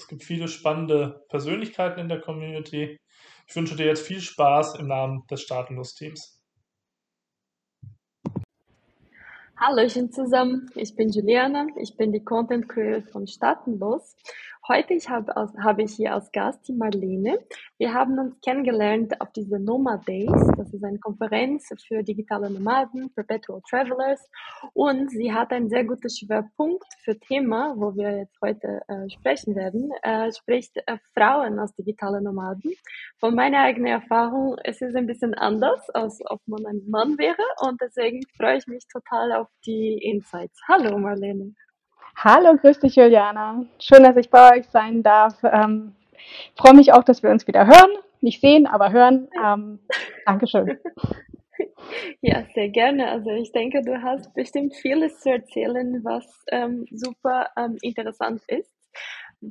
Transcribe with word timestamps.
Es 0.00 0.08
gibt 0.08 0.24
viele 0.24 0.48
spannende 0.48 1.26
Persönlichkeiten 1.28 2.00
in 2.00 2.08
der 2.08 2.22
Community. 2.22 2.98
Ich 3.46 3.54
wünsche 3.54 3.76
dir 3.76 3.84
jetzt 3.84 4.06
viel 4.06 4.22
Spaß 4.22 4.76
im 4.76 4.86
Namen 4.86 5.26
des 5.30 5.42
Staatenlos-Teams. 5.42 6.40
Hallöchen 9.58 10.10
zusammen, 10.10 10.70
ich 10.74 10.96
bin 10.96 11.10
Juliana, 11.10 11.66
ich 11.76 11.98
bin 11.98 12.12
die 12.12 12.24
Content 12.24 12.66
Creator 12.66 13.12
von 13.12 13.26
Staatenlos 13.26 14.16
Heute 14.70 14.94
ich 14.94 15.08
habe, 15.08 15.36
aus, 15.36 15.50
ich 15.78 15.94
hier 15.96 16.14
als 16.14 16.30
Gast 16.30 16.68
die 16.68 16.72
Marlene. 16.72 17.40
Wir 17.76 17.92
haben 17.92 18.16
uns 18.20 18.40
kennengelernt 18.40 19.20
auf 19.20 19.32
diese 19.32 19.58
Nomad 19.58 20.06
Days. 20.06 20.30
Das 20.56 20.72
ist 20.72 20.84
eine 20.84 21.00
Konferenz 21.00 21.68
für 21.88 22.04
digitale 22.04 22.48
Nomaden, 22.48 23.12
Perpetual 23.12 23.62
Travelers. 23.68 24.30
Und 24.72 25.10
sie 25.10 25.32
hat 25.32 25.50
einen 25.50 25.70
sehr 25.70 25.82
guten 25.82 26.08
Schwerpunkt 26.08 26.84
für 27.02 27.18
Thema, 27.18 27.74
wo 27.78 27.96
wir 27.96 28.16
jetzt 28.18 28.40
heute 28.40 28.80
äh, 28.86 29.10
sprechen 29.10 29.56
werden, 29.56 29.90
äh, 30.04 30.30
spricht 30.30 30.76
äh, 30.76 30.98
Frauen 31.18 31.58
als 31.58 31.74
digitale 31.74 32.22
Nomaden. 32.22 32.70
Von 33.18 33.34
meiner 33.34 33.62
eigenen 33.62 33.88
Erfahrung, 33.88 34.56
es 34.62 34.80
ist 34.80 34.94
ein 34.94 35.08
bisschen 35.08 35.34
anders, 35.34 35.90
als 35.90 36.20
ob 36.26 36.42
man 36.46 36.64
ein 36.66 36.82
Mann 36.88 37.18
wäre. 37.18 37.42
Und 37.66 37.80
deswegen 37.80 38.20
freue 38.36 38.58
ich 38.58 38.68
mich 38.68 38.86
total 38.86 39.32
auf 39.32 39.48
die 39.66 39.94
Insights. 39.94 40.60
Hallo 40.68 40.96
Marlene. 40.96 41.56
Hallo, 42.16 42.56
grüß 42.56 42.80
dich, 42.80 42.96
Juliana. 42.96 43.64
Schön, 43.78 44.02
dass 44.02 44.16
ich 44.16 44.30
bei 44.30 44.58
euch 44.58 44.66
sein 44.68 45.02
darf. 45.02 45.36
Ähm, 45.42 45.94
freue 46.54 46.74
mich 46.74 46.92
auch, 46.92 47.04
dass 47.04 47.22
wir 47.22 47.30
uns 47.30 47.46
wieder 47.46 47.66
hören. 47.66 47.90
Nicht 48.20 48.40
sehen, 48.40 48.66
aber 48.66 48.92
hören. 48.92 49.28
Ähm, 49.42 49.78
Dankeschön. 50.26 50.78
Ja, 52.22 52.44
sehr 52.54 52.70
gerne. 52.70 53.10
Also 53.10 53.30
ich 53.30 53.52
denke, 53.52 53.82
du 53.82 54.02
hast 54.02 54.32
bestimmt 54.34 54.74
vieles 54.76 55.20
zu 55.20 55.30
erzählen, 55.30 56.02
was 56.04 56.24
ähm, 56.48 56.86
super 56.90 57.48
ähm, 57.56 57.76
interessant 57.82 58.42
ist. 58.46 58.72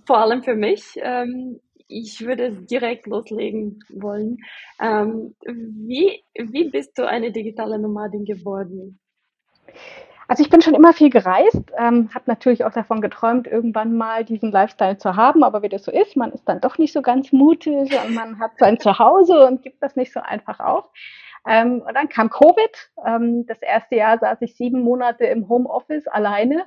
Vor 0.07 0.17
allem 0.17 0.41
für 0.41 0.55
mich. 0.55 0.83
Ähm, 0.97 1.59
ich 1.87 2.21
würde 2.21 2.51
direkt 2.51 3.07
loslegen 3.07 3.83
wollen. 3.89 4.37
Ähm, 4.79 5.35
wie, 5.45 6.23
wie 6.35 6.69
bist 6.69 6.97
du 6.97 7.07
eine 7.07 7.31
digitale 7.31 7.79
Nomadin 7.79 8.25
geworden? 8.25 8.99
Also 10.29 10.43
ich 10.43 10.51
bin 10.51 10.61
schon 10.61 10.75
immer 10.75 10.93
viel 10.93 11.09
gereist, 11.09 11.71
ähm, 11.75 12.11
habe 12.13 12.25
natürlich 12.27 12.63
auch 12.63 12.71
davon 12.71 13.01
geträumt, 13.01 13.47
irgendwann 13.47 13.97
mal 13.97 14.23
diesen 14.23 14.51
Lifestyle 14.51 14.95
zu 14.95 15.15
haben, 15.15 15.43
aber 15.43 15.63
wie 15.63 15.69
das 15.69 15.83
so 15.83 15.91
ist, 15.91 16.15
man 16.15 16.31
ist 16.31 16.47
dann 16.47 16.61
doch 16.61 16.77
nicht 16.77 16.93
so 16.93 17.01
ganz 17.01 17.31
mutig 17.31 17.91
und 18.05 18.13
man 18.13 18.37
hat 18.37 18.51
sein 18.59 18.79
Zuhause 18.79 19.47
und 19.47 19.63
gibt 19.63 19.81
das 19.81 19.95
nicht 19.95 20.13
so 20.13 20.19
einfach 20.19 20.59
auf. 20.59 20.85
Ähm, 21.47 21.81
und 21.81 21.95
dann 21.95 22.09
kam 22.09 22.29
Covid. 22.29 22.91
Ähm, 23.07 23.47
das 23.47 23.59
erste 23.63 23.95
Jahr 23.95 24.19
saß 24.19 24.37
ich 24.41 24.55
sieben 24.55 24.81
Monate 24.81 25.25
im 25.25 25.49
Homeoffice 25.49 26.07
alleine 26.07 26.63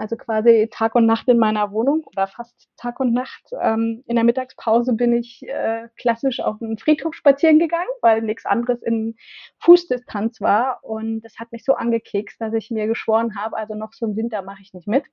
also 0.00 0.16
quasi 0.16 0.68
Tag 0.72 0.94
und 0.94 1.04
Nacht 1.04 1.28
in 1.28 1.38
meiner 1.38 1.72
Wohnung 1.72 2.04
oder 2.06 2.26
fast 2.26 2.70
Tag 2.78 3.00
und 3.00 3.12
Nacht. 3.12 3.50
Ähm, 3.60 4.02
in 4.06 4.16
der 4.16 4.24
Mittagspause 4.24 4.94
bin 4.94 5.12
ich 5.12 5.42
äh, 5.46 5.88
klassisch 5.98 6.40
auf 6.40 6.58
den 6.58 6.78
Friedhof 6.78 7.14
spazieren 7.14 7.58
gegangen, 7.58 7.90
weil 8.00 8.22
nichts 8.22 8.46
anderes 8.46 8.82
in 8.82 9.16
Fußdistanz 9.58 10.40
war. 10.40 10.82
Und 10.82 11.20
das 11.20 11.38
hat 11.38 11.52
mich 11.52 11.64
so 11.64 11.74
angekekst, 11.74 12.40
dass 12.40 12.54
ich 12.54 12.70
mir 12.70 12.86
geschworen 12.86 13.36
habe, 13.36 13.56
also 13.56 13.74
noch 13.74 13.92
so 13.92 14.06
im 14.06 14.16
Winter 14.16 14.40
mache 14.40 14.62
ich 14.62 14.72
nicht 14.72 14.88
mit. 14.88 15.04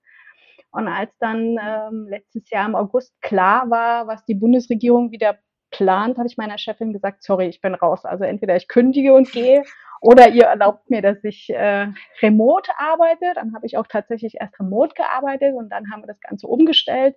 Und 0.72 0.88
als 0.88 1.11
dann 1.19 1.57
ähm, 1.61 2.07
letztes 2.09 2.50
Jahr 2.50 2.66
im 2.67 2.75
August 2.75 3.13
klar 3.22 3.69
war, 3.69 4.07
was 4.07 4.23
die 4.25 4.35
Bundesregierung 4.35 5.11
wieder 5.11 5.38
plant, 5.77 6.17
habe 6.17 6.27
ich 6.27 6.38
meiner 6.38 6.57
Chefin 6.57 6.91
gesagt, 6.91 7.23
sorry, 7.23 7.47
ich 7.47 7.61
bin 7.61 7.75
raus. 7.75 8.03
Also 8.03 8.23
entweder 8.23 8.55
ich 8.55 8.67
kündige 8.67 9.13
und 9.13 9.31
gehe 9.31 9.63
oder 10.01 10.29
ihr 10.29 10.45
erlaubt 10.45 10.89
mir, 10.89 11.01
dass 11.01 11.23
ich 11.23 11.49
äh, 11.49 11.88
remote 12.21 12.71
arbeite. 12.77 13.33
Dann 13.35 13.53
habe 13.53 13.65
ich 13.65 13.77
auch 13.77 13.87
tatsächlich 13.87 14.35
erst 14.39 14.59
remote 14.59 14.95
gearbeitet 14.95 15.53
und 15.55 15.69
dann 15.69 15.91
haben 15.91 16.01
wir 16.01 16.07
das 16.07 16.19
Ganze 16.19 16.47
umgestellt. 16.47 17.16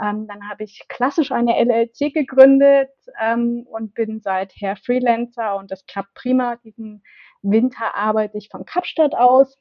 Ähm, 0.00 0.26
dann 0.28 0.48
habe 0.48 0.64
ich 0.64 0.86
klassisch 0.88 1.32
eine 1.32 1.56
LLC 1.58 2.12
gegründet 2.14 2.90
ähm, 3.20 3.66
und 3.68 3.94
bin 3.94 4.20
seither 4.20 4.76
Freelancer 4.76 5.56
und 5.56 5.70
das 5.70 5.86
klappt 5.86 6.14
prima. 6.14 6.56
Diesen 6.56 7.02
Winter 7.42 7.94
arbeite 7.94 8.38
ich 8.38 8.48
von 8.50 8.64
Kapstadt 8.64 9.14
aus, 9.14 9.58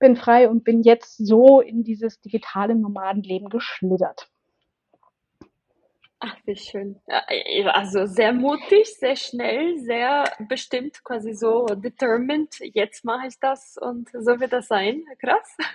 bin 0.00 0.16
frei 0.16 0.48
und 0.48 0.64
bin 0.64 0.82
jetzt 0.82 1.16
so 1.24 1.60
in 1.60 1.84
dieses 1.84 2.20
digitale 2.20 2.74
Nomadenleben 2.74 3.48
geschlittert. 3.48 4.30
Ach, 6.26 6.36
wie 6.46 6.56
schön. 6.56 6.96
Äh, 7.06 7.64
also 7.64 8.06
sehr 8.06 8.32
mutig, 8.32 8.96
sehr 8.98 9.14
schnell, 9.14 9.78
sehr 9.80 10.24
bestimmt, 10.48 11.04
quasi 11.04 11.34
so 11.34 11.66
determined. 11.66 12.56
Jetzt 12.60 13.04
mache 13.04 13.26
ich 13.26 13.38
das 13.38 13.76
und 13.76 14.08
so 14.10 14.40
wird 14.40 14.54
das 14.54 14.68
sein. 14.68 15.04
Krass. 15.20 15.56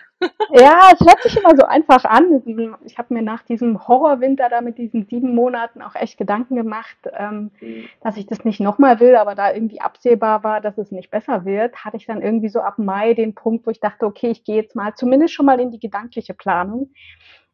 Ja, 0.51 0.89
es 0.91 0.99
hört 0.99 1.23
sich 1.23 1.37
immer 1.37 1.55
so 1.55 1.63
einfach 1.63 2.03
an. 2.03 2.43
Ich 2.83 2.97
habe 2.97 3.13
mir 3.13 3.21
nach 3.21 3.41
diesem 3.43 3.87
Horrorwinter 3.87 4.49
da 4.49 4.59
mit 4.59 4.77
diesen 4.77 5.05
sieben 5.05 5.33
Monaten 5.33 5.81
auch 5.81 5.95
echt 5.95 6.17
Gedanken 6.17 6.57
gemacht, 6.57 6.97
ähm, 7.13 7.51
mhm. 7.61 7.87
dass 8.01 8.17
ich 8.17 8.25
das 8.25 8.43
nicht 8.43 8.59
nochmal 8.59 8.99
will, 8.99 9.15
aber 9.15 9.33
da 9.33 9.53
irgendwie 9.53 9.79
absehbar 9.79 10.43
war, 10.43 10.59
dass 10.59 10.77
es 10.77 10.91
nicht 10.91 11.09
besser 11.09 11.45
wird, 11.45 11.85
hatte 11.85 11.95
ich 11.95 12.05
dann 12.05 12.21
irgendwie 12.21 12.49
so 12.49 12.59
ab 12.59 12.79
Mai 12.79 13.13
den 13.13 13.33
Punkt, 13.33 13.65
wo 13.65 13.71
ich 13.71 13.79
dachte, 13.79 14.05
okay, 14.05 14.29
ich 14.29 14.43
gehe 14.43 14.57
jetzt 14.57 14.75
mal 14.75 14.93
zumindest 14.93 15.35
schon 15.35 15.45
mal 15.45 15.61
in 15.61 15.71
die 15.71 15.79
gedankliche 15.79 16.33
Planung. 16.33 16.91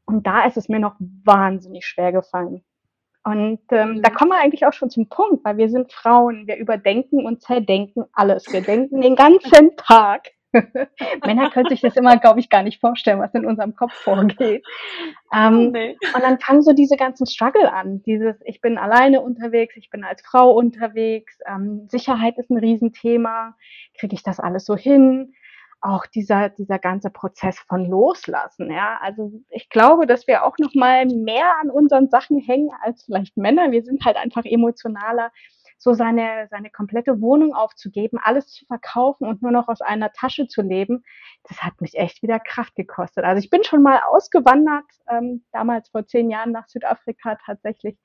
Und 0.06 0.26
da 0.26 0.46
ist 0.46 0.58
es 0.58 0.68
mir 0.68 0.80
noch 0.80 0.96
wahnsinnig 1.00 1.86
schwer 1.86 2.12
gefallen. 2.12 2.64
Und 3.26 3.60
ähm, 3.72 4.04
da 4.04 4.12
mhm. 4.12 4.14
kommen 4.14 4.32
wir 4.32 4.40
eigentlich 4.40 4.68
auch 4.68 4.74
schon 4.74 4.92
zum 4.92 5.10
Punkt, 5.10 5.44
weil 5.44 5.58
wir 5.58 5.68
sind 5.68 5.92
Frauen, 5.92 6.46
wir 6.46 6.58
überdenken 6.58 7.26
und 7.26 7.42
zerdenken 7.42 8.06
alles. 8.14 8.46
Wir 8.54 8.62
denken 8.62 9.02
den 9.02 9.16
ganzen 9.16 9.76
Tag. 9.78 10.30
Männer 11.26 11.50
können 11.50 11.68
sich 11.68 11.82
das 11.82 11.98
immer, 11.98 12.18
glaube 12.18 12.40
ich, 12.40 12.50
gar 12.50 12.62
nicht 12.62 12.80
vorstellen, 12.80 13.20
was 13.20 13.34
in 13.34 13.46
unserem 13.46 13.76
Kopf 13.76 13.94
vorgeht. 13.94 14.64
Ähm, 15.34 15.72
nee. 15.72 15.98
Und 16.14 16.22
dann 16.22 16.40
fangen 16.40 16.62
so 16.62 16.72
diese 16.72 16.98
ganzen 16.98 17.26
Struggle 17.26 17.74
an. 17.74 18.04
Dieses, 18.04 18.36
ich 18.46 18.62
bin 18.62 18.78
alleine 18.78 19.22
unterwegs, 19.22 19.76
ich 19.76 19.90
bin 19.90 20.04
als 20.04 20.22
Frau 20.22 20.52
unterwegs, 20.52 21.38
ähm, 21.48 21.88
Sicherheit 21.90 22.38
ist 22.38 22.52
ein 22.52 22.58
Riesenthema, 22.58 23.56
kriege 24.00 24.16
ich 24.16 24.24
das 24.24 24.40
alles 24.40 24.66
so 24.66 24.78
hin? 24.78 25.34
Auch 25.86 26.06
dieser, 26.08 26.50
dieser 26.50 26.80
ganze 26.80 27.10
Prozess 27.10 27.60
von 27.60 27.86
Loslassen. 27.86 28.72
Ja, 28.72 28.98
also 29.02 29.32
ich 29.50 29.70
glaube, 29.70 30.08
dass 30.08 30.28
wir 30.28 30.44
auch 30.44 30.58
noch 30.58 30.74
mal 30.74 31.06
mehr 31.06 31.48
an 31.62 31.70
unseren 31.70 32.10
Sachen 32.10 32.40
hängen 32.40 32.72
als 32.82 33.04
vielleicht 33.04 33.38
Männer. 33.38 33.72
Wir 33.72 33.84
sind 33.84 34.04
halt 34.04 34.18
einfach 34.18 34.44
emotionaler, 34.46 35.32
so 35.78 35.94
seine, 35.94 36.48
seine 36.50 36.72
komplette 36.72 37.22
Wohnung 37.22 37.54
aufzugeben, 37.54 38.18
alles 38.22 38.48
zu 38.48 38.66
verkaufen 38.66 39.28
und 39.28 39.42
nur 39.42 39.52
noch 39.52 39.68
aus 39.68 39.82
einer 39.82 40.12
Tasche 40.12 40.48
zu 40.48 40.62
leben. 40.62 41.04
Das 41.48 41.62
hat 41.62 41.80
mich 41.80 41.96
echt 41.96 42.24
wieder 42.24 42.40
Kraft 42.40 42.76
gekostet. 42.76 43.24
Also 43.24 43.40
ich 43.40 43.50
bin 43.50 43.64
schon 43.64 43.84
mal 43.84 44.02
ausgewandert, 44.10 44.86
ähm, 45.10 45.44
damals 45.52 45.90
vor 45.90 46.08
zehn 46.08 46.32
Jahren 46.32 46.52
nach 46.52 46.68
Südafrika 46.68 47.38
tatsächlich. 47.46 47.98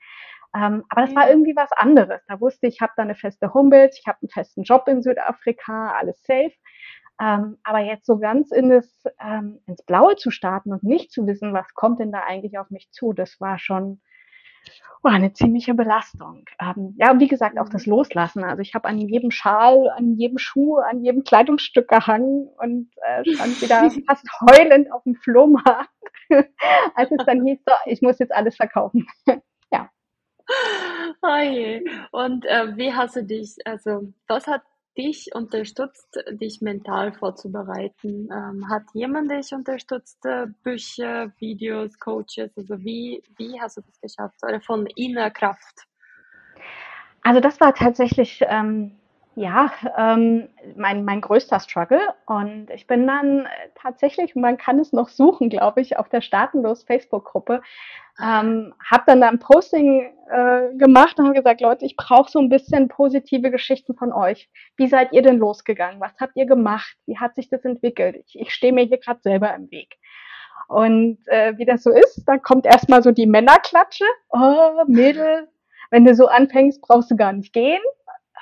Ähm, 0.53 0.83
aber 0.89 1.01
das 1.05 1.15
war 1.15 1.29
irgendwie 1.29 1.55
was 1.55 1.71
anderes. 1.71 2.21
Da 2.27 2.41
wusste 2.41 2.67
ich, 2.67 2.75
ich 2.75 2.81
habe 2.81 2.93
da 2.97 3.03
eine 3.03 3.15
feste 3.15 3.53
Homepage, 3.53 3.89
ich 3.97 4.05
habe 4.05 4.19
einen 4.21 4.29
festen 4.29 4.63
Job 4.63 4.87
in 4.87 5.01
Südafrika, 5.01 5.93
alles 5.97 6.21
safe. 6.23 6.53
Ähm, 7.21 7.57
aber 7.63 7.79
jetzt 7.79 8.07
so 8.07 8.17
ganz 8.17 8.51
in 8.51 8.69
das, 8.69 9.03
ähm, 9.23 9.59
ins 9.67 9.83
Blaue 9.83 10.15
zu 10.15 10.31
starten 10.31 10.73
und 10.73 10.83
nicht 10.83 11.11
zu 11.11 11.27
wissen, 11.27 11.53
was 11.53 11.71
kommt 11.75 11.99
denn 11.99 12.11
da 12.11 12.23
eigentlich 12.23 12.57
auf 12.57 12.71
mich 12.71 12.89
zu, 12.91 13.13
das 13.13 13.39
war 13.39 13.59
schon 13.59 14.01
oh, 15.03 15.09
eine 15.09 15.31
ziemliche 15.33 15.75
Belastung. 15.75 16.45
Ähm, 16.59 16.95
ja, 16.97 17.11
und 17.11 17.19
wie 17.19 17.27
gesagt, 17.27 17.59
auch 17.59 17.69
das 17.69 17.85
mhm. 17.85 17.93
Loslassen. 17.93 18.43
Also 18.43 18.61
ich 18.61 18.73
habe 18.73 18.87
an 18.87 18.97
jedem 18.97 19.29
Schal, 19.29 19.89
an 19.95 20.15
jedem 20.15 20.39
Schuh, 20.39 20.77
an 20.77 21.03
jedem 21.03 21.23
Kleidungsstück 21.23 21.87
gehangen 21.87 22.47
und 22.57 22.89
äh, 23.05 23.23
stand 23.35 23.61
wieder 23.61 23.91
fast 24.07 24.25
heulend 24.41 24.91
auf 24.91 25.03
dem 25.03 25.15
Flohmarkt, 25.15 25.89
als 26.95 27.11
es 27.11 27.25
dann 27.25 27.45
hieß, 27.45 27.59
so, 27.65 27.73
ich 27.85 28.01
muss 28.01 28.17
jetzt 28.17 28.33
alles 28.33 28.55
verkaufen. 28.55 29.05
ja. 29.71 29.89
Oh 31.21 31.43
je. 31.43 31.83
Und 32.11 32.45
äh, 32.45 32.75
wie 32.77 32.91
hast 32.93 33.15
du 33.15 33.23
dich, 33.23 33.55
also 33.65 34.11
was 34.27 34.47
hat 34.47 34.63
dich 34.97 35.29
unterstützt, 35.33 36.17
dich 36.31 36.61
mental 36.61 37.13
vorzubereiten? 37.13 38.29
Ähm, 38.31 38.69
hat 38.69 38.83
jemand 38.93 39.31
dich 39.31 39.53
unterstützt? 39.53 40.25
Äh, 40.25 40.47
Bücher, 40.63 41.31
Videos, 41.39 41.97
Coaches? 41.99 42.51
Also 42.57 42.79
wie, 42.79 43.23
wie 43.37 43.59
hast 43.59 43.77
du 43.77 43.81
das 43.81 43.99
geschafft? 44.01 44.37
Oder 44.43 44.61
von 44.61 44.85
innerer 44.95 45.31
Kraft? 45.31 45.87
Also 47.23 47.39
das 47.39 47.59
war 47.59 47.73
tatsächlich 47.73 48.41
ähm, 48.47 48.97
ja, 49.41 49.71
ähm, 49.97 50.49
mein, 50.75 51.03
mein 51.03 51.19
größter 51.19 51.59
Struggle. 51.59 51.99
Und 52.27 52.69
ich 52.69 52.85
bin 52.85 53.07
dann 53.07 53.47
tatsächlich, 53.73 54.35
man 54.35 54.57
kann 54.57 54.79
es 54.79 54.93
noch 54.93 55.09
suchen, 55.09 55.49
glaube 55.49 55.81
ich, 55.81 55.97
auf 55.97 56.09
der 56.09 56.21
Staatenlos 56.21 56.83
Facebook-Gruppe, 56.83 57.63
ähm, 58.21 58.75
habe 58.87 59.03
dann 59.07 59.21
da 59.21 59.29
ein 59.29 59.39
Posting 59.39 60.13
äh, 60.29 60.75
gemacht 60.77 61.17
und 61.17 61.25
habe 61.25 61.35
gesagt, 61.35 61.59
Leute, 61.61 61.85
ich 61.85 61.95
brauche 61.95 62.29
so 62.29 62.37
ein 62.37 62.49
bisschen 62.49 62.87
positive 62.87 63.49
Geschichten 63.49 63.95
von 63.95 64.13
euch. 64.13 64.47
Wie 64.77 64.87
seid 64.87 65.11
ihr 65.11 65.23
denn 65.23 65.39
losgegangen? 65.39 65.99
Was 65.99 66.13
habt 66.19 66.35
ihr 66.35 66.45
gemacht? 66.45 66.95
Wie 67.07 67.17
hat 67.17 67.33
sich 67.33 67.49
das 67.49 67.65
entwickelt? 67.65 68.17
Ich, 68.27 68.39
ich 68.39 68.53
stehe 68.53 68.73
mir 68.73 68.85
hier 68.85 68.99
gerade 68.99 69.21
selber 69.21 69.55
im 69.55 69.71
Weg. 69.71 69.97
Und 70.67 71.17
äh, 71.25 71.57
wie 71.57 71.65
das 71.65 71.81
so 71.81 71.89
ist, 71.89 72.25
dann 72.27 72.43
kommt 72.43 72.67
erstmal 72.67 73.01
so 73.01 73.11
die 73.11 73.25
Männerklatsche. 73.25 74.05
Oh, 74.29 74.83
Mädel, 74.85 75.47
wenn 75.89 76.05
du 76.05 76.13
so 76.13 76.27
anfängst, 76.27 76.79
brauchst 76.81 77.09
du 77.09 77.15
gar 77.15 77.33
nicht 77.33 77.53
gehen. 77.53 77.81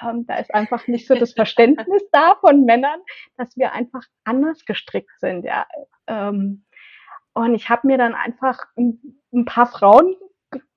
Ähm, 0.02 0.26
da 0.26 0.38
ist 0.38 0.54
einfach 0.54 0.88
nicht 0.88 1.08
so 1.08 1.16
das 1.16 1.34
Verständnis 1.34 2.04
da 2.12 2.36
von 2.42 2.66
Männern, 2.66 3.00
dass 3.38 3.56
wir 3.58 3.74
einfach 3.74 4.04
anders 4.24 4.66
gestrickt 4.66 5.20
sind. 5.20 5.46
Ja. 5.46 5.66
Ähm, 6.08 6.66
und 7.34 7.56
ich 7.56 7.70
habe 7.70 7.88
mir 7.88 7.98
dann 7.98 8.16
einfach 8.16 8.66
ein, 8.78 9.22
ein 9.34 9.46
paar 9.46 9.68
Frauen 9.68 10.16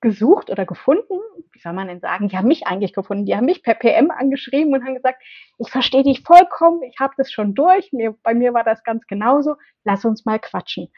gesucht 0.01 0.49
oder 0.49 0.65
gefunden, 0.65 1.19
wie 1.51 1.59
soll 1.59 1.73
man 1.73 1.87
denn 1.87 1.99
sagen, 1.99 2.27
die 2.27 2.37
haben 2.37 2.47
mich 2.47 2.67
eigentlich 2.67 2.93
gefunden, 2.93 3.25
die 3.25 3.35
haben 3.35 3.45
mich 3.45 3.63
per 3.63 3.73
PM 3.73 4.11
angeschrieben 4.11 4.73
und 4.73 4.85
haben 4.85 4.95
gesagt, 4.95 5.23
ich 5.57 5.69
verstehe 5.69 6.03
dich 6.03 6.21
vollkommen, 6.21 6.83
ich 6.83 6.99
habe 6.99 7.13
das 7.17 7.31
schon 7.31 7.55
durch, 7.55 7.91
mir, 7.91 8.15
bei 8.23 8.33
mir 8.33 8.53
war 8.53 8.63
das 8.63 8.83
ganz 8.83 9.05
genauso, 9.07 9.55
lass 9.83 10.05
uns 10.05 10.25
mal 10.25 10.39
quatschen. 10.39 10.89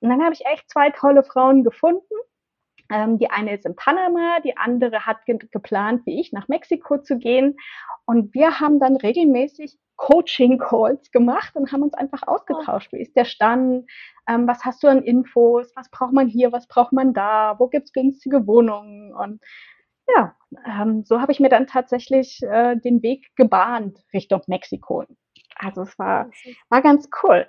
Und 0.00 0.08
dann 0.08 0.22
habe 0.22 0.32
ich 0.32 0.46
echt 0.46 0.70
zwei 0.70 0.90
tolle 0.90 1.22
Frauen 1.22 1.62
gefunden. 1.62 2.02
Ähm, 2.92 3.18
die 3.18 3.30
eine 3.30 3.54
ist 3.54 3.64
in 3.64 3.74
Panama, 3.74 4.40
die 4.44 4.56
andere 4.58 5.06
hat 5.06 5.24
ge 5.24 5.38
geplant, 5.50 6.02
wie 6.04 6.20
ich, 6.20 6.30
nach 6.32 6.48
Mexiko 6.48 6.98
zu 6.98 7.16
gehen. 7.16 7.56
Und 8.04 8.34
wir 8.34 8.60
haben 8.60 8.78
dann 8.78 8.96
regelmäßig 8.96 9.78
Coaching-Calls 9.96 11.10
gemacht 11.10 11.56
und 11.56 11.72
haben 11.72 11.82
uns 11.82 11.94
einfach 11.94 12.26
ausgetauscht. 12.26 12.92
Wie 12.92 13.00
ist 13.00 13.16
der 13.16 13.24
Stand? 13.24 13.88
Ähm, 14.28 14.46
was 14.46 14.64
hast 14.64 14.82
du 14.82 14.88
an 14.88 15.02
Infos? 15.02 15.72
Was 15.74 15.90
braucht 15.90 16.12
man 16.12 16.28
hier? 16.28 16.52
Was 16.52 16.68
braucht 16.68 16.92
man 16.92 17.14
da? 17.14 17.54
Wo 17.58 17.68
gibt's 17.68 17.92
günstige 17.92 18.46
Wohnungen? 18.46 19.14
Und 19.14 19.42
ja, 20.14 20.36
ähm, 20.66 21.04
so 21.04 21.20
habe 21.20 21.32
ich 21.32 21.40
mir 21.40 21.48
dann 21.48 21.66
tatsächlich 21.66 22.42
äh, 22.42 22.76
den 22.76 23.02
Weg 23.02 23.30
gebahnt 23.36 24.04
Richtung 24.12 24.42
Mexiko. 24.48 25.04
Also 25.62 25.82
es 25.82 25.98
war, 25.98 26.30
war 26.68 26.82
ganz 26.82 27.08
cool. 27.22 27.46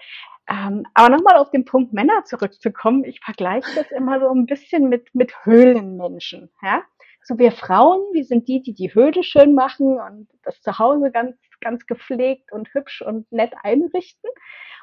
Ähm, 0.47 0.85
aber 0.93 1.09
nochmal 1.15 1.37
auf 1.37 1.51
den 1.51 1.65
Punkt 1.65 1.93
Männer 1.93 2.25
zurückzukommen, 2.25 3.05
ich 3.05 3.21
vergleiche 3.21 3.75
das 3.75 3.91
immer 3.91 4.19
so 4.19 4.29
ein 4.29 4.45
bisschen 4.45 4.89
mit, 4.89 5.13
mit 5.15 5.33
Höhlenmenschen. 5.45 6.49
Ja? 6.61 6.83
So 7.23 7.39
wir 7.39 7.53
Frauen, 7.53 8.01
wir 8.11 8.25
sind 8.25 8.47
die, 8.49 8.61
die 8.61 8.73
die 8.73 8.93
Höhle 8.93 9.23
schön 9.23 9.55
machen 9.55 9.99
und 9.99 10.27
das 10.43 10.61
Zuhause 10.61 11.11
ganz, 11.11 11.37
ganz 11.61 11.85
gepflegt 11.85 12.51
und 12.51 12.73
hübsch 12.73 13.01
und 13.01 13.31
nett 13.31 13.53
einrichten 13.63 14.29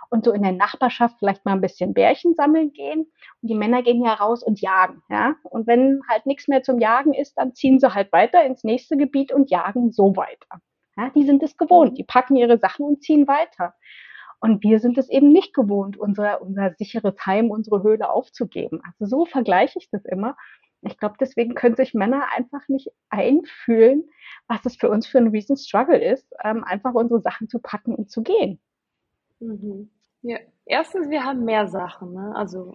und 0.09 0.25
so 0.25 0.33
in 0.33 0.43
der 0.43 0.53
Nachbarschaft 0.53 1.17
vielleicht 1.19 1.44
mal 1.44 1.53
ein 1.53 1.61
bisschen 1.61 1.93
Bärchen 1.93 2.35
sammeln 2.35 2.73
gehen. 2.73 3.00
Und 3.43 3.49
die 3.49 3.55
Männer 3.55 3.83
gehen 3.83 4.03
ja 4.03 4.15
raus 4.15 4.43
und 4.43 4.61
jagen, 4.61 5.03
ja. 5.11 5.37
Und 5.44 5.67
wenn 5.67 6.00
halt 6.09 6.26
nichts 6.26 6.49
mehr 6.49 6.62
zum 6.62 6.81
Jagen 6.81 7.12
ist, 7.12 7.35
dann 7.35 7.55
ziehen 7.55 7.79
sie 7.79 7.94
halt 7.94 8.11
weiter 8.12 8.44
ins 8.44 8.65
nächste 8.65 8.97
Gebiet 8.97 9.33
und 9.33 9.50
jagen 9.50 9.93
so 9.93 10.17
weiter. 10.17 10.61
Ja, 11.00 11.11
die 11.14 11.25
sind 11.25 11.43
es 11.43 11.56
gewohnt, 11.56 11.97
die 11.97 12.05
packen 12.05 12.37
ihre 12.37 12.58
Sachen 12.58 12.85
und 12.85 13.02
ziehen 13.02 13.26
weiter. 13.26 13.75
Und 14.38 14.62
wir 14.62 14.81
sind 14.81 14.99
es 14.99 15.08
eben 15.08 15.32
nicht 15.32 15.55
gewohnt, 15.55 15.97
unser, 15.97 16.43
unser 16.43 16.75
sicheres 16.75 17.14
Heim, 17.25 17.50
unsere 17.50 17.82
Höhle 17.82 18.11
aufzugeben. 18.11 18.81
Also 18.85 19.06
so 19.06 19.25
vergleiche 19.25 19.79
ich 19.79 19.88
das 19.91 20.05
immer. 20.05 20.37
Ich 20.82 20.99
glaube, 20.99 21.17
deswegen 21.19 21.55
können 21.55 21.76
sich 21.76 21.94
Männer 21.94 22.25
einfach 22.37 22.69
nicht 22.69 22.91
einfühlen, 23.08 24.11
was 24.47 24.64
es 24.67 24.76
für 24.76 24.91
uns 24.91 25.06
für 25.06 25.19
ein 25.19 25.29
riesen 25.29 25.56
Struggle 25.56 26.02
ist, 26.02 26.26
ähm, 26.44 26.64
einfach 26.64 26.94
unsere 26.94 27.20
Sachen 27.20 27.49
zu 27.49 27.61
packen 27.61 27.94
und 27.94 28.11
zu 28.11 28.23
gehen. 28.23 28.61
Mhm. 29.41 29.91
Ja, 30.23 30.38
erstens, 30.67 31.08
wir 31.08 31.25
haben 31.25 31.44
mehr 31.44 31.67
Sachen, 31.69 32.12
ne? 32.12 32.32
also 32.35 32.75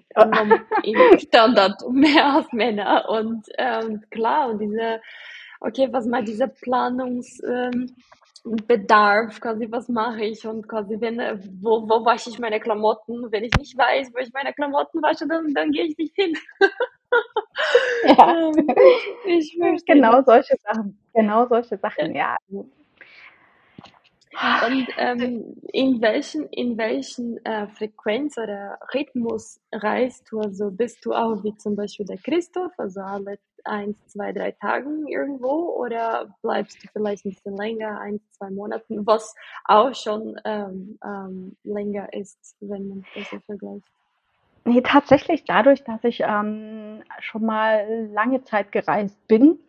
im 0.83 1.19
Standard 1.19 1.79
mehr 1.91 2.37
als 2.37 2.51
Männer. 2.53 3.07
Und 3.07 3.45
ähm, 3.59 4.03
klar, 4.09 4.49
und 4.49 4.59
diese, 4.59 4.99
okay, 5.65 5.91
was 5.91 6.05
mal 6.05 6.23
dieser 6.23 6.47
Planungs, 6.47 7.41
ähm, 7.43 7.95
quasi, 8.43 9.67
was 9.71 9.89
mache 9.89 10.23
ich 10.23 10.45
und 10.45 10.67
quasi, 10.67 11.01
wenn, 11.01 11.19
äh, 11.19 11.37
wo, 11.61 11.81
wo 11.89 12.05
wasche 12.05 12.29
ich 12.29 12.37
meine 12.37 12.59
Klamotten? 12.59 13.31
Wenn 13.31 13.43
ich 13.43 13.53
nicht 13.57 13.75
weiß, 13.75 14.13
wo 14.13 14.19
ich 14.19 14.31
meine 14.33 14.53
Klamotten 14.53 15.01
wasche, 15.01 15.27
dann, 15.27 15.53
dann 15.53 15.71
gehe 15.71 15.85
ich 15.85 15.97
nicht 15.97 16.13
hin. 16.15 16.37
ja, 18.03 18.51
ähm, 18.55 18.67
ich, 19.25 19.57
genau 19.85 20.21
solche 20.23 20.55
Sachen, 20.61 20.97
genau 21.13 21.47
solche 21.47 21.77
Sachen, 21.77 22.15
ja. 22.15 22.37
Und 24.67 24.87
ähm, 24.97 25.55
in 25.71 26.01
welchen, 26.01 26.47
in 26.49 26.77
welchen 26.77 27.43
äh, 27.45 27.67
Frequenz 27.67 28.37
oder 28.37 28.77
Rhythmus 28.93 29.59
reist 29.71 30.27
du? 30.31 30.39
Also 30.39 30.71
bist 30.71 31.05
du 31.05 31.13
auch 31.13 31.43
wie 31.43 31.55
zum 31.55 31.75
Beispiel 31.75 32.05
der 32.05 32.17
Christoph, 32.17 32.71
also 32.77 33.01
alle 33.01 33.37
eins, 33.63 33.97
zwei, 34.07 34.31
drei 34.31 34.51
Tagen 34.51 35.07
irgendwo 35.07 35.75
oder 35.75 36.35
bleibst 36.41 36.83
du 36.83 36.87
vielleicht 36.93 37.25
ein 37.25 37.31
bisschen 37.31 37.57
länger, 37.57 37.99
eins, 37.99 38.21
zwei 38.31 38.49
Monaten, 38.51 39.05
was 39.05 39.33
auch 39.65 39.93
schon 39.95 40.39
ähm, 40.45 40.99
ähm, 41.03 41.57
länger 41.63 42.13
ist, 42.13 42.55
wenn 42.59 42.87
man 42.87 43.05
das 43.15 43.29
so 43.29 43.39
vergleicht? 43.45 43.87
Nee, 44.65 44.81
tatsächlich 44.81 45.43
dadurch, 45.45 45.83
dass 45.83 46.03
ich 46.03 46.21
ähm, 46.21 47.03
schon 47.19 47.45
mal 47.45 48.09
lange 48.11 48.43
Zeit 48.43 48.71
gereist 48.71 49.27
bin, 49.27 49.59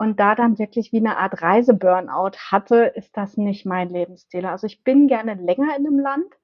und 0.00 0.18
da 0.18 0.34
dann 0.34 0.58
wirklich 0.58 0.92
wie 0.92 0.96
eine 0.96 1.18
Art 1.18 1.42
Reiseburnout 1.42 2.38
hatte, 2.50 2.84
ist 2.94 3.14
das 3.18 3.36
nicht 3.36 3.66
mein 3.66 3.90
Lebensstil. 3.90 4.46
Also 4.46 4.66
ich 4.66 4.82
bin 4.82 5.08
gerne 5.08 5.34
länger 5.34 5.76
in 5.76 5.86
einem 5.86 5.98
Land 5.98 6.34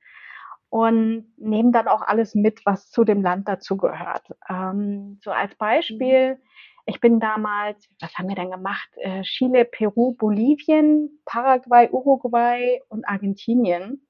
und 0.68 1.32
nehme 1.38 1.72
dann 1.72 1.88
auch 1.88 2.02
alles 2.02 2.34
mit, 2.34 2.66
was 2.66 2.90
zu 2.90 3.02
dem 3.02 3.22
Land 3.22 3.48
dazugehört. 3.48 4.28
Ähm, 4.50 5.20
so 5.22 5.30
als 5.30 5.54
Beispiel, 5.54 6.34
mhm. 6.34 6.40
ich 6.84 7.00
bin 7.00 7.18
damals, 7.18 7.88
was 7.98 8.12
haben 8.18 8.28
wir 8.28 8.36
denn 8.36 8.50
gemacht? 8.50 8.90
Äh, 8.96 9.22
Chile, 9.22 9.64
Peru, 9.64 10.14
Bolivien, 10.18 11.22
Paraguay, 11.24 11.88
Uruguay 11.90 12.82
und 12.90 13.08
Argentinien. 13.08 14.06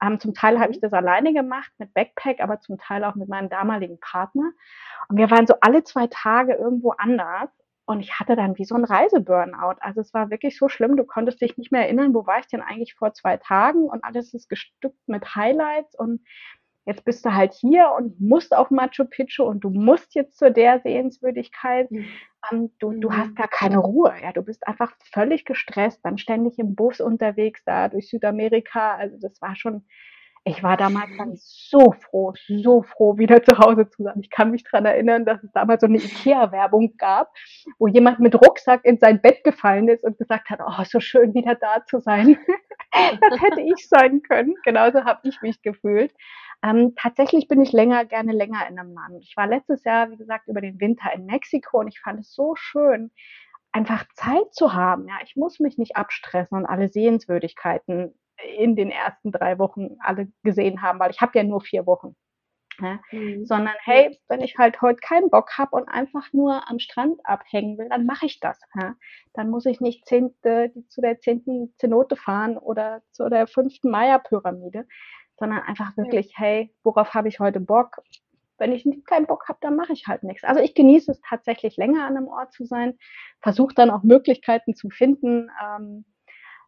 Ähm, 0.00 0.18
zum 0.20 0.32
Teil 0.32 0.58
habe 0.58 0.72
ich 0.72 0.80
das 0.80 0.94
alleine 0.94 1.34
gemacht 1.34 1.70
mit 1.76 1.92
Backpack, 1.92 2.40
aber 2.40 2.60
zum 2.60 2.78
Teil 2.78 3.04
auch 3.04 3.14
mit 3.14 3.28
meinem 3.28 3.50
damaligen 3.50 4.00
Partner. 4.00 4.52
Und 5.10 5.18
wir 5.18 5.30
waren 5.30 5.46
so 5.46 5.56
alle 5.60 5.84
zwei 5.84 6.06
Tage 6.06 6.54
irgendwo 6.54 6.92
anders. 6.96 7.50
Und 7.86 8.00
ich 8.00 8.18
hatte 8.18 8.34
dann 8.34 8.58
wie 8.58 8.64
so 8.64 8.74
ein 8.74 8.84
Reiseburnout. 8.84 9.76
Also 9.80 10.00
es 10.00 10.12
war 10.12 10.28
wirklich 10.28 10.58
so 10.58 10.68
schlimm, 10.68 10.96
du 10.96 11.04
konntest 11.04 11.40
dich 11.40 11.56
nicht 11.56 11.70
mehr 11.70 11.82
erinnern, 11.82 12.14
wo 12.14 12.26
war 12.26 12.40
ich 12.40 12.48
denn 12.48 12.60
eigentlich 12.60 12.94
vor 12.94 13.14
zwei 13.14 13.36
Tagen 13.36 13.84
und 13.88 14.02
alles 14.02 14.34
ist 14.34 14.48
gestückt 14.48 14.98
mit 15.06 15.36
Highlights 15.36 15.94
und 15.94 16.20
jetzt 16.84 17.04
bist 17.04 17.24
du 17.24 17.34
halt 17.34 17.52
hier 17.52 17.92
und 17.96 18.20
musst 18.20 18.56
auf 18.56 18.70
Machu 18.70 19.04
Picchu 19.04 19.44
und 19.44 19.60
du 19.60 19.70
musst 19.70 20.14
jetzt 20.14 20.36
zu 20.38 20.50
der 20.50 20.80
Sehenswürdigkeit. 20.80 21.90
Mhm. 21.90 22.06
Ähm, 22.50 22.70
du, 22.78 22.92
du 22.92 23.12
hast 23.12 23.30
mhm. 23.30 23.34
gar 23.34 23.48
keine 23.48 23.78
Ruhe. 23.78 24.14
Ja, 24.20 24.32
du 24.32 24.42
bist 24.42 24.66
einfach 24.66 24.92
völlig 25.12 25.44
gestresst, 25.44 26.00
dann 26.04 26.18
ständig 26.18 26.58
im 26.58 26.74
Bus 26.74 27.00
unterwegs 27.00 27.62
da 27.64 27.88
durch 27.88 28.08
Südamerika. 28.08 28.96
Also 28.96 29.16
das 29.18 29.40
war 29.40 29.56
schon 29.56 29.84
ich 30.48 30.62
war 30.62 30.76
damals 30.76 31.10
dann 31.18 31.32
so 31.34 31.92
froh, 31.92 32.32
so 32.46 32.82
froh, 32.82 33.18
wieder 33.18 33.42
zu 33.42 33.58
Hause 33.58 33.88
zu 33.90 34.04
sein. 34.04 34.20
Ich 34.20 34.30
kann 34.30 34.52
mich 34.52 34.62
dran 34.62 34.86
erinnern, 34.86 35.24
dass 35.24 35.42
es 35.42 35.50
damals 35.50 35.80
so 35.80 35.88
eine 35.88 35.98
Ikea-Werbung 35.98 36.96
gab, 36.98 37.32
wo 37.80 37.88
jemand 37.88 38.20
mit 38.20 38.36
Rucksack 38.36 38.84
in 38.84 38.96
sein 38.98 39.20
Bett 39.20 39.42
gefallen 39.42 39.88
ist 39.88 40.04
und 40.04 40.18
gesagt 40.18 40.48
hat, 40.48 40.60
oh, 40.64 40.84
so 40.84 41.00
schön 41.00 41.34
wieder 41.34 41.56
da 41.56 41.84
zu 41.86 41.98
sein. 41.98 42.38
das 42.92 43.40
hätte 43.42 43.60
ich 43.60 43.88
sein 43.88 44.22
können. 44.22 44.54
Genauso 44.64 45.04
habe 45.04 45.18
ich 45.24 45.42
mich 45.42 45.62
gefühlt. 45.62 46.14
Ähm, 46.62 46.94
tatsächlich 46.96 47.48
bin 47.48 47.60
ich 47.60 47.72
länger, 47.72 48.04
gerne 48.04 48.32
länger 48.32 48.68
in 48.68 48.78
einem 48.78 48.94
Land. 48.94 49.24
Ich 49.24 49.36
war 49.36 49.48
letztes 49.48 49.82
Jahr, 49.82 50.12
wie 50.12 50.16
gesagt, 50.16 50.46
über 50.46 50.60
den 50.60 50.78
Winter 50.78 51.12
in 51.12 51.26
Mexiko 51.26 51.80
und 51.80 51.88
ich 51.88 51.98
fand 51.98 52.20
es 52.20 52.32
so 52.32 52.54
schön, 52.54 53.10
einfach 53.72 54.04
Zeit 54.14 54.54
zu 54.54 54.74
haben. 54.74 55.08
Ja, 55.08 55.16
ich 55.24 55.34
muss 55.34 55.58
mich 55.58 55.76
nicht 55.76 55.96
abstressen 55.96 56.56
und 56.56 56.66
alle 56.66 56.88
Sehenswürdigkeiten 56.88 58.14
in 58.58 58.76
den 58.76 58.90
ersten 58.90 59.32
drei 59.32 59.58
Wochen 59.58 59.96
alle 60.00 60.28
gesehen 60.42 60.82
haben, 60.82 60.98
weil 60.98 61.10
ich 61.10 61.20
habe 61.20 61.38
ja 61.38 61.44
nur 61.44 61.60
vier 61.60 61.86
Wochen. 61.86 62.14
Ja? 62.80 63.00
Mhm. 63.10 63.46
Sondern 63.46 63.74
hey, 63.84 64.18
wenn 64.28 64.40
ich 64.40 64.56
halt 64.58 64.80
heute 64.82 65.00
keinen 65.00 65.30
Bock 65.30 65.56
habe 65.56 65.76
und 65.76 65.88
einfach 65.88 66.32
nur 66.32 66.68
am 66.68 66.78
Strand 66.78 67.20
abhängen 67.24 67.78
will, 67.78 67.88
dann 67.88 68.06
mache 68.06 68.26
ich 68.26 68.40
das. 68.40 68.60
Ja? 68.74 68.94
Dann 69.34 69.50
muss 69.50 69.66
ich 69.66 69.80
nicht 69.80 70.06
zehnte, 70.06 70.72
zu 70.88 71.00
der 71.00 71.20
zehnten 71.20 71.74
Zenote 71.78 72.16
fahren 72.16 72.58
oder 72.58 73.02
zu 73.12 73.28
der 73.28 73.46
fünften 73.46 73.90
Maya-Pyramide, 73.90 74.86
sondern 75.38 75.62
einfach 75.62 75.96
wirklich, 75.96 76.32
hey, 76.36 76.74
worauf 76.82 77.14
habe 77.14 77.28
ich 77.28 77.40
heute 77.40 77.60
Bock? 77.60 78.02
Wenn 78.58 78.72
ich 78.72 78.86
keinen 79.04 79.26
Bock 79.26 79.48
habe, 79.48 79.58
dann 79.60 79.76
mache 79.76 79.92
ich 79.92 80.06
halt 80.06 80.22
nichts. 80.22 80.44
Also 80.44 80.62
ich 80.62 80.74
genieße 80.74 81.12
es 81.12 81.20
tatsächlich 81.20 81.76
länger 81.76 82.06
an 82.06 82.16
einem 82.16 82.28
Ort 82.28 82.54
zu 82.54 82.64
sein, 82.64 82.96
versuche 83.40 83.74
dann 83.74 83.90
auch 83.90 84.02
Möglichkeiten 84.02 84.74
zu 84.74 84.88
finden, 84.88 85.50
ähm, 85.62 86.06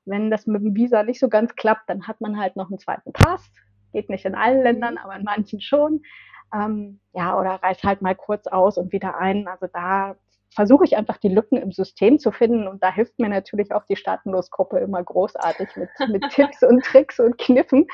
wenn 0.08 0.30
das 0.30 0.46
mit 0.46 0.62
dem 0.62 0.74
Visa 0.74 1.02
nicht 1.02 1.20
so 1.20 1.28
ganz 1.28 1.54
klappt, 1.56 1.88
dann 1.88 2.06
hat 2.06 2.20
man 2.20 2.38
halt 2.38 2.56
noch 2.56 2.68
einen 2.68 2.78
zweiten 2.78 3.12
Pass. 3.12 3.50
Geht 3.92 4.10
nicht 4.10 4.24
in 4.24 4.34
allen 4.34 4.62
Ländern, 4.62 4.94
mhm. 4.94 4.98
aber 4.98 5.16
in 5.16 5.24
manchen 5.24 5.60
schon. 5.60 6.02
Ähm, 6.54 7.00
ja, 7.12 7.38
oder 7.38 7.62
reiß 7.62 7.82
halt 7.84 8.02
mal 8.02 8.14
kurz 8.14 8.46
aus 8.46 8.78
und 8.78 8.92
wieder 8.92 9.18
ein. 9.18 9.48
Also 9.48 9.66
da 9.72 10.16
versuche 10.54 10.84
ich 10.84 10.96
einfach 10.96 11.18
die 11.18 11.28
Lücken 11.28 11.56
im 11.56 11.72
System 11.72 12.18
zu 12.18 12.32
finden 12.32 12.66
und 12.66 12.82
da 12.82 12.92
hilft 12.92 13.18
mir 13.18 13.28
natürlich 13.28 13.72
auch 13.72 13.84
die 13.84 13.96
Staatenlos-Gruppe 13.96 14.78
immer 14.78 15.02
großartig 15.02 15.68
mit, 15.76 15.90
mit 16.08 16.28
Tipps 16.30 16.62
und 16.62 16.82
Tricks 16.84 17.20
und 17.20 17.38
Kniffen. 17.38 17.86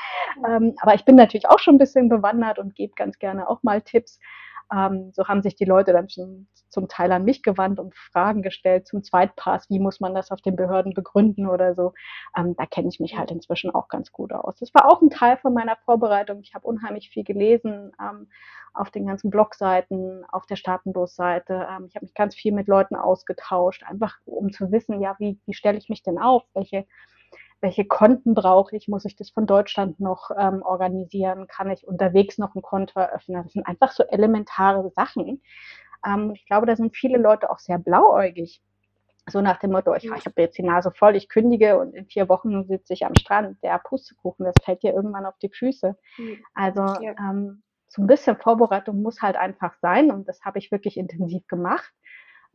Ähm, 0.49 0.75
aber 0.80 0.94
ich 0.94 1.04
bin 1.04 1.16
natürlich 1.16 1.49
auch 1.49 1.59
schon 1.59 1.75
ein 1.75 1.78
bisschen 1.78 2.09
bewandert 2.09 2.59
und 2.59 2.75
gebe 2.75 2.94
ganz 2.94 3.18
gerne 3.18 3.49
auch 3.49 3.62
mal 3.62 3.83
Tipps. 3.83 4.21
Ähm, 4.75 5.12
so 5.14 5.26
haben 5.28 5.43
sich 5.43 5.54
die 5.54 5.64
Leute 5.64 5.93
dann 5.93 6.09
schon 6.09 6.49
zum 6.69 6.88
Teil 6.88 7.12
an 7.12 7.25
mich 7.25 7.43
gewandt 7.43 7.78
und 7.78 7.95
Fragen 7.95 8.43
gestellt 8.43 8.87
zum 8.87 9.02
Zweitpass, 9.02 9.71
wie 9.71 9.78
muss 9.78 10.00
man 10.00 10.14
das 10.14 10.31
auf 10.31 10.40
den 10.40 10.57
Behörden 10.57 10.93
begründen 10.93 11.47
oder 11.47 11.75
so. 11.75 11.93
Ähm, 12.37 12.54
da 12.57 12.66
kenne 12.66 12.88
ich 12.88 12.99
mich 13.00 13.16
halt 13.16 13.31
inzwischen 13.31 13.71
auch 13.71 13.88
ganz 13.88 14.11
gut 14.11 14.33
aus. 14.33 14.57
Das 14.57 14.75
war 14.75 14.90
auch 14.90 15.00
ein 15.00 15.11
Teil 15.11 15.37
von 15.37 15.54
meiner 15.54 15.76
Vorbereitung. 15.85 16.40
Ich 16.40 16.54
habe 16.54 16.66
unheimlich 16.66 17.11
viel 17.11 17.25
gelesen 17.25 17.93
ähm, 18.00 18.28
auf 18.73 18.90
den 18.90 19.07
ganzen 19.07 19.31
Blogseiten, 19.31 20.25
auf 20.31 20.47
der 20.47 20.57
Staatenlos-Seite. 20.57 21.69
Ähm, 21.71 21.87
ich 21.88 21.95
habe 21.95 22.07
mich 22.07 22.14
ganz 22.14 22.35
viel 22.35 22.52
mit 22.52 22.66
Leuten 22.66 22.97
ausgetauscht, 22.97 23.85
einfach 23.85 24.16
um 24.25 24.50
zu 24.52 24.73
wissen, 24.73 25.00
ja, 25.00 25.14
wie, 25.19 25.38
wie 25.47 25.54
stelle 25.54 25.78
ich 25.78 25.88
mich 25.88 26.02
denn 26.02 26.19
auf? 26.19 26.43
Welche 26.54 26.87
welche 27.64 27.87
Konten 27.87 28.35
brauche 28.35 28.76
ich? 28.76 28.88
Muss 28.88 29.06
ich 29.06 29.16
das 29.16 29.30
von 29.30 29.47
Deutschland 29.47 29.99
noch 29.99 30.30
ähm, 30.38 30.61
organisieren? 30.62 31.47
Kann 31.49 31.71
ich 31.71 31.88
unterwegs 31.88 32.37
noch 32.37 32.54
ein 32.54 32.61
Konto 32.61 33.00
eröffnen? 33.00 33.42
Das 33.42 33.54
sind 33.54 33.66
einfach 33.66 33.90
so 33.90 34.04
elementare 34.04 34.90
Sachen. 34.90 35.42
Ähm, 36.06 36.33
ich 36.35 36.44
glaube, 36.44 36.66
da 36.66 36.76
sind 36.76 36.94
viele 36.94 37.16
Leute 37.16 37.50
auch 37.50 37.59
sehr 37.59 37.78
blauäugig. 37.78 38.62
So 39.30 39.40
nach 39.40 39.59
dem 39.59 39.73
Motto, 39.73 39.94
ich, 39.94 40.04
ich 40.04 40.26
habe 40.26 40.42
jetzt 40.42 40.59
die 40.59 40.62
Nase 40.62 40.92
voll, 40.92 41.16
ich 41.16 41.30
kündige 41.30 41.78
und 41.78 41.94
in 41.94 42.04
vier 42.04 42.28
Wochen 42.28 42.64
sitze 42.66 42.92
ich 42.92 43.06
am 43.06 43.14
Strand. 43.14 43.56
Der 43.62 43.78
Pustekuchen, 43.78 44.44
das 44.44 44.56
fällt 44.62 44.83
dir 44.83 44.92
irgendwann 44.92 45.25
auf 45.25 45.38
die 45.38 45.49
Füße. 45.49 45.97
Mhm. 46.18 46.44
Also 46.52 46.83
ja. 47.02 47.14
ähm, 47.18 47.62
so 47.88 48.02
ein 48.02 48.06
bisschen 48.06 48.37
Vorbereitung 48.37 49.00
muss 49.00 49.23
halt 49.23 49.37
einfach 49.37 49.75
sein 49.80 50.11
und 50.11 50.28
das 50.28 50.42
habe 50.42 50.59
ich 50.59 50.71
wirklich 50.71 50.99
intensiv 50.99 51.47
gemacht. 51.47 51.94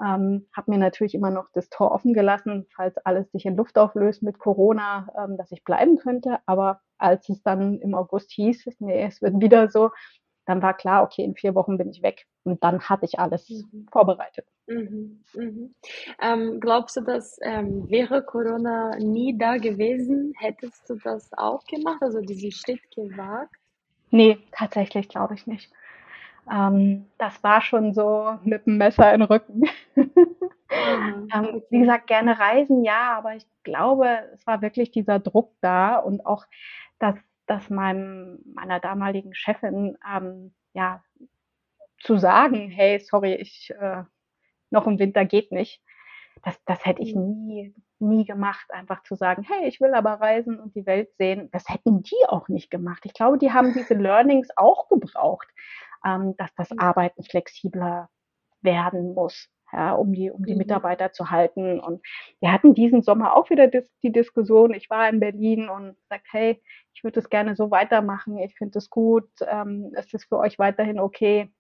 Ähm, 0.04 0.48
habe 0.56 0.72
mir 0.72 0.78
natürlich 0.78 1.14
immer 1.14 1.32
noch 1.32 1.48
das 1.54 1.70
Tor 1.70 1.92
offen 1.92 2.14
gelassen, 2.14 2.68
falls 2.76 2.98
alles 3.06 3.32
sich 3.32 3.46
in 3.46 3.58
Luft 3.58 3.78
auflöst 3.78 4.24
mit 4.24 4.40
Corona, 4.40 5.08
ähm, 5.18 5.38
dass 5.38 5.52
ich 5.52 5.64
bleiben 5.64 5.98
könnte. 5.98 6.40
Aber 6.46 6.82
als 6.98 7.28
es 7.30 7.44
dann 7.44 7.80
im 7.80 7.96
August 7.96 8.32
hieß, 8.32 8.66
nee, 8.80 9.04
es 9.04 9.22
wird 9.22 9.42
wieder 9.42 9.70
so, 9.70 9.92
dann 10.46 10.64
war 10.64 10.74
klar, 10.74 11.04
okay, 11.04 11.24
in 11.24 11.36
vier 11.36 11.54
Wochen 11.54 11.78
bin 11.78 11.90
ich 11.92 12.02
weg. 12.02 12.26
Und 12.44 12.64
dann 12.64 12.82
hatte 12.82 13.06
ich 13.06 13.20
alles 13.20 13.48
mhm. 13.50 13.86
vorbereitet. 13.92 14.48
Mhm. 14.66 15.24
Mhm. 15.36 15.76
Ähm, 16.22 16.60
glaubst 16.60 16.98
du, 16.98 17.02
dass 17.02 17.38
ähm, 17.44 17.88
wäre 17.90 18.24
Corona 18.24 18.98
nie 18.98 19.38
da 19.38 19.58
gewesen, 19.58 20.34
hättest 20.38 20.90
du 20.90 20.96
das 20.96 21.30
auch 21.34 21.64
gemacht, 21.66 22.02
also 22.02 22.22
diesen 22.22 22.52
Schritt 22.52 22.82
gewagt? 22.96 23.56
Nee, 24.10 24.40
tatsächlich 24.52 25.08
glaube 25.08 25.36
ich 25.36 25.46
nicht. 25.46 25.72
Ähm, 26.52 27.06
das 27.18 27.44
war 27.44 27.62
schon 27.62 27.94
so 27.94 28.38
mit 28.44 28.66
dem 28.66 28.78
Messer 28.78 29.14
in 29.14 29.22
den 29.22 29.28
Rücken. 29.28 29.64
Mhm. 30.72 31.28
ähm, 31.34 31.64
wie 31.72 31.80
gesagt, 31.80 32.06
gerne 32.06 32.40
reisen, 32.40 32.84
ja, 32.84 33.18
aber 33.18 33.36
ich 33.36 33.48
glaube, 33.64 34.08
es 34.36 34.46
war 34.46 34.62
wirklich 34.62 34.92
dieser 34.92 35.18
Druck 35.18 35.52
da 35.62 35.96
und 35.96 36.26
auch, 36.28 36.46
dass, 37.00 37.16
dass 37.48 37.72
meinem, 37.72 38.40
meiner 38.54 38.80
damaligen 38.80 39.34
Chefin, 39.34 39.98
ähm, 40.08 40.54
ja, 40.74 41.04
zu 42.00 42.18
sagen, 42.18 42.70
hey, 42.70 43.00
sorry, 43.00 43.34
ich, 43.34 43.74
äh, 43.80 44.04
noch 44.70 44.88
im 44.88 45.00
Winter 45.00 45.26
geht 45.26 45.52
nicht. 45.52 45.82
Das, 46.44 46.64
das 46.66 46.86
hätte 46.86 47.02
ich 47.02 47.16
mhm. 47.16 47.48
nie, 47.48 47.76
nie 47.98 48.26
gemacht, 48.26 48.72
einfach 48.72 49.04
zu 49.04 49.16
sagen, 49.16 49.44
hey, 49.44 49.68
ich 49.68 49.82
will 49.82 49.94
aber 49.94 50.22
reisen 50.22 50.60
und 50.60 50.76
die 50.76 50.86
Welt 50.86 51.10
sehen. 51.18 51.50
Das 51.52 51.68
hätten 51.68 52.04
die 52.04 52.26
auch 52.28 52.48
nicht 52.48 52.70
gemacht. 52.70 53.06
Ich 53.06 53.14
glaube, 53.14 53.38
die 53.38 53.52
haben 53.52 53.74
diese 53.74 53.96
Learnings 53.96 54.50
auch 54.56 54.88
gebraucht 54.88 55.48
ähm, 56.06 56.36
dass 56.38 56.54
das 56.56 56.72
mhm. 56.72 56.80
Arbeiten 56.80 57.24
flexibler 57.24 58.10
werden 58.62 59.14
muss, 59.14 59.50
ja, 59.72 59.94
um 59.94 60.14
die, 60.14 60.32
um 60.32 60.46
die 60.46 60.54
mhm. 60.54 60.60
Mitarbeiter 60.60 61.12
zu 61.12 61.30
halten. 61.30 61.80
Und 61.80 62.06
wir 62.40 62.52
hatten 62.52 62.74
diesen 62.74 63.02
Sommer 63.02 63.36
auch 63.36 63.50
wieder 63.50 63.68
dis 63.68 63.92
die 64.04 64.12
Diskussion. 64.12 64.74
Ich 64.74 64.90
war 64.90 65.10
in 65.10 65.20
Berlin 65.20 65.70
und 65.70 65.96
sagte, 66.10 66.30
hey, 66.32 66.64
ich 66.94 67.04
würde 67.04 67.20
es 67.20 67.30
gerne 67.30 67.56
so 67.56 67.72
weitermachen. 67.72 68.38
Ich 68.40 68.56
finde 68.56 68.80
es 68.80 68.90
gut. 68.90 69.30
Ähm, 69.48 69.94
ist 69.96 70.14
es 70.14 70.26
für 70.26 70.38
euch 70.38 70.60
weiterhin 70.60 71.00
okay? 71.00 71.52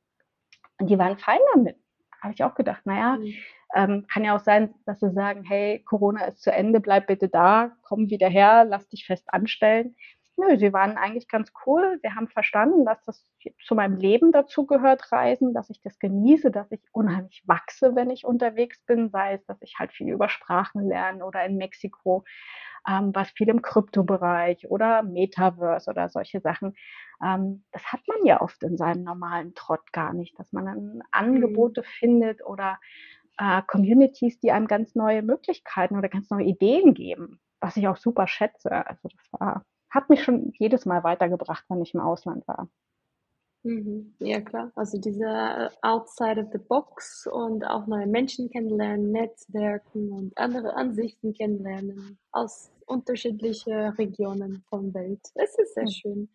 Und 0.79 0.89
die 0.89 0.97
waren 0.97 1.17
fein 1.17 1.39
damit. 1.53 1.77
Habe 2.21 2.33
ich 2.33 2.43
auch 2.43 2.55
gedacht, 2.55 2.85
naja, 2.85 3.17
mhm. 3.17 3.33
ähm, 3.75 4.05
kann 4.11 4.23
ja 4.23 4.35
auch 4.35 4.41
sein, 4.41 4.73
dass 4.85 4.99
sie 4.99 5.11
sagen, 5.11 5.43
hey, 5.43 5.81
Corona 5.83 6.25
ist 6.25 6.41
zu 6.41 6.51
Ende, 6.51 6.79
bleib 6.81 7.07
bitte 7.07 7.29
da, 7.29 7.71
komm 7.83 8.09
wieder 8.09 8.27
her, 8.27 8.65
lass 8.65 8.89
dich 8.89 9.05
fest 9.05 9.25
anstellen. 9.27 9.95
Nö, 10.39 10.57
sie 10.57 10.71
waren 10.71 10.97
eigentlich 10.97 11.27
ganz 11.27 11.51
cool. 11.65 11.99
Sie 12.01 12.09
haben 12.11 12.27
verstanden, 12.29 12.85
dass 12.85 13.03
das 13.03 13.29
zu 13.65 13.75
meinem 13.75 13.97
Leben 13.97 14.31
dazu 14.31 14.65
gehört, 14.65 15.11
Reisen, 15.11 15.53
dass 15.53 15.69
ich 15.69 15.81
das 15.81 15.99
genieße, 15.99 16.49
dass 16.49 16.71
ich 16.71 16.81
unheimlich 16.93 17.43
wachse, 17.45 17.95
wenn 17.95 18.09
ich 18.09 18.25
unterwegs 18.25 18.81
bin, 18.85 19.09
sei 19.09 19.33
es, 19.33 19.45
dass 19.45 19.61
ich 19.61 19.75
halt 19.77 19.91
viel 19.91 20.09
über 20.09 20.29
Sprachen 20.29 20.87
lerne 20.87 21.25
oder 21.25 21.43
in 21.45 21.57
Mexiko 21.57 22.23
ähm, 22.87 23.11
was 23.13 23.29
viel 23.31 23.49
im 23.49 23.61
Kryptobereich 23.61 24.69
oder 24.69 25.03
Metaverse 25.03 25.89
oder 25.89 26.09
solche 26.09 26.39
Sachen. 26.41 26.75
Ähm, 27.23 27.63
das 27.71 27.83
hat 27.91 28.01
man 28.07 28.25
ja 28.25 28.41
oft 28.41 28.63
in 28.63 28.77
seinem 28.77 29.03
normalen 29.03 29.53
Trott 29.55 29.91
gar 29.91 30.13
nicht, 30.13 30.37
dass 30.39 30.51
man 30.51 30.65
dann 30.65 31.01
Angebote 31.11 31.81
mhm. 31.81 31.85
findet 31.85 32.45
oder 32.45 32.79
äh, 33.37 33.61
Communities, 33.67 34.39
die 34.39 34.51
einem 34.51 34.67
ganz 34.67 34.95
neue 34.95 35.21
Möglichkeiten 35.21 35.97
oder 35.97 36.09
ganz 36.09 36.29
neue 36.29 36.45
Ideen 36.45 36.93
geben, 36.93 37.39
was 37.59 37.77
ich 37.77 37.87
auch 37.87 37.97
super 37.97 38.27
schätze. 38.27 38.71
Also 38.71 39.09
das 39.09 39.39
war 39.39 39.65
hat 39.89 40.09
mich 40.09 40.23
schon 40.23 40.53
jedes 40.57 40.85
Mal 40.85 41.03
weitergebracht, 41.03 41.65
wenn 41.69 41.81
ich 41.81 41.93
im 41.93 42.01
Ausland 42.01 42.47
war. 42.47 42.69
Mhm. 43.63 44.13
Ja, 44.19 44.39
klar. 44.39 44.71
Also 44.75 44.97
dieser 44.99 45.65
äh, 45.65 45.69
Outside 45.81 46.41
of 46.41 46.47
the 46.53 46.59
Box 46.59 47.27
und 47.27 47.65
auch 47.65 47.87
neue 47.87 48.07
Menschen 48.07 48.49
kennenlernen, 48.49 49.11
Netzwerken 49.11 50.11
und 50.11 50.37
andere 50.37 50.75
Ansichten 50.75 51.33
kennenlernen 51.33 52.17
aus 52.31 52.71
unterschiedlichen 52.85 53.73
Regionen 53.73 54.63
von 54.69 54.93
Welt. 54.93 55.19
Es 55.35 55.55
ist 55.57 55.73
sehr 55.73 55.83
mhm. 55.83 55.89
schön. 55.89 56.29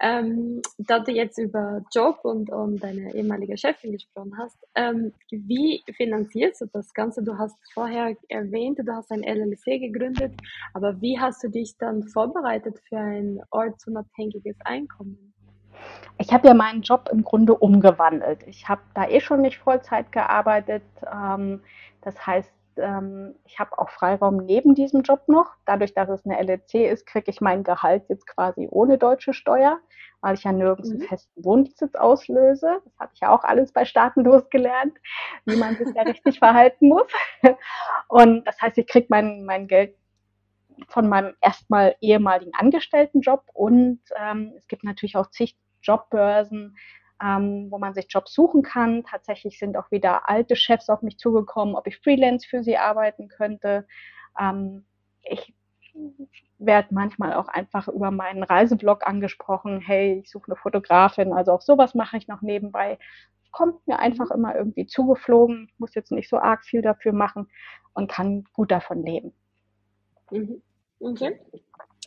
Ähm, 0.00 0.62
da 0.78 1.00
du 1.00 1.10
jetzt 1.10 1.38
über 1.38 1.82
Job 1.92 2.20
und, 2.22 2.50
und 2.52 2.82
deine 2.84 3.14
ehemalige 3.14 3.56
Chefin 3.56 3.92
gesprochen 3.92 4.36
hast, 4.38 4.56
ähm, 4.76 5.12
wie 5.30 5.82
finanzierst 5.96 6.60
du 6.60 6.66
das 6.72 6.92
Ganze? 6.92 7.22
Du 7.22 7.36
hast 7.36 7.56
vorher 7.72 8.14
erwähnt, 8.28 8.78
du 8.78 8.94
hast 8.94 9.10
ein 9.10 9.24
LLC 9.24 9.80
gegründet, 9.80 10.34
aber 10.74 11.00
wie 11.00 11.18
hast 11.18 11.42
du 11.42 11.48
dich 11.48 11.76
dann 11.78 12.04
vorbereitet 12.04 12.78
für 12.88 12.98
ein 12.98 13.40
ortsunabhängiges 13.50 14.56
Einkommen? 14.64 15.32
Ich 16.18 16.32
habe 16.32 16.46
ja 16.46 16.54
meinen 16.54 16.82
Job 16.82 17.08
im 17.12 17.24
Grunde 17.24 17.54
umgewandelt. 17.54 18.42
Ich 18.46 18.68
habe 18.68 18.82
da 18.94 19.08
eh 19.08 19.20
schon 19.20 19.42
nicht 19.42 19.58
Vollzeit 19.58 20.12
gearbeitet. 20.12 20.82
Ähm, 21.10 21.62
das 22.02 22.26
heißt, 22.26 22.52
ähm, 22.76 23.34
ich 23.44 23.58
habe 23.58 23.78
auch 23.78 23.90
Freiraum 23.90 24.38
neben 24.38 24.74
diesem 24.74 25.02
Job 25.02 25.22
noch. 25.26 25.52
Dadurch, 25.66 25.94
dass 25.94 26.08
es 26.08 26.24
eine 26.24 26.40
LLC 26.40 26.90
ist, 26.90 27.06
kriege 27.06 27.30
ich 27.30 27.40
mein 27.40 27.64
Gehalt 27.64 28.04
jetzt 28.08 28.26
quasi 28.26 28.68
ohne 28.70 28.98
deutsche 28.98 29.32
Steuer, 29.32 29.78
weil 30.20 30.34
ich 30.34 30.44
ja 30.44 30.52
nirgends 30.52 30.90
mhm. 30.90 31.00
einen 31.00 31.08
festen 31.08 31.44
Wohnsitz 31.44 31.94
auslöse. 31.94 32.80
Das 32.84 32.98
habe 32.98 33.10
ich 33.14 33.20
ja 33.20 33.30
auch 33.30 33.44
alles 33.44 33.72
bei 33.72 33.84
Staatenlos 33.84 34.48
gelernt, 34.50 34.96
wie 35.44 35.56
man 35.56 35.76
sich 35.76 35.92
da 35.94 36.02
richtig 36.02 36.38
verhalten 36.38 36.88
muss. 36.88 37.06
Und 38.08 38.44
das 38.46 38.60
heißt, 38.60 38.78
ich 38.78 38.86
kriege 38.86 39.06
mein, 39.10 39.44
mein 39.44 39.66
Geld 39.66 39.96
von 40.88 41.08
meinem 41.08 41.34
erstmal 41.40 41.96
ehemaligen 42.00 42.52
Angestelltenjob 42.54 43.44
und 43.52 44.00
ähm, 44.16 44.54
es 44.56 44.66
gibt 44.68 44.84
natürlich 44.84 45.16
auch 45.16 45.30
zig 45.30 45.56
Jobbörsen, 45.82 46.76
ähm, 47.22 47.68
wo 47.70 47.78
man 47.78 47.94
sich 47.94 48.06
Jobs 48.08 48.32
suchen 48.32 48.62
kann. 48.62 49.04
Tatsächlich 49.04 49.58
sind 49.58 49.76
auch 49.76 49.90
wieder 49.90 50.28
alte 50.28 50.56
Chefs 50.56 50.88
auf 50.90 51.02
mich 51.02 51.18
zugekommen, 51.18 51.74
ob 51.76 51.86
ich 51.86 51.98
Freelance 51.98 52.46
für 52.48 52.62
sie 52.62 52.76
arbeiten 52.78 53.28
könnte. 53.28 53.86
Ähm, 54.40 54.84
ich 55.22 55.54
werde 56.58 56.88
manchmal 56.94 57.34
auch 57.34 57.48
einfach 57.48 57.88
über 57.88 58.10
meinen 58.10 58.42
Reiseblog 58.42 59.06
angesprochen, 59.06 59.80
hey, 59.80 60.20
ich 60.22 60.30
suche 60.30 60.46
eine 60.48 60.56
Fotografin, 60.56 61.32
also 61.32 61.52
auch 61.52 61.60
sowas 61.60 61.94
mache 61.94 62.16
ich 62.16 62.28
noch 62.28 62.40
nebenbei. 62.42 62.98
Kommt 63.50 63.86
mir 63.86 63.98
einfach 63.98 64.30
immer 64.30 64.54
irgendwie 64.54 64.86
zugeflogen, 64.86 65.70
muss 65.78 65.94
jetzt 65.94 66.12
nicht 66.12 66.28
so 66.28 66.38
arg 66.38 66.64
viel 66.64 66.80
dafür 66.80 67.12
machen 67.12 67.48
und 67.92 68.10
kann 68.10 68.44
gut 68.54 68.70
davon 68.70 69.02
leben. 69.04 69.32
Mhm. 70.30 70.62
Okay. 71.00 71.38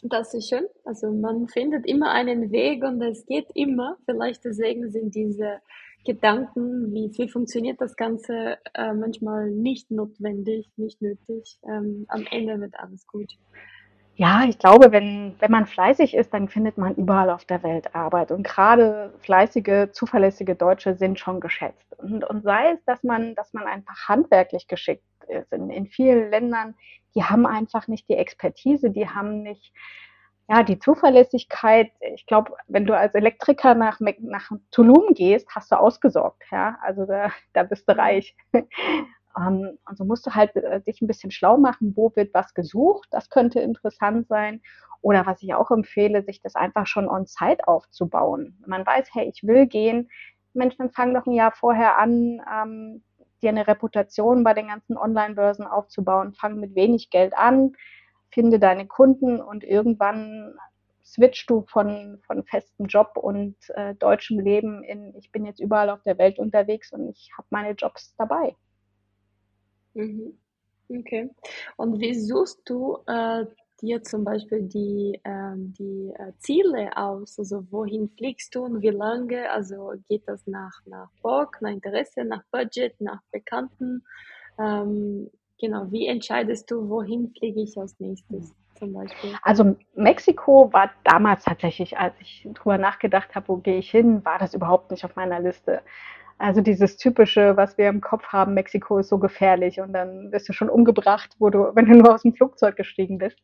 Das 0.08 0.36
ist 0.36 0.50
schön. 0.50 0.68
Also 0.84 1.12
man 1.12 1.48
findet 1.48 1.88
immer 1.88 2.12
einen 2.12 2.52
Weg 2.52 2.84
und 2.84 3.02
es 3.02 3.26
geht 3.26 3.48
immer. 3.56 3.98
Vielleicht 4.06 4.46
deswegen 4.46 4.92
sind 4.92 5.16
diese 5.16 5.62
Gedanken, 6.06 6.94
wie, 6.94 7.10
wie 7.18 7.28
funktioniert 7.28 7.82
das 7.82 7.96
Ganze, 7.96 8.60
äh, 8.76 8.94
manchmal 8.94 9.50
nicht 9.50 9.90
notwendig, 9.90 10.70
nicht 10.78 11.02
nötig. 11.02 11.58
Ähm, 11.68 12.06
am 12.08 12.28
Ende 12.30 12.62
wird 12.62 12.76
alles 12.78 13.08
gut. 13.08 13.34
Ja, 14.18 14.46
ich 14.48 14.58
glaube, 14.60 14.94
wenn, 14.94 15.36
wenn 15.40 15.52
man 15.52 15.66
fleißig 15.66 16.14
ist, 16.14 16.34
dann 16.34 16.48
findet 16.48 16.78
man 16.78 16.96
überall 16.96 17.30
auf 17.30 17.44
der 17.44 17.64
Welt 17.64 17.94
Arbeit. 17.96 18.32
Und 18.32 18.44
gerade 18.44 19.14
fleißige, 19.20 19.92
zuverlässige 19.92 20.56
Deutsche 20.56 20.96
sind 20.96 21.20
schon 21.20 21.42
geschätzt. 21.42 21.94
Und, 22.00 22.24
und 22.24 22.44
sei 22.44 22.72
es, 22.72 22.84
dass 22.86 23.04
man, 23.04 23.36
dass 23.36 23.52
man 23.54 23.66
einfach 23.66 24.08
handwerklich 24.08 24.68
geschickt 24.70 25.04
ist. 25.28 25.52
In, 25.52 25.70
in 25.70 25.88
vielen 25.88 26.30
Ländern, 26.30 26.76
die 27.14 27.24
haben 27.24 27.46
einfach 27.46 27.90
nicht 27.90 28.08
die 28.08 28.16
Expertise, 28.16 28.90
die 28.90 29.10
haben 29.10 29.44
nicht 29.44 29.74
ja, 30.48 30.62
die 30.64 30.78
Zuverlässigkeit, 30.78 31.92
ich 32.14 32.28
glaube, 32.28 32.54
wenn 32.68 32.86
du 32.86 32.96
als 32.96 33.16
Elektriker 33.16 33.74
nach, 33.74 34.00
nach 34.00 34.52
Tulum 34.70 35.16
gehst, 35.16 35.50
hast 35.56 35.72
du 35.72 35.76
ausgesorgt, 35.80 36.44
ja. 36.52 36.78
Also 36.84 37.06
da, 37.06 37.32
da 37.54 37.64
bist 37.64 37.90
du 37.90 37.98
reich. 37.98 38.36
Um, 39.36 39.77
also 39.86 40.06
musst 40.06 40.25
du 40.25 40.34
halt 40.34 40.56
äh, 40.56 40.82
dich 40.82 41.01
ein 41.01 41.08
bisschen 41.08 41.32
schlau 41.32 41.58
machen, 41.58 41.94
wo 41.96 42.12
wird 42.15 42.34
was 42.34 42.54
gesucht, 42.54 43.08
das 43.12 43.30
könnte 43.30 43.60
interessant 43.60 44.27
sein. 44.27 44.62
Oder 45.01 45.25
was 45.25 45.44
ich 45.44 45.54
auch 45.54 45.70
empfehle, 45.70 46.24
sich 46.24 46.42
das 46.42 46.56
einfach 46.56 46.88
schon 46.88 47.08
on-site 47.08 47.68
aufzubauen. 47.68 48.58
Man 48.65 48.86
weiß, 48.86 49.10
hey, 49.13 49.30
ich 49.30 49.44
will 49.44 49.68
gehen. 49.68 50.10
Mensch, 50.54 50.77
dann 50.77 50.89
fang 50.89 51.13
doch 51.13 51.27
ein 51.27 51.34
Jahr 51.34 51.51
vorher 51.51 52.00
an, 52.00 52.42
ähm, 52.51 53.04
dir 53.42 53.50
eine 53.50 53.68
Reputation 53.68 54.44
bei 54.44 54.54
den 54.54 54.70
ganzen 54.70 54.98
Online-Börsen 54.98 55.68
aufzubauen. 55.68 56.34
Fang 56.34 56.60
mit 56.60 56.74
wenig 56.75 57.10
Geld 57.12 57.38
an, 57.38 57.74
finde 58.32 58.58
deine 58.58 58.88
Kunden 58.88 59.39
und 59.39 59.63
irgendwann 59.63 60.56
switchst 61.06 61.50
du 61.50 61.65
von, 61.68 62.20
von 62.25 62.44
festem 62.46 62.88
Job 62.88 63.12
und 63.15 63.56
äh, 63.75 63.94
deutschem 63.96 64.39
Leben 64.39 64.84
in, 64.84 65.13
ich 65.15 65.32
bin 65.32 65.46
jetzt 65.46 65.60
überall 65.60 65.92
auf 65.92 66.01
der 66.01 66.18
Welt 66.18 66.39
unterwegs 66.39 66.92
und 66.92 67.10
ich 67.10 67.30
habe 67.38 67.48
meine 67.51 67.72
Jobs 67.72 68.15
dabei. 68.18 68.56
Mhm. 69.96 70.38
Okay. 70.90 71.30
Und 71.78 72.00
wie 72.00 72.14
suchst 72.14 72.62
du 72.66 73.00
äh, 73.08 73.46
dir 73.82 74.04
zum 74.04 74.24
Beispiel 74.24 74.62
die, 74.62 75.20
ähm, 75.24 75.74
die 75.78 76.14
äh, 76.18 76.32
Ziele 76.38 76.96
aus? 76.96 77.40
Also 77.40 77.66
wohin 77.72 78.10
fliegst 78.10 78.54
du 78.54 78.66
und 78.66 78.82
wie 78.82 78.90
lange? 78.90 79.50
Also 79.50 79.94
geht 80.08 80.28
das 80.28 80.46
nach, 80.46 80.80
nach 80.86 81.10
Bock, 81.24 81.58
nach 81.62 81.72
Interesse, 81.72 82.24
nach 82.24 82.44
Budget, 82.52 83.00
nach 83.02 83.22
Bekannten? 83.32 84.04
Ähm, 84.60 85.32
genau, 85.60 85.92
wie 85.92 86.08
entscheidest 86.08 86.70
du, 86.70 86.88
wohin 86.88 87.34
fliege 87.38 87.62
ich 87.62 87.78
als 87.78 88.00
nächstes? 88.00 88.54
Beispiel? 88.82 89.34
Also 89.42 89.75
Mexiko 89.96 90.72
war 90.74 90.92
damals 91.04 91.44
tatsächlich, 91.46 91.98
als 91.98 92.14
ich 92.20 92.48
drüber 92.54 92.78
nachgedacht 92.78 93.34
habe, 93.36 93.48
wo 93.48 93.58
gehe 93.58 93.78
ich 93.78 93.90
hin, 93.90 94.24
war 94.25 94.38
das 94.38 94.54
überhaupt 94.54 94.92
nicht 94.92 95.06
auf 95.06 95.16
meiner 95.16 95.40
Liste. 95.40 95.82
Also 96.38 96.60
dieses 96.60 96.98
typische, 96.98 97.56
was 97.56 97.77
wir 97.77 97.88
im 97.88 98.01
Kopf 98.01 98.27
haben, 98.27 98.56
Mexiko 98.56 98.98
ist 98.98 99.08
so 99.08 99.18
gefährlich 99.18 99.80
und 99.80 99.94
dann 99.94 100.34
wirst 100.34 100.50
du 100.50 100.54
schon 100.54 100.70
umgebracht, 100.70 101.34
wo 101.39 101.50
du, 101.50 101.72
wenn 101.75 101.86
du 101.86 101.98
nur 101.98 102.13
aus 102.13 102.24
dem 102.24 102.36
Flugzeug 102.36 102.75
gestiegen 102.75 103.18
bist. 103.18 103.39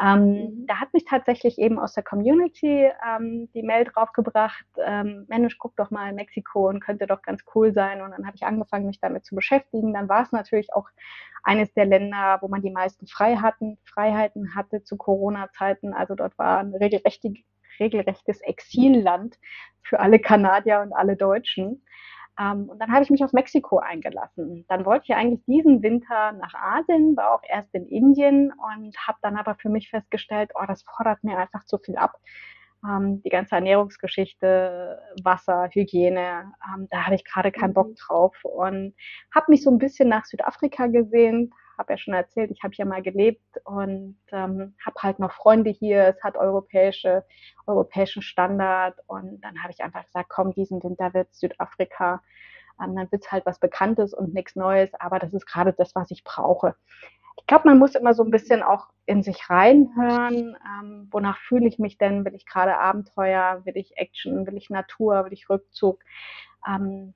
Ähm, 0.00 0.20
mhm. 0.20 0.66
Da 0.68 0.76
hat 0.76 0.94
mich 0.94 1.04
tatsächlich 1.04 1.58
eben 1.58 1.80
aus 1.80 1.94
der 1.94 2.04
Community 2.04 2.90
ähm, 3.04 3.48
die 3.54 3.62
Mail 3.64 3.84
draufgebracht, 3.84 4.64
ähm, 4.84 5.26
Mensch, 5.28 5.58
guck 5.58 5.74
doch 5.76 5.90
mal 5.90 6.10
in 6.10 6.14
Mexiko 6.14 6.68
und 6.68 6.78
könnte 6.80 7.08
doch 7.08 7.22
ganz 7.22 7.42
cool 7.54 7.72
sein. 7.72 8.02
Und 8.02 8.12
dann 8.12 8.24
habe 8.24 8.36
ich 8.36 8.44
angefangen, 8.44 8.86
mich 8.86 9.00
damit 9.00 9.24
zu 9.26 9.34
beschäftigen. 9.34 9.92
Dann 9.92 10.08
war 10.08 10.22
es 10.22 10.30
natürlich 10.30 10.72
auch 10.72 10.88
eines 11.42 11.72
der 11.74 11.86
Länder, 11.86 12.38
wo 12.40 12.46
man 12.46 12.62
die 12.62 12.70
meisten 12.70 13.08
Freiheiten, 13.08 13.78
Freiheiten 13.84 14.54
hatte 14.54 14.84
zu 14.84 14.96
Corona-Zeiten. 14.96 15.92
Also 15.92 16.14
dort 16.14 16.38
war 16.38 16.58
ein 16.58 16.74
regelrechtes 16.74 18.40
Exilland 18.42 19.38
für 19.82 19.98
alle 19.98 20.20
Kanadier 20.20 20.80
und 20.80 20.92
alle 20.92 21.16
Deutschen. 21.16 21.82
Ähm, 22.38 22.68
und 22.68 22.78
dann 22.78 22.92
habe 22.92 23.02
ich 23.02 23.10
mich 23.10 23.24
auf 23.24 23.32
Mexiko 23.32 23.78
eingelassen. 23.78 24.64
Dann 24.68 24.84
wollte 24.84 25.06
ich 25.08 25.14
eigentlich 25.14 25.44
diesen 25.46 25.82
Winter 25.82 26.32
nach 26.32 26.54
Asien, 26.54 27.16
war 27.16 27.34
auch 27.34 27.42
erst 27.48 27.74
in 27.74 27.86
Indien 27.86 28.52
und 28.52 28.96
habe 29.06 29.18
dann 29.22 29.36
aber 29.36 29.56
für 29.56 29.68
mich 29.68 29.90
festgestellt, 29.90 30.52
oh, 30.54 30.64
das 30.66 30.84
fordert 30.84 31.24
mir 31.24 31.38
einfach 31.38 31.64
zu 31.64 31.78
viel 31.78 31.96
ab. 31.96 32.14
Ähm, 32.84 33.22
die 33.22 33.30
ganze 33.30 33.56
Ernährungsgeschichte, 33.56 35.00
Wasser, 35.24 35.68
Hygiene, 35.72 36.52
ähm, 36.64 36.86
da 36.90 37.06
habe 37.06 37.16
ich 37.16 37.24
gerade 37.24 37.50
keinen 37.50 37.74
Bock 37.74 37.88
mhm. 37.88 37.96
drauf 37.96 38.36
und 38.44 38.94
habe 39.34 39.46
mich 39.48 39.64
so 39.64 39.70
ein 39.70 39.78
bisschen 39.78 40.08
nach 40.08 40.24
Südafrika 40.24 40.86
gesehen, 40.86 41.52
habe 41.78 41.92
ja 41.92 41.98
schon 41.98 42.14
erzählt, 42.14 42.50
ich 42.50 42.62
habe 42.62 42.74
hier 42.74 42.84
mal 42.84 43.02
gelebt 43.02 43.44
und 43.64 44.18
ähm, 44.32 44.74
habe 44.84 44.96
halt 45.02 45.18
noch 45.18 45.32
Freunde 45.32 45.70
hier. 45.70 46.04
Es 46.08 46.22
hat 46.22 46.36
europäische, 46.36 47.24
europäischen 47.66 48.22
Standard 48.22 48.98
und 49.06 49.40
dann 49.42 49.62
habe 49.62 49.72
ich 49.72 49.82
einfach 49.82 50.04
gesagt, 50.04 50.28
komm, 50.28 50.52
diesen 50.52 50.82
Winter 50.82 51.14
wird 51.14 51.32
Südafrika. 51.34 52.22
Ähm, 52.82 52.96
dann 52.96 53.10
wird 53.10 53.24
es 53.24 53.32
halt 53.32 53.46
was 53.46 53.58
Bekanntes 53.58 54.12
und 54.12 54.34
nichts 54.34 54.56
Neues, 54.56 54.90
aber 54.94 55.18
das 55.18 55.32
ist 55.32 55.46
gerade 55.46 55.72
das, 55.72 55.94
was 55.94 56.10
ich 56.10 56.24
brauche. 56.24 56.74
Ich 57.40 57.46
glaube, 57.46 57.68
man 57.68 57.78
muss 57.78 57.94
immer 57.94 58.14
so 58.14 58.24
ein 58.24 58.30
bisschen 58.30 58.62
auch 58.62 58.88
in 59.06 59.22
sich 59.22 59.48
reinhören. 59.48 60.56
Ähm, 60.66 61.08
wonach 61.10 61.38
fühle 61.38 61.68
ich 61.68 61.78
mich 61.78 61.96
denn? 61.96 62.24
Will 62.24 62.34
ich 62.34 62.46
gerade 62.46 62.76
Abenteuer? 62.76 63.62
Will 63.64 63.76
ich 63.76 63.96
Action? 63.96 64.46
Will 64.46 64.56
ich 64.56 64.70
Natur? 64.70 65.24
Will 65.24 65.32
ich 65.32 65.48
Rückzug? 65.48 66.02
Ähm, 66.66 67.14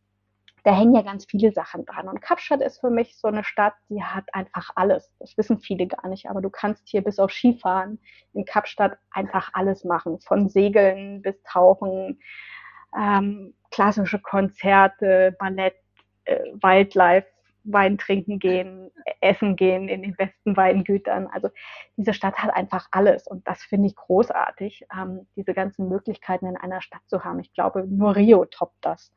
da 0.64 0.76
hängen 0.76 0.94
ja 0.94 1.02
ganz 1.02 1.26
viele 1.28 1.52
Sachen 1.52 1.84
dran. 1.84 2.08
Und 2.08 2.20
Kapstadt 2.22 2.60
ist 2.60 2.80
für 2.80 2.90
mich 2.90 3.16
so 3.16 3.28
eine 3.28 3.42
Stadt, 3.44 3.74
die 3.88 4.02
hat 4.02 4.24
einfach 4.32 4.70
alles. 4.76 5.12
Das 5.18 5.36
wissen 5.36 5.58
viele 5.58 5.86
gar 5.86 6.08
nicht, 6.08 6.28
aber 6.30 6.40
du 6.40 6.50
kannst 6.50 6.88
hier 6.88 7.02
bis 7.02 7.18
auf 7.18 7.32
Skifahren 7.32 7.98
in 8.32 8.44
Kapstadt 8.44 8.96
einfach 9.10 9.50
alles 9.54 9.84
machen. 9.84 10.20
Von 10.20 10.48
Segeln 10.48 11.22
bis 11.22 11.42
Tauchen, 11.42 12.20
ähm, 12.96 13.54
klassische 13.70 14.20
Konzerte, 14.20 15.34
Ballett, 15.38 15.74
äh, 16.24 16.38
Wildlife, 16.60 17.26
Wein 17.64 17.96
trinken 17.96 18.38
gehen, 18.38 18.90
essen 19.20 19.56
gehen 19.56 19.88
in 19.88 20.02
den 20.02 20.14
besten 20.16 20.56
Weingütern. 20.56 21.28
Also 21.28 21.48
diese 21.96 22.12
Stadt 22.12 22.36
hat 22.36 22.54
einfach 22.54 22.88
alles 22.90 23.26
und 23.26 23.46
das 23.46 23.62
finde 23.62 23.88
ich 23.88 23.96
großartig, 23.96 24.86
ähm, 24.96 25.26
diese 25.36 25.54
ganzen 25.54 25.88
Möglichkeiten 25.88 26.46
in 26.46 26.56
einer 26.56 26.82
Stadt 26.82 27.02
zu 27.06 27.24
haben. 27.24 27.40
Ich 27.40 27.52
glaube, 27.52 27.86
nur 27.86 28.16
Rio 28.16 28.44
toppt 28.46 28.78
das. 28.84 29.12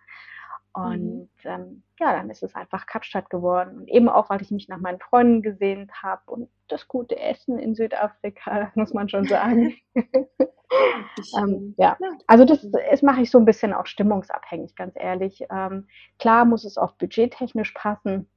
Mhm. 0.76 0.84
Und 0.84 1.30
ähm, 1.44 1.84
ja, 2.00 2.14
dann 2.14 2.30
ist 2.30 2.44
es 2.44 2.56
einfach 2.56 2.86
Kapstadt 2.86 3.30
geworden. 3.30 3.78
Und 3.78 3.88
eben 3.88 4.10
auch, 4.10 4.30
weil 4.30 4.42
ich 4.42 4.52
mich 4.52 4.68
nach 4.68 4.80
meinen 4.80 5.00
Freunden 5.00 5.42
gesehnt 5.42 5.92
habe 6.02 6.22
und 6.32 6.50
das 6.68 6.88
gute 6.88 7.20
Essen 7.20 7.58
in 7.60 7.76
Südafrika, 7.76 8.72
muss 8.76 8.94
man 8.94 9.10
schon 9.10 9.26
sagen. 9.26 9.76
ähm, 11.38 11.76
ja, 11.78 11.98
also 12.28 12.46
das, 12.46 12.68
das 12.90 13.02
mache 13.02 13.22
ich 13.22 13.32
so 13.32 13.38
ein 13.38 13.46
bisschen 13.46 13.74
auch 13.74 13.86
stimmungsabhängig, 13.86 14.76
ganz 14.76 14.94
ehrlich. 14.96 15.46
Ähm, 15.52 15.88
klar 16.20 16.46
muss 16.46 16.66
es 16.66 16.78
auch 16.78 16.94
budgettechnisch 16.94 17.72
passen. 17.72 18.30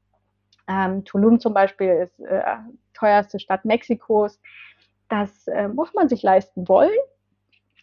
Ähm, 0.67 1.05
Tulum 1.05 1.41
zum 1.41 1.55
Beispiel 1.55 1.89
ist 1.89 2.21
äh, 2.21 2.43
teuerste 2.95 3.39
Stadt 3.39 3.65
Mexikos. 3.65 4.41
Das 5.09 5.47
äh, 5.49 5.69
muss 5.69 5.95
man 5.95 6.09
sich 6.09 6.23
leisten 6.23 6.69
wollen. 6.69 6.91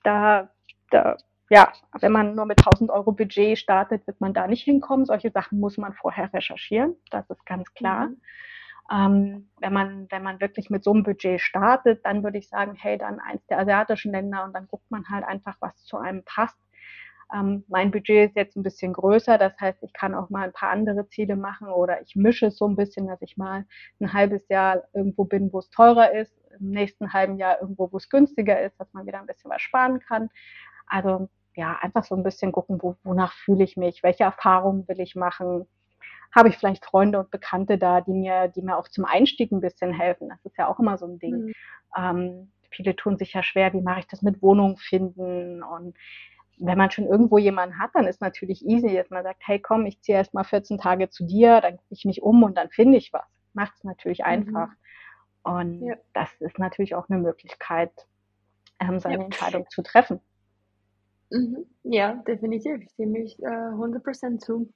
Da, 0.04 0.50
da 0.92 1.18
ja, 1.50 1.72
wenn 2.00 2.12
man 2.12 2.36
nur 2.36 2.46
mit 2.46 2.60
1000 2.66 2.90
Euro 2.90 3.12
Budget 3.12 3.58
startet, 3.58 4.06
wird 4.08 4.20
man 4.20 4.34
da 4.34 4.48
nicht 4.48 4.64
hinkommen. 4.64 5.06
Solche 5.06 5.32
Sachen 5.32 5.60
muss 5.60 5.78
man 5.78 5.94
vorher 5.94 6.34
recherchieren, 6.34 6.96
das 7.12 7.30
ist 7.30 7.46
ganz 7.46 7.74
klar. 7.74 8.08
Mhm. 8.08 8.22
Ähm, 8.92 9.50
wenn 9.60 9.74
man, 9.74 10.08
wenn 10.12 10.24
man 10.24 10.40
wirklich 10.40 10.70
mit 10.70 10.84
so 10.84 10.94
einem 10.94 11.04
Budget 11.04 11.42
startet, 11.42 12.06
dann 12.06 12.24
würde 12.24 12.38
ich 12.38 12.50
sagen, 12.50 12.76
hey, 12.76 12.98
dann 12.98 13.20
eins 13.20 13.46
der 13.48 13.60
asiatischen 13.60 14.12
Länder 14.12 14.44
und 14.44 14.54
dann 14.54 14.68
guckt 14.68 14.90
man 14.92 15.08
halt 15.10 15.26
einfach, 15.26 15.58
was 15.60 15.76
zu 15.86 15.98
einem 15.98 16.24
passt. 16.24 16.60
Ähm, 17.34 17.64
mein 17.68 17.90
Budget 17.90 18.30
ist 18.30 18.36
jetzt 18.36 18.56
ein 18.56 18.62
bisschen 18.64 18.94
größer, 18.94 19.40
das 19.40 19.60
heißt, 19.60 19.82
ich 19.82 19.94
kann 19.94 20.14
auch 20.14 20.30
mal 20.30 20.44
ein 20.44 20.54
paar 20.54 20.70
andere 20.70 21.08
Ziele 21.08 21.36
machen 21.36 21.68
oder 21.70 22.00
ich 22.02 22.16
mische 22.16 22.48
es 22.48 22.58
so 22.58 22.68
ein 22.68 22.76
bisschen, 22.76 23.08
dass 23.08 23.22
ich 23.24 23.38
mal 23.38 23.66
ein 24.00 24.14
halbes 24.14 24.48
Jahr 24.50 24.84
irgendwo 24.94 25.26
bin, 25.26 25.52
wo 25.52 25.60
es 25.60 25.70
teurer 25.72 26.12
ist, 26.14 26.32
im 26.60 26.70
nächsten 26.70 27.12
halben 27.14 27.38
Jahr 27.38 27.60
irgendwo, 27.62 27.92
wo 27.92 27.98
es 27.98 28.10
günstiger 28.10 28.62
ist, 28.62 28.80
dass 28.80 28.94
man 28.94 29.08
wieder 29.08 29.20
ein 29.20 29.26
bisschen 29.26 29.50
was 29.50 29.62
sparen 29.64 30.00
kann. 30.00 30.30
Also 30.88 31.30
ja, 31.56 31.78
einfach 31.82 32.04
so 32.04 32.16
ein 32.16 32.24
bisschen 32.24 32.52
gucken, 32.52 32.82
wo, 32.82 32.96
wonach 33.04 33.34
fühle 33.34 33.64
ich 33.64 33.78
mich, 33.78 34.04
welche 34.04 34.24
Erfahrungen 34.24 34.88
will 34.88 35.00
ich 35.00 35.16
machen. 35.16 35.66
Habe 36.36 36.50
ich 36.50 36.58
vielleicht 36.58 36.86
Freunde 36.86 37.20
und 37.20 37.32
Bekannte 37.32 37.78
da, 37.78 38.02
die 38.02 38.14
mir, 38.14 38.50
die 38.50 38.62
mir 38.62 38.78
auch 38.78 38.90
zum 38.90 39.06
Einstieg 39.06 39.52
ein 39.52 39.62
bisschen 39.62 39.94
helfen. 39.94 40.30
Das 40.30 40.44
ist 40.44 40.58
ja 40.58 40.68
auch 40.68 40.80
immer 40.80 40.98
so 40.98 41.06
ein 41.06 41.20
Ding. 41.20 41.46
Mhm. 41.46 41.54
Ähm, 41.98 42.52
viele 42.72 42.96
tun 42.96 43.18
sich 43.18 43.34
ja 43.34 43.42
schwer, 43.42 43.72
wie 43.74 43.82
mache 43.82 44.02
ich 44.02 44.08
das 44.08 44.22
mit 44.22 44.42
Wohnung 44.42 44.78
finden 44.78 45.64
und 45.64 45.96
wenn 46.58 46.78
man 46.78 46.92
schon 46.92 47.06
irgendwo 47.06 47.38
jemanden 47.38 47.80
hat, 47.80 47.92
dann 47.94 48.08
ist 48.08 48.22
natürlich 48.22 48.66
easy, 48.66 48.96
dass 48.96 49.10
man 49.10 49.24
sagt, 49.24 49.42
hey 49.46 49.60
komm, 49.60 49.86
ich 49.86 50.02
ziehe 50.02 50.18
erst 50.18 50.34
mal 50.34 50.44
14 50.44 50.78
Tage 50.78 51.10
zu 51.10 51.26
dir, 51.26 51.62
dann 51.62 51.78
gucke 51.78 51.94
ich 51.94 52.06
mich 52.06 52.22
um 52.22 52.44
und 52.44 52.56
dann 52.56 52.70
finde 52.70 52.98
ich 52.98 53.12
was. 53.12 53.28
Macht 53.54 53.74
es 53.76 53.84
natürlich 53.84 54.20
mhm. 54.20 54.26
einfach. 54.26 54.70
Und 55.44 55.86
ja. 55.86 55.96
das 56.14 56.30
ist 56.40 56.58
natürlich 56.58 56.96
auch 56.96 57.10
eine 57.10 57.20
Möglichkeit, 57.20 57.92
ähm, 58.80 59.00
seine 59.00 59.18
ja. 59.18 59.24
Entscheidung 59.24 59.68
zu 59.70 59.84
treffen. 59.84 60.22
Mhm. 61.32 61.66
Ja, 61.84 62.14
definitiv, 62.28 62.88
stimme 62.94 63.20
ich 63.20 63.40
äh, 63.42 63.72
100% 63.74 64.40
zu. 64.40 64.70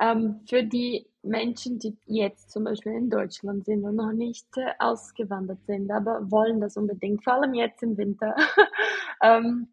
Ähm, 0.00 0.40
für 0.48 0.62
die 0.62 1.06
Menschen, 1.22 1.78
die 1.78 1.96
jetzt 2.06 2.50
zum 2.50 2.64
Beispiel 2.64 2.92
in 2.92 3.08
Deutschland 3.10 3.64
sind 3.64 3.84
und 3.84 3.96
noch 3.96 4.12
nicht 4.12 4.46
äh, 4.56 4.72
ausgewandert 4.78 5.64
sind, 5.66 5.90
aber 5.90 6.30
wollen 6.30 6.60
das 6.60 6.76
unbedingt, 6.76 7.24
vor 7.24 7.34
allem 7.34 7.54
jetzt 7.54 7.82
im 7.82 7.96
Winter, 7.96 8.34
ähm, 9.22 9.68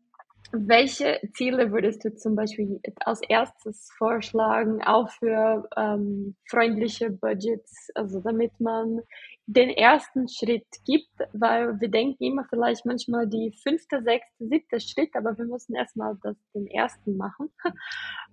welche 0.54 1.20
Ziele 1.34 1.72
würdest 1.72 2.04
du 2.04 2.14
zum 2.16 2.36
Beispiel 2.36 2.80
als 3.06 3.22
erstes 3.28 3.90
vorschlagen, 3.98 4.82
auch 4.84 5.10
für 5.10 5.68
ähm, 5.78 6.36
freundliche 6.50 7.10
Budgets, 7.10 7.90
also 7.96 8.20
damit 8.22 8.52
man 8.60 9.02
den 9.48 9.70
ersten 9.70 10.28
Schritt 10.28 10.68
gibt, 10.86 11.10
weil 11.34 11.80
wir 11.80 11.90
denken 11.90 12.24
immer 12.24 12.46
vielleicht 12.50 12.86
manchmal 12.86 13.28
die 13.28 13.52
fünfte, 13.64 14.02
sechste, 14.02 14.48
siebte 14.48 14.80
Schritt, 14.80 15.16
aber 15.16 15.38
wir 15.38 15.46
müssen 15.46 15.76
erstmal 15.76 16.18
den 16.54 16.68
ersten 16.68 17.18
machen. 17.18 17.50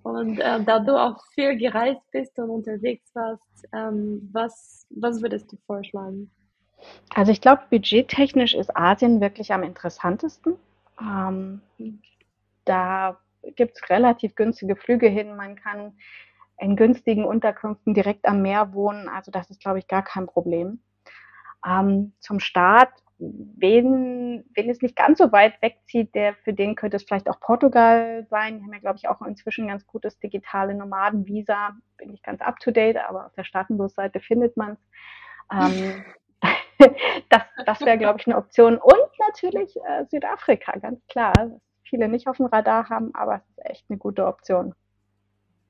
Und 0.03 0.39
äh, 0.39 0.63
da 0.63 0.79
du 0.79 0.97
auch 0.97 1.21
viel 1.35 1.57
gereist 1.57 2.03
bist 2.13 2.39
und 2.39 2.51
unterwegs 2.51 3.11
warst, 3.15 3.67
ähm, 3.73 4.29
was, 4.33 4.87
was 4.91 5.21
würdest 5.21 5.53
du 5.53 5.57
vorschlagen? 5.67 6.31
Also 7.15 7.33
ich 7.33 7.41
glaube, 7.41 7.63
budgettechnisch 7.69 8.55
ist 8.55 8.77
Asien 8.77 9.21
wirklich 9.21 9.53
am 9.53 9.65
interessantesten. 9.65 10.55
Ähm, 11.01 11.61
da 12.65 13.19
gibt 13.57 13.77
es 13.77 13.91
relativ 13.91 14.37
günstige 14.37 14.77
Flüge 14.77 15.09
hin. 15.09 15.37
Man 15.37 15.57
kann 15.57 15.95
in 16.59 16.77
günstigen 16.77 17.25
Unterkünften 17.25 17.95
direkt 17.95 18.27
am 18.27 18.43
Meer 18.43 18.73
wohnen. 18.73 19.09
Also 19.09 19.31
das 19.31 19.51
ist, 19.51 19.61
glaube 19.61 19.79
ich, 19.79 19.89
gar 19.89 20.03
kein 20.03 20.27
Problem. 20.27 20.81
Ähm, 21.67 22.13
zum 22.21 22.41
Start, 22.41 22.91
wen, 23.19 24.45
wen 24.55 24.71
es 24.71 24.81
nicht 24.81 24.97
ganz 24.97 25.19
so 25.19 25.33
weit 25.33 25.61
wegzieht, 25.61 26.15
der, 26.15 26.35
für 26.35 26.53
den 26.53 26.77
könnte 26.77 26.97
es 26.97 27.03
vielleicht 27.03 27.29
auch 27.29 27.41
Portugal 27.41 28.27
sein. 28.31 28.59
Die 28.59 28.65
haben 28.65 28.73
ja, 28.73 28.79
glaube 28.79 28.99
ich, 28.99 29.09
auch 29.09 29.21
inzwischen 29.23 29.69
ganz 29.69 29.87
gutes 29.87 30.19
digitale 30.19 30.75
Nomadenvisa. 30.75 31.77
Bin 31.97 32.13
ich 32.13 32.23
ganz 32.23 32.41
up 32.41 32.61
to 32.61 32.71
date, 32.71 32.97
aber 32.97 33.27
auf 33.27 33.35
der 33.35 33.45
Staatenlos-Seite 33.45 34.21
findet 34.21 34.57
man 34.57 34.73
es. 34.73 34.79
Ähm, 35.53 36.05
das 37.29 37.43
das 37.67 37.81
wäre, 37.81 37.99
glaube 37.99 38.21
ich, 38.21 38.27
eine 38.27 38.37
Option. 38.37 38.79
Und 38.79 39.11
natürlich 39.19 39.77
äh, 39.77 40.05
Südafrika, 40.07 40.79
ganz 40.79 41.05
klar. 41.09 41.33
Viele 41.83 42.09
nicht 42.09 42.29
auf 42.29 42.37
dem 42.37 42.47
Radar 42.47 42.89
haben, 42.89 43.15
aber 43.15 43.37
es 43.37 43.49
ist 43.49 43.67
echt 43.67 43.85
eine 43.89 43.99
gute 43.99 44.27
Option. 44.27 44.75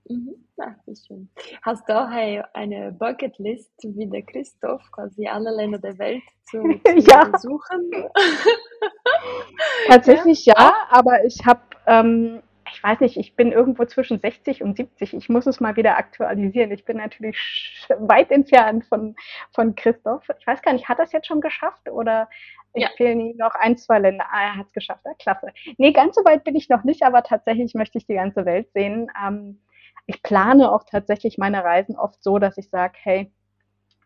Mhm. 0.09 0.35
Ach, 0.61 0.75
wie 0.87 0.97
schön. 0.97 1.29
Hast 1.63 1.89
du 1.89 1.93
auch 1.93 2.09
eine 2.09 2.93
Bucketlist 2.93 3.73
wie 3.83 4.07
der 4.07 4.23
Christoph, 4.23 4.83
quasi 4.91 5.27
alle 5.29 5.55
Länder 5.55 5.79
der 5.79 5.99
Welt 5.99 6.23
zu, 6.45 6.63
zu 6.85 7.11
ja. 7.11 7.25
besuchen? 7.25 7.91
Tatsächlich 9.89 10.47
ja, 10.47 10.55
ja 10.57 10.75
aber 10.91 11.25
ich 11.25 11.45
habe 11.47 11.61
ähm, 11.87 12.43
ich 12.73 12.83
weiß 12.83 13.01
nicht, 13.01 13.17
ich 13.17 13.35
bin 13.35 13.53
irgendwo 13.53 13.85
zwischen 13.85 14.19
60 14.19 14.63
und 14.63 14.77
70. 14.77 15.15
Ich 15.15 15.29
muss 15.29 15.47
es 15.47 15.61
mal 15.61 15.77
wieder 15.77 15.97
aktualisieren. 15.97 16.71
Ich 16.71 16.85
bin 16.85 16.99
natürlich 16.99 17.87
weit 17.99 18.31
entfernt 18.31 18.85
von, 18.87 19.17
von 19.53 19.75
Christoph. 19.75 20.29
Ich 20.39 20.47
weiß 20.47 20.63
gar 20.63 20.73
nicht, 20.73 20.89
hat 20.89 20.99
er 20.99 21.05
es 21.05 21.13
jetzt 21.13 21.27
schon 21.27 21.41
geschafft 21.41 21.89
oder 21.91 22.29
ja. 22.75 22.89
fehlen 22.97 23.21
ihm 23.21 23.37
noch 23.37 23.55
ein, 23.55 23.77
zwei 23.77 23.99
Länder? 23.99 24.27
Ah, 24.31 24.43
er 24.43 24.57
hat 24.57 24.67
es 24.67 24.73
geschafft. 24.73 25.03
Ja, 25.05 25.15
klasse. 25.19 25.49
Nee, 25.77 25.93
ganz 25.93 26.17
so 26.17 26.25
weit 26.25 26.45
bin 26.45 26.57
ich 26.57 26.69
noch 26.69 26.85
nicht, 26.85 27.03
aber 27.03 27.23
tatsächlich 27.23 27.75
möchte 27.75 27.99
ich 27.99 28.07
die 28.07 28.15
ganze 28.15 28.45
Welt 28.45 28.71
sehen. 28.73 29.11
Ähm, 29.27 29.61
ich 30.09 30.23
plane 30.23 30.73
auch 30.73 30.85
tatsächlich 30.85 31.39
meine 31.39 31.63
Reisen 31.63 31.97
oft 31.97 32.23
so, 32.25 32.39
dass 32.39 32.57
ich 32.59 32.71
sage, 32.71 32.95
hey, 33.03 33.33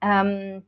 ähm, 0.03 0.67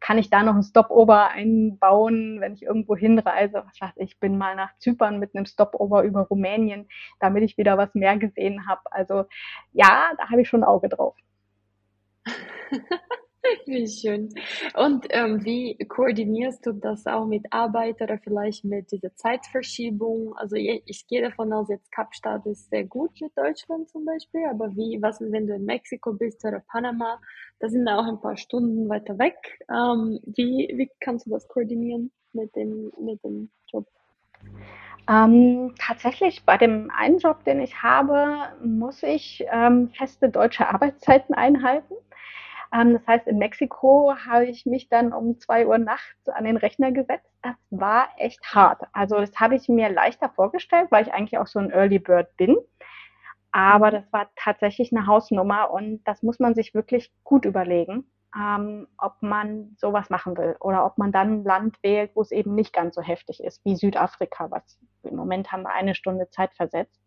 kann 0.00 0.16
ich 0.18 0.30
da 0.30 0.42
noch 0.42 0.54
ein 0.54 0.62
Stopover 0.62 1.30
einbauen, 1.30 2.40
wenn 2.40 2.54
ich 2.54 2.62
irgendwo 2.62 2.96
hinreise? 2.96 3.62
Was 3.66 3.80
weiß 3.80 3.92
ich, 3.98 4.18
bin 4.18 4.38
mal 4.38 4.56
nach 4.56 4.76
Zypern 4.78 5.18
mit 5.18 5.36
einem 5.36 5.44
Stopover 5.44 6.02
über 6.02 6.22
Rumänien, 6.22 6.88
damit 7.20 7.42
ich 7.44 7.58
wieder 7.58 7.76
was 7.76 7.94
mehr 7.94 8.16
gesehen 8.18 8.66
habe. 8.66 8.80
Also 8.90 9.26
ja, 9.72 10.12
da 10.18 10.30
habe 10.30 10.40
ich 10.42 10.48
schon 10.48 10.62
ein 10.62 10.68
Auge 10.68 10.88
drauf. 10.88 11.14
Wie 13.66 13.86
schön. 13.86 14.28
Und 14.74 15.06
ähm, 15.10 15.44
wie 15.44 15.76
koordinierst 15.88 16.66
du 16.66 16.72
das 16.72 17.06
auch 17.06 17.26
mit 17.26 17.52
Arbeit 17.52 18.00
oder 18.00 18.18
vielleicht 18.18 18.64
mit 18.64 18.90
dieser 18.92 19.14
Zeitverschiebung? 19.14 20.34
Also 20.36 20.56
ich, 20.56 21.06
gehe 21.08 21.22
davon 21.22 21.52
aus, 21.52 21.68
jetzt 21.68 21.90
Kapstadt 21.92 22.46
ist 22.46 22.70
sehr 22.70 22.84
gut 22.84 23.10
mit 23.20 23.36
Deutschland 23.36 23.88
zum 23.88 24.04
Beispiel, 24.04 24.44
aber 24.50 24.74
wie, 24.76 25.00
was 25.00 25.20
ist, 25.20 25.32
wenn 25.32 25.46
du 25.46 25.54
in 25.54 25.64
Mexiko 25.64 26.12
bist 26.12 26.44
oder 26.44 26.60
Panama? 26.60 27.20
Da 27.58 27.68
sind 27.68 27.88
auch 27.88 28.06
ein 28.06 28.20
paar 28.20 28.36
Stunden 28.36 28.88
weiter 28.88 29.18
weg. 29.18 29.36
Ähm, 29.70 30.20
wie, 30.24 30.72
wie 30.76 30.90
kannst 31.00 31.26
du 31.26 31.30
das 31.30 31.46
koordinieren 31.48 32.10
mit 32.32 32.54
dem, 32.56 32.92
mit 32.98 33.22
dem 33.24 33.50
Job? 33.72 33.86
Ähm, 35.08 35.74
tatsächlich 35.78 36.44
bei 36.44 36.56
dem 36.56 36.90
einen 36.96 37.18
Job, 37.18 37.42
den 37.44 37.60
ich 37.60 37.82
habe, 37.82 38.52
muss 38.62 39.02
ich 39.02 39.44
ähm, 39.50 39.90
feste 39.90 40.28
deutsche 40.28 40.68
Arbeitszeiten 40.68 41.34
einhalten. 41.34 41.94
Ähm, 42.72 42.94
das 42.94 43.06
heißt, 43.06 43.26
in 43.26 43.38
Mexiko 43.38 44.14
habe 44.26 44.46
ich 44.46 44.66
mich 44.66 44.88
dann 44.88 45.12
um 45.12 45.38
zwei 45.38 45.66
Uhr 45.66 45.78
nachts 45.78 46.28
an 46.28 46.44
den 46.44 46.56
Rechner 46.56 46.92
gesetzt. 46.92 47.30
Das 47.42 47.56
war 47.70 48.08
echt 48.16 48.42
hart. 48.54 48.82
Also 48.92 49.16
das 49.16 49.34
habe 49.38 49.56
ich 49.56 49.68
mir 49.68 49.88
leichter 49.88 50.28
vorgestellt, 50.30 50.88
weil 50.90 51.06
ich 51.06 51.12
eigentlich 51.12 51.38
auch 51.38 51.46
so 51.46 51.58
ein 51.58 51.70
Early 51.70 51.98
Bird 51.98 52.36
bin. 52.36 52.56
Aber 53.52 53.90
das 53.90 54.04
war 54.12 54.30
tatsächlich 54.36 54.92
eine 54.92 55.06
Hausnummer 55.06 55.70
und 55.72 56.04
das 56.04 56.22
muss 56.22 56.38
man 56.38 56.54
sich 56.54 56.72
wirklich 56.72 57.12
gut 57.24 57.44
überlegen, 57.44 58.08
ähm, 58.36 58.86
ob 58.96 59.20
man 59.22 59.74
sowas 59.76 60.08
machen 60.08 60.36
will 60.36 60.56
oder 60.60 60.86
ob 60.86 60.98
man 60.98 61.10
dann 61.10 61.40
ein 61.40 61.44
Land 61.44 61.82
wählt, 61.82 62.12
wo 62.14 62.22
es 62.22 62.30
eben 62.30 62.54
nicht 62.54 62.72
ganz 62.72 62.94
so 62.94 63.02
heftig 63.02 63.42
ist, 63.42 63.64
wie 63.64 63.74
Südafrika, 63.74 64.52
was 64.52 64.78
im 65.02 65.16
Moment 65.16 65.50
haben 65.50 65.62
wir 65.62 65.72
eine 65.72 65.96
Stunde 65.96 66.30
Zeit 66.30 66.54
versetzt. 66.54 67.02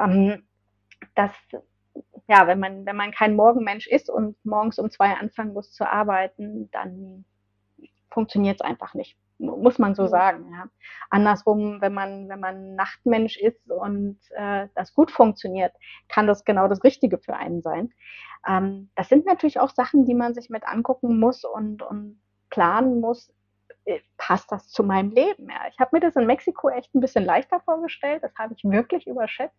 Ähm, 0.00 0.46
das 1.14 1.32
ja, 2.28 2.46
wenn 2.46 2.60
man, 2.60 2.86
wenn 2.86 2.96
man 2.96 3.12
kein 3.12 3.36
Morgenmensch 3.36 3.86
ist 3.86 4.08
und 4.08 4.36
morgens 4.44 4.78
um 4.78 4.90
zwei 4.90 5.14
anfangen 5.14 5.52
muss 5.52 5.72
zu 5.72 5.88
arbeiten, 5.88 6.70
dann 6.70 7.24
funktioniert 8.10 8.56
es 8.56 8.60
einfach 8.60 8.94
nicht. 8.94 9.16
Muss 9.38 9.78
man 9.78 9.96
so 9.96 10.06
sagen. 10.06 10.52
Ja. 10.52 10.66
Andersrum, 11.10 11.80
wenn 11.80 11.92
man, 11.92 12.28
wenn 12.28 12.38
man 12.38 12.76
Nachtmensch 12.76 13.36
ist 13.36 13.68
und 13.70 14.18
äh, 14.30 14.68
das 14.76 14.94
gut 14.94 15.10
funktioniert, 15.10 15.72
kann 16.08 16.28
das 16.28 16.44
genau 16.44 16.68
das 16.68 16.84
Richtige 16.84 17.18
für 17.18 17.34
einen 17.34 17.60
sein. 17.60 17.92
Ähm, 18.46 18.90
das 18.94 19.08
sind 19.08 19.26
natürlich 19.26 19.58
auch 19.58 19.70
Sachen, 19.70 20.04
die 20.04 20.14
man 20.14 20.34
sich 20.34 20.48
mit 20.48 20.64
angucken 20.64 21.18
muss 21.18 21.44
und, 21.44 21.82
und 21.82 22.20
planen 22.50 23.00
muss. 23.00 23.32
Äh, 23.84 24.00
passt 24.16 24.52
das 24.52 24.68
zu 24.68 24.84
meinem 24.84 25.10
Leben? 25.10 25.48
Ja. 25.50 25.66
Ich 25.70 25.78
habe 25.80 25.90
mir 25.96 26.00
das 26.00 26.14
in 26.14 26.26
Mexiko 26.26 26.68
echt 26.68 26.94
ein 26.94 27.00
bisschen 27.00 27.24
leichter 27.24 27.58
vorgestellt. 27.60 28.22
Das 28.22 28.36
habe 28.36 28.54
ich 28.54 28.62
wirklich 28.62 29.08
überschätzt. 29.08 29.58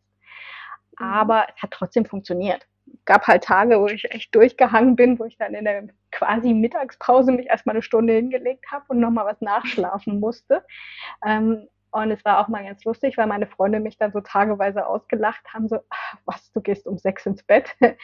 Mhm. 1.00 1.06
aber 1.06 1.48
es 1.56 1.62
hat 1.62 1.72
trotzdem 1.72 2.06
funktioniert. 2.06 2.68
Es 2.94 3.06
gab 3.06 3.28
halt 3.28 3.44
Tage, 3.44 3.80
wo 3.80 3.88
ich 3.88 4.12
echt 4.12 4.36
durchgehangen 4.36 4.96
bin, 4.96 5.18
wo 5.20 5.26
ich 5.26 5.38
dann 5.38 5.54
in 5.54 5.66
der 5.66 5.88
quasi 6.12 6.54
Mittagspause 6.54 7.32
mich 7.32 7.48
erstmal 7.48 7.76
eine 7.76 7.84
Stunde 7.84 8.14
hingelegt 8.14 8.66
habe 8.72 8.86
und 8.90 9.00
nochmal 9.00 9.26
was 9.26 9.42
nachschlafen 9.42 10.20
musste. 10.20 10.64
Ähm, 11.26 11.68
und 11.92 12.10
es 12.10 12.26
war 12.26 12.40
auch 12.40 12.48
mal 12.48 12.64
ganz 12.64 12.84
lustig, 12.86 13.18
weil 13.18 13.28
meine 13.28 13.46
Freunde 13.46 13.80
mich 13.80 13.98
dann 13.98 14.12
so 14.12 14.20
tageweise 14.20 14.88
ausgelacht 14.88 15.46
haben, 15.54 15.68
so, 15.68 15.78
ach, 15.90 16.16
was, 16.26 16.52
du 16.52 16.60
gehst 16.62 16.88
um 16.88 16.98
sechs 16.98 17.26
ins 17.28 17.44
Bett? 17.44 17.70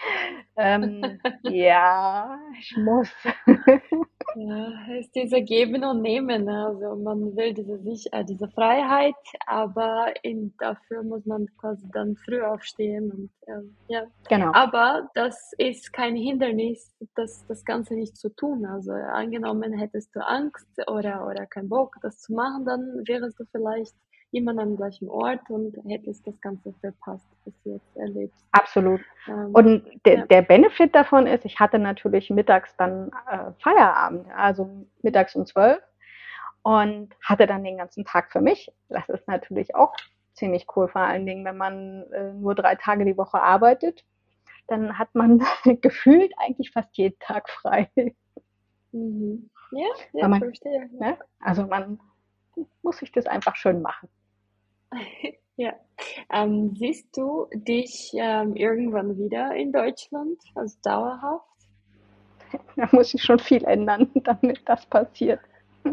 ähm, 0.58 1.20
ja, 1.44 2.38
ich 2.60 2.78
muss. 2.78 3.12
ja, 4.36 4.94
ist 4.98 5.16
dieser 5.16 5.42
Geben 5.42 5.84
und 5.84 6.02
Nehmen. 6.02 6.46
Ne? 6.46 6.66
Also 6.68 6.96
man 6.96 7.36
will 7.36 7.54
diese, 7.54 7.80
äh, 8.12 8.26
diese 8.26 8.48
Freiheit, 8.50 9.16
aber 9.46 10.14
in, 10.24 10.54
dafür 10.60 11.04
muss 11.04 11.26
man 11.26 11.48
quasi 11.58 11.86
dann 11.92 12.16
früh 12.16 12.42
aufstehen. 12.42 13.12
Und, 13.12 13.30
äh, 13.48 13.62
ja. 13.88 14.04
Genau. 14.30 14.52
Aber 14.54 15.10
das 15.14 15.54
ist 15.58 15.92
kein 15.94 16.16
Hindernis, 16.16 16.96
das, 17.16 17.46
das 17.48 17.64
Ganze 17.66 17.96
nicht 17.96 18.18
zu 18.18 18.30
tun. 18.30 18.66
Also 18.66 18.92
angenommen, 18.92 19.74
hättest 19.74 20.16
du 20.16 20.26
Angst 20.26 20.68
oder, 20.88 21.26
oder 21.28 21.46
keinen 21.46 21.70
Bock, 21.70 21.96
das 22.02 22.20
zu 22.20 22.34
machen, 22.34 22.66
dann 22.66 23.04
wärst 23.08 23.40
du 23.40 23.46
vielleicht 23.52 23.96
immer 24.32 24.58
am 24.62 24.78
gleichen 24.78 25.10
Ort 25.10 25.50
und 25.50 25.76
hättest 25.88 26.26
das 26.28 26.40
Ganze 26.42 26.74
verpasst, 26.82 27.28
was 27.46 27.54
du 27.64 27.72
jetzt 27.74 27.98
erlebst. 27.98 28.46
Absolut. 28.52 29.02
Ähm, 29.28 29.52
und 29.54 29.84
de 30.06 30.18
ja. 30.18 30.26
der 30.26 30.42
Benefit 30.44 30.94
davon 30.94 31.28
ist, 31.28 31.46
ich 31.46 31.60
hatte 31.60 31.80
natürlich 31.80 32.30
mittags 32.30 32.76
dann 32.78 33.12
äh, 33.30 33.52
Feierabend, 33.62 34.28
also 34.36 34.86
mittags 35.02 35.36
um 35.36 35.46
zwölf 35.46 35.82
und 36.62 37.16
hatte 37.24 37.48
dann 37.48 37.64
den 37.64 37.78
ganzen 37.78 38.06
Tag 38.06 38.32
für 38.32 38.42
mich. 38.42 38.72
Das 38.90 39.10
ist 39.10 39.28
natürlich 39.28 39.76
auch 39.76 39.94
ziemlich 40.34 40.68
cool, 40.76 40.88
vor 40.88 41.02
allen 41.02 41.26
Dingen, 41.26 41.44
wenn 41.46 41.58
man 41.58 42.04
äh, 42.14 42.34
nur 42.34 42.56
drei 42.56 42.76
Tage 42.76 43.06
die 43.06 43.18
Woche 43.18 43.42
arbeitet, 43.42 44.06
dann 44.68 44.98
hat 44.98 45.14
man 45.16 45.44
gefühlt 45.82 46.32
eigentlich 46.38 46.72
fast 46.72 46.96
jeden 46.98 47.20
Tag 47.20 47.50
frei. 47.50 47.90
Mhm. 48.92 49.50
Ja, 49.72 49.88
ja, 50.14 50.28
man, 50.28 50.40
verstehe. 50.40 50.90
Ne? 50.94 51.18
Also 51.40 51.66
man 51.66 52.00
muss 52.82 53.02
ich 53.02 53.12
das 53.12 53.28
einfach 53.28 53.56
schön 53.56 53.82
machen. 53.82 54.10
Ja. 55.60 55.74
Ähm, 56.32 56.74
siehst 56.78 57.18
du 57.18 57.48
dich 57.54 58.14
ähm, 58.14 58.56
irgendwann 58.56 59.18
wieder 59.18 59.54
in 59.54 59.74
Deutschland, 59.74 60.42
also 60.56 60.78
dauerhaft? 60.82 61.44
Da 62.78 62.88
muss 62.94 63.14
ich 63.14 63.22
schon 63.22 63.40
viel 63.40 63.66
ändern, 63.66 64.10
damit 64.24 64.62
das 64.64 64.86
passiert. 64.86 65.42
ich 65.84 65.92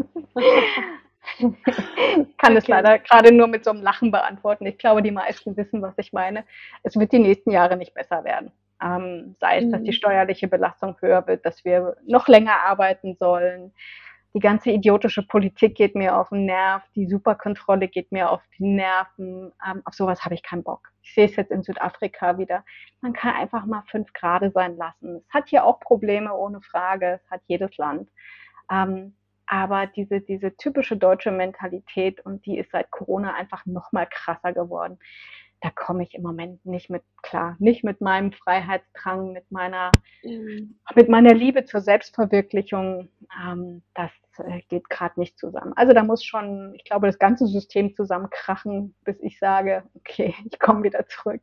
kann 1.41 2.53
okay. 2.53 2.59
es 2.59 2.69
leider 2.69 3.01
gerade 3.01 3.33
nur 3.33 3.49
mit 3.49 3.65
so 3.65 3.71
einem 3.71 3.83
Lachen 3.83 4.13
beantworten. 4.13 4.67
Ich 4.67 4.79
glaube, 4.79 5.03
die 5.03 5.11
meisten 5.11 5.57
wissen, 5.57 5.83
was 5.83 5.99
ich 5.99 6.13
meine. 6.13 6.45
Es 6.85 6.95
wird 6.95 7.11
die 7.11 7.19
nächsten 7.19 7.51
Jahre 7.51 7.77
nicht 7.77 7.93
besser 7.93 8.23
werden. 8.23 8.53
Ähm, 8.81 9.35
sei 9.41 9.59
es, 9.59 9.71
dass 9.71 9.83
die 9.83 9.91
mhm. 9.91 9.95
steuerliche 9.95 10.47
Belastung 10.47 10.97
höher 11.01 11.27
wird, 11.27 11.45
dass 11.45 11.65
wir 11.65 11.97
noch 12.07 12.29
länger 12.29 12.65
arbeiten 12.65 13.17
sollen, 13.19 13.73
die 14.37 14.41
ganze 14.41 14.69
idiotische 14.69 15.23
Politik 15.23 15.77
geht 15.77 15.95
mir 15.95 16.15
auf 16.15 16.29
den 16.29 16.45
Nerv, 16.45 16.83
die 16.95 17.07
Superkontrolle 17.09 17.89
geht 17.89 18.13
mir 18.13 18.31
auf 18.31 18.43
die 18.59 18.65
Nerven. 18.65 19.51
Ähm, 19.67 19.81
auf 19.87 19.95
sowas 19.95 20.27
habe 20.27 20.35
ich 20.35 20.43
keinen 20.43 20.63
Bock. 20.63 20.91
Ich 21.01 21.15
sehe 21.15 21.25
es 21.25 21.37
jetzt 21.37 21.51
in 21.51 21.63
Südafrika 21.63 22.37
wieder. 22.37 22.63
Man 23.01 23.15
kann 23.15 23.35
einfach 23.35 23.65
mal 23.65 23.83
fünf 23.91 24.13
Grad 24.13 24.43
sein 24.53 24.77
lassen. 24.77 25.25
Es 25.27 25.33
hat 25.33 25.49
hier 25.49 25.65
auch 25.65 25.81
Probleme, 25.81 26.35
ohne 26.35 26.61
Frage. 26.61 27.19
Es 27.25 27.31
hat 27.31 27.41
jedes 27.47 27.79
Land. 27.79 28.11
Ähm, 28.71 29.17
aber 29.47 29.87
diese, 29.87 30.21
diese 30.21 30.55
typische 30.55 30.99
deutsche 30.99 31.31
Mentalität 31.31 32.21
und 32.27 32.45
die 32.45 32.59
ist 32.59 32.73
seit 32.73 32.91
Corona 32.91 33.33
einfach 33.37 33.65
noch 33.65 33.91
mal 33.93 34.07
krasser 34.07 34.53
geworden. 34.53 34.99
Da 35.67 35.73
komme 35.75 36.05
ich 36.05 36.15
im 36.15 36.23
Moment 36.23 36.65
nicht 36.65 36.91
mit 36.91 37.03
klar, 37.25 37.57
nicht 37.59 37.83
mit 37.83 38.01
meinem 38.01 38.31
Freiheitsdrang, 38.31 39.33
mit 39.33 39.51
meiner, 39.51 39.91
mhm. 40.23 40.79
mit 40.95 41.09
meiner 41.09 41.35
Liebe 41.35 41.65
zur 41.65 41.81
Selbstverwirklichung 41.81 43.09
ähm, 43.43 43.83
das 43.95 44.13
äh, 44.39 44.61
geht 44.69 44.89
gerade 44.89 45.19
nicht 45.19 45.37
zusammen. 45.37 45.73
Also 45.75 45.93
da 45.93 46.05
muss 46.05 46.23
schon, 46.23 46.73
ich 46.77 46.85
glaube, 46.85 47.09
das 47.09 47.19
ganze 47.19 47.49
System 47.49 47.97
zusammenkrachen, 47.97 48.95
bis 49.05 49.21
ich 49.23 49.41
sage, 49.41 49.83
okay, 49.95 50.37
ich 50.49 50.57
komme 50.61 50.85
wieder 50.85 51.05
zurück. 51.09 51.43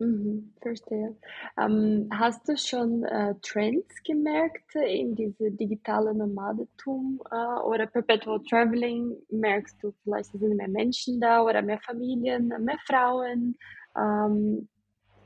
Mhm, 0.00 0.54
verstehe. 0.62 1.14
Ähm, 1.58 2.08
hast 2.10 2.48
du 2.48 2.56
schon 2.56 3.04
äh, 3.04 3.34
Trends 3.42 4.02
gemerkt 4.02 4.74
in 4.74 5.14
diese 5.14 5.50
digitale 5.50 6.14
Nomadentum 6.14 7.20
äh, 7.30 7.60
oder 7.60 7.86
Perpetual 7.86 8.40
Traveling? 8.48 9.14
Merkst 9.28 9.76
du 9.82 9.92
vielleicht, 10.02 10.30
sind 10.32 10.56
mehr 10.56 10.68
Menschen 10.68 11.20
da 11.20 11.42
oder 11.42 11.60
mehr 11.60 11.80
Familien, 11.80 12.48
mehr 12.48 12.78
Frauen? 12.86 13.58
Ähm, 13.94 14.70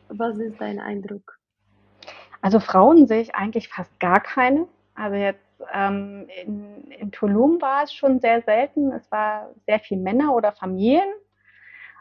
was 0.08 0.38
ist 0.38 0.60
dein 0.60 0.80
Eindruck? 0.80 1.38
Also 2.40 2.58
Frauen 2.58 3.06
sehe 3.06 3.20
ich 3.20 3.34
eigentlich 3.36 3.68
fast 3.68 4.00
gar 4.00 4.18
keine. 4.18 4.66
Also 4.96 5.14
jetzt 5.14 5.62
ähm, 5.72 6.26
in, 6.42 6.90
in 6.90 7.12
Tulum 7.12 7.62
war 7.62 7.84
es 7.84 7.94
schon 7.94 8.18
sehr 8.18 8.42
selten. 8.42 8.90
Es 8.90 9.08
war 9.12 9.54
sehr 9.66 9.78
viel 9.78 9.98
Männer 9.98 10.34
oder 10.34 10.50
Familien. 10.50 11.08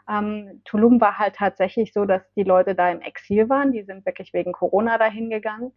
Ähm, 0.08 0.60
Tulum 0.64 1.00
war 1.00 1.18
halt 1.18 1.36
tatsächlich 1.36 1.92
so, 1.92 2.04
dass 2.04 2.22
die 2.34 2.42
Leute 2.42 2.74
da 2.74 2.90
im 2.90 3.00
Exil 3.00 3.48
waren. 3.48 3.72
Die 3.72 3.82
sind 3.82 4.04
wirklich 4.04 4.32
wegen 4.32 4.52
Corona 4.52 4.98
dahin 4.98 5.30
gegangen. 5.30 5.72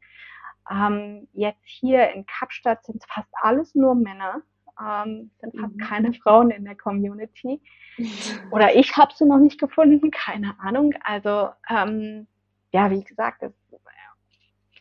Ähm, 0.69 1.27
jetzt 1.33 1.63
hier 1.63 2.11
in 2.11 2.25
Kapstadt 2.25 2.83
sind 2.85 3.03
fast 3.07 3.29
alles 3.41 3.73
nur 3.75 3.95
Männer. 3.95 4.41
Ähm, 4.79 5.31
sind 5.39 5.59
fast 5.59 5.75
mhm. 5.75 5.79
keine 5.79 6.13
Frauen 6.13 6.51
in 6.51 6.65
der 6.65 6.75
Community. 6.75 7.61
Oder 8.51 8.75
ich 8.75 8.95
habe 8.97 9.13
sie 9.15 9.25
noch 9.25 9.39
nicht 9.39 9.59
gefunden, 9.59 10.11
keine 10.11 10.59
Ahnung. 10.59 10.93
Also 11.03 11.49
ähm, 11.69 12.27
ja, 12.71 12.91
wie 12.91 13.03
gesagt, 13.03 13.43
es 13.43 13.53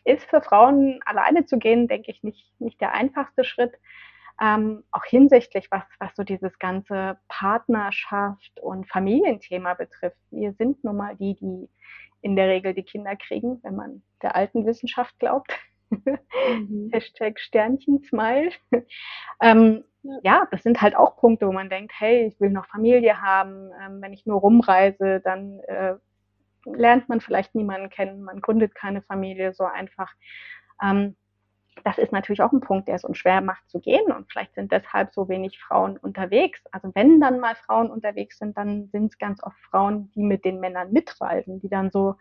ist 0.07 0.23
für 0.29 0.41
Frauen 0.41 0.99
alleine 1.05 1.45
zu 1.45 1.57
gehen, 1.57 1.87
denke 1.87 2.11
ich, 2.11 2.23
nicht, 2.23 2.49
nicht 2.59 2.79
der 2.79 2.93
einfachste 2.93 3.43
Schritt. 3.43 3.73
Ähm, 4.39 4.83
auch 4.91 5.03
hinsichtlich, 5.05 5.67
was, 5.71 5.83
was 5.99 6.15
so 6.15 6.23
dieses 6.23 6.59
ganze 6.59 7.17
Partnerschaft 7.27 8.59
und 8.61 8.87
Familienthema 8.87 9.73
betrifft. 9.73 10.17
Wir 10.29 10.53
sind 10.53 10.83
nun 10.83 10.97
mal 10.97 11.15
die, 11.15 11.35
die 11.35 11.69
in 12.21 12.35
der 12.35 12.47
Regel 12.47 12.73
die 12.73 12.83
Kinder 12.83 13.15
kriegen, 13.15 13.59
wenn 13.63 13.75
man 13.75 14.03
der 14.21 14.35
alten 14.35 14.65
Wissenschaft 14.65 15.17
glaubt. 15.19 15.51
Mhm. 15.89 16.89
Hashtag 16.93 17.39
Sternchen 17.39 18.03
Smile. 18.03 18.51
ähm, 19.41 19.83
ja. 20.23 20.47
das 20.51 20.63
sind 20.63 20.81
halt 20.81 20.95
auch 20.95 21.17
Punkte, 21.17 21.47
wo 21.47 21.51
man 21.51 21.69
denkt, 21.69 21.93
hey, 21.97 22.27
ich 22.27 22.39
will 22.39 22.49
noch 22.49 22.67
Familie 22.67 23.21
haben. 23.21 23.71
Ähm, 23.81 24.01
wenn 24.01 24.13
ich 24.13 24.25
nur 24.25 24.39
rumreise, 24.39 25.21
dann 25.23 25.59
äh, 25.61 25.95
lernt 26.65 27.09
man 27.09 27.21
vielleicht 27.21 27.55
niemanden 27.55 27.89
kennen, 27.89 28.23
man 28.23 28.41
gründet 28.41 28.75
keine 28.75 29.01
Familie 29.01 29.53
so 29.53 29.63
einfach. 29.63 30.11
Ähm, 30.81 31.15
das 31.83 31.97
ist 31.97 32.11
natürlich 32.11 32.41
auch 32.41 32.51
ein 32.51 32.61
Punkt, 32.61 32.87
der 32.87 32.95
es 32.95 33.03
uns 33.03 33.17
schwer 33.17 33.41
macht 33.41 33.69
zu 33.69 33.79
gehen 33.79 34.11
und 34.11 34.31
vielleicht 34.31 34.55
sind 34.55 34.71
deshalb 34.71 35.13
so 35.13 35.29
wenig 35.29 35.59
Frauen 35.59 35.97
unterwegs. 35.97 36.61
Also 36.71 36.91
wenn 36.95 37.19
dann 37.19 37.39
mal 37.39 37.55
Frauen 37.55 37.89
unterwegs 37.89 38.37
sind, 38.39 38.57
dann 38.57 38.89
sind 38.91 39.13
es 39.13 39.17
ganz 39.17 39.41
oft 39.43 39.59
Frauen, 39.69 40.11
die 40.15 40.23
mit 40.23 40.45
den 40.45 40.59
Männern 40.59 40.91
mitreisen, 40.91 41.59
die 41.59 41.69
dann 41.69 41.91
so 41.91 42.15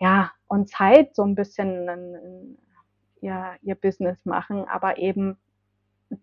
ja 0.00 0.32
on 0.48 0.66
Zeit 0.66 1.14
so 1.14 1.22
ein 1.22 1.34
bisschen 1.34 2.58
ja, 3.20 3.54
ihr 3.62 3.74
Business 3.74 4.24
machen, 4.24 4.66
aber 4.68 4.98
eben 4.98 5.38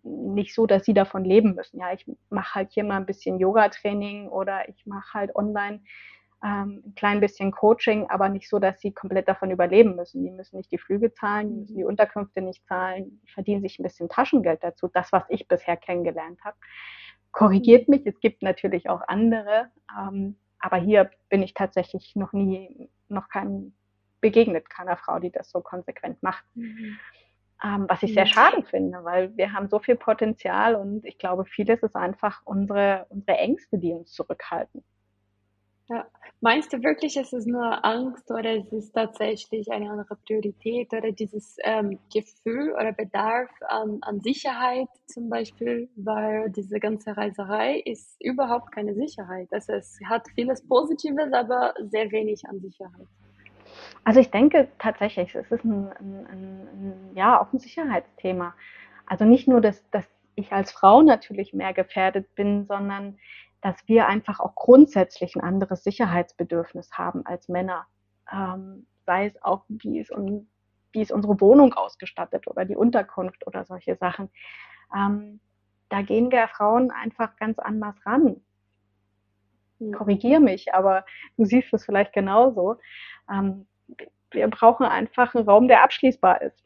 nicht 0.04 0.54
so, 0.54 0.66
dass 0.66 0.86
sie 0.86 0.94
davon 0.94 1.26
leben 1.26 1.56
müssen. 1.56 1.80
Ja, 1.80 1.92
ich 1.92 2.10
mache 2.30 2.56
halt 2.56 2.72
hier 2.72 2.84
mal 2.84 2.98
ein 2.98 3.06
bisschen 3.06 3.40
Yoga-Training 3.40 4.30
oder 4.30 4.70
ich 4.70 4.86
mache 4.86 5.14
halt 5.14 5.36
online 5.36 5.82
ähm, 6.44 6.84
ein 6.86 6.96
klein 6.96 7.22
bisschen 7.22 7.52
Coaching, 7.52 8.10
aber 8.10 8.28
nicht 8.28 8.50
so, 8.50 8.60
dass 8.60 8.80
sie 8.82 8.92
komplett 8.92 9.28
davon 9.30 9.50
überleben 9.50 9.96
müssen. 9.96 10.24
Die 10.24 10.32
müssen 10.32 10.58
nicht 10.58 10.72
die 10.72 10.78
Flüge 10.78 11.14
zahlen, 11.14 11.50
die 11.50 11.56
müssen 11.56 11.78
die 11.78 11.86
Unterkünfte 11.86 12.42
nicht 12.42 12.66
zahlen, 12.68 13.22
verdienen 13.34 13.62
sich 13.62 13.80
ein 13.80 13.84
bisschen 13.84 14.10
Taschengeld 14.10 14.62
dazu. 14.62 14.90
Das, 14.94 15.12
was 15.14 15.24
ich 15.30 15.48
bisher 15.48 15.78
kennengelernt 15.78 16.44
habe. 16.44 16.58
Korrigiert 17.32 17.88
mich, 17.88 18.06
es 18.06 18.20
gibt 18.20 18.44
natürlich 18.44 18.90
auch 18.90 19.02
andere, 19.08 19.72
ähm, 19.98 20.36
aber 20.60 20.78
hier 20.78 21.10
bin 21.30 21.42
ich 21.42 21.54
tatsächlich 21.54 22.16
noch 22.16 22.34
nie, 22.34 22.90
noch 23.08 23.30
kein, 23.30 23.74
begegnet 24.22 24.70
keiner 24.70 24.98
Frau, 24.98 25.20
die 25.20 25.32
das 25.32 25.50
so 25.50 25.62
konsequent 25.62 26.22
macht. 26.22 26.44
Mhm. 26.56 27.00
Ähm, 27.64 27.86
was 27.88 28.04
ich 28.04 28.14
sehr 28.14 28.26
schade 28.26 28.62
finde, 28.64 29.04
weil 29.06 29.36
wir 29.38 29.54
haben 29.54 29.70
so 29.70 29.80
viel 29.80 29.96
Potenzial 29.96 30.76
und 30.76 31.06
ich 31.06 31.18
glaube, 31.18 31.46
vieles 31.46 31.82
ist 31.82 31.96
einfach 31.96 32.42
unsere, 32.44 33.06
unsere 33.10 33.38
Ängste, 33.38 33.78
die 33.78 33.94
uns 33.94 34.12
zurückhalten. 34.12 34.84
Ja. 35.90 36.08
Meinst 36.44 36.74
du 36.74 36.84
wirklich, 36.84 37.16
es 37.16 37.32
ist 37.32 37.48
nur 37.48 37.86
Angst 37.86 38.30
oder 38.30 38.58
es 38.58 38.70
ist 38.74 38.92
tatsächlich 38.92 39.72
eine 39.72 39.90
andere 39.90 40.18
Priorität 40.28 40.92
oder 40.92 41.14
dieses 41.14 41.56
ähm, 41.64 41.98
Gefühl 42.14 42.74
oder 42.74 42.92
Bedarf 42.92 43.50
an, 43.70 44.00
an 44.02 44.20
Sicherheit 44.20 44.90
zum 45.06 45.30
Beispiel, 45.30 45.88
weil 45.96 46.50
diese 46.50 46.82
ganze 46.82 47.16
Reiserei 47.16 47.82
ist 47.86 48.18
überhaupt 48.20 48.74
keine 48.74 48.94
Sicherheit. 48.94 49.48
Also 49.52 49.72
es 49.72 49.98
hat 50.06 50.28
vieles 50.36 50.68
Positives, 50.68 51.32
aber 51.32 51.76
sehr 51.80 52.12
wenig 52.12 52.44
an 52.50 52.60
Sicherheit. 52.60 53.08
Also 54.04 54.20
ich 54.20 54.30
denke 54.30 54.68
tatsächlich, 54.80 55.34
es 55.36 55.50
ist 55.50 55.64
ein, 55.64 55.94
ein, 55.98 56.28
ein, 56.30 57.12
ja 57.16 57.40
auch 57.40 57.54
ein 57.54 57.60
Sicherheitsthema. 57.60 58.54
Also 59.06 59.24
nicht 59.24 59.48
nur, 59.48 59.62
dass, 59.62 59.82
dass 59.92 60.04
ich 60.36 60.52
als 60.52 60.74
Frau 60.74 61.04
natürlich 61.04 61.54
mehr 61.54 61.72
gefährdet 61.72 62.36
bin, 62.36 62.66
sondern 62.66 63.18
dass 63.64 63.88
wir 63.88 64.08
einfach 64.08 64.42
auch 64.42 64.56
grundsätzlich 64.56 65.36
ein 65.36 65.42
anderes 65.42 65.84
Sicherheitsbedürfnis 65.84 66.92
haben 66.92 67.26
als 67.26 67.48
Männer. 67.48 67.88
Ähm, 68.32 68.86
sei 69.06 69.28
es 69.28 69.42
auch, 69.42 69.64
wie 69.70 70.00
ist, 70.00 70.12
un, 70.12 70.50
wie 70.92 71.02
ist 71.02 71.14
unsere 71.14 71.40
Wohnung 71.40 71.74
ausgestattet 71.74 72.46
oder 72.48 72.66
die 72.66 72.76
Unterkunft 72.76 73.48
oder 73.48 73.64
solche 73.64 73.96
Sachen. 73.96 74.30
Ähm, 74.94 75.40
da 75.88 76.02
gehen 76.02 76.30
wir 76.30 76.50
Frauen 76.50 76.92
einfach 76.92 77.38
ganz 77.38 77.58
anders 77.58 77.96
ran. 78.06 78.42
Korrigiere 79.98 80.42
mich, 80.42 80.74
aber 80.74 81.06
du 81.38 81.46
siehst 81.46 81.74
es 81.74 81.86
vielleicht 81.86 82.12
genauso. 82.12 82.76
Ähm, 83.32 83.66
wir 84.32 84.48
brauchen 84.50 84.86
einfach 84.86 85.36
einen 85.36 85.48
Raum, 85.48 85.70
der 85.70 85.84
abschließbar 85.84 86.42
ist, 86.42 86.62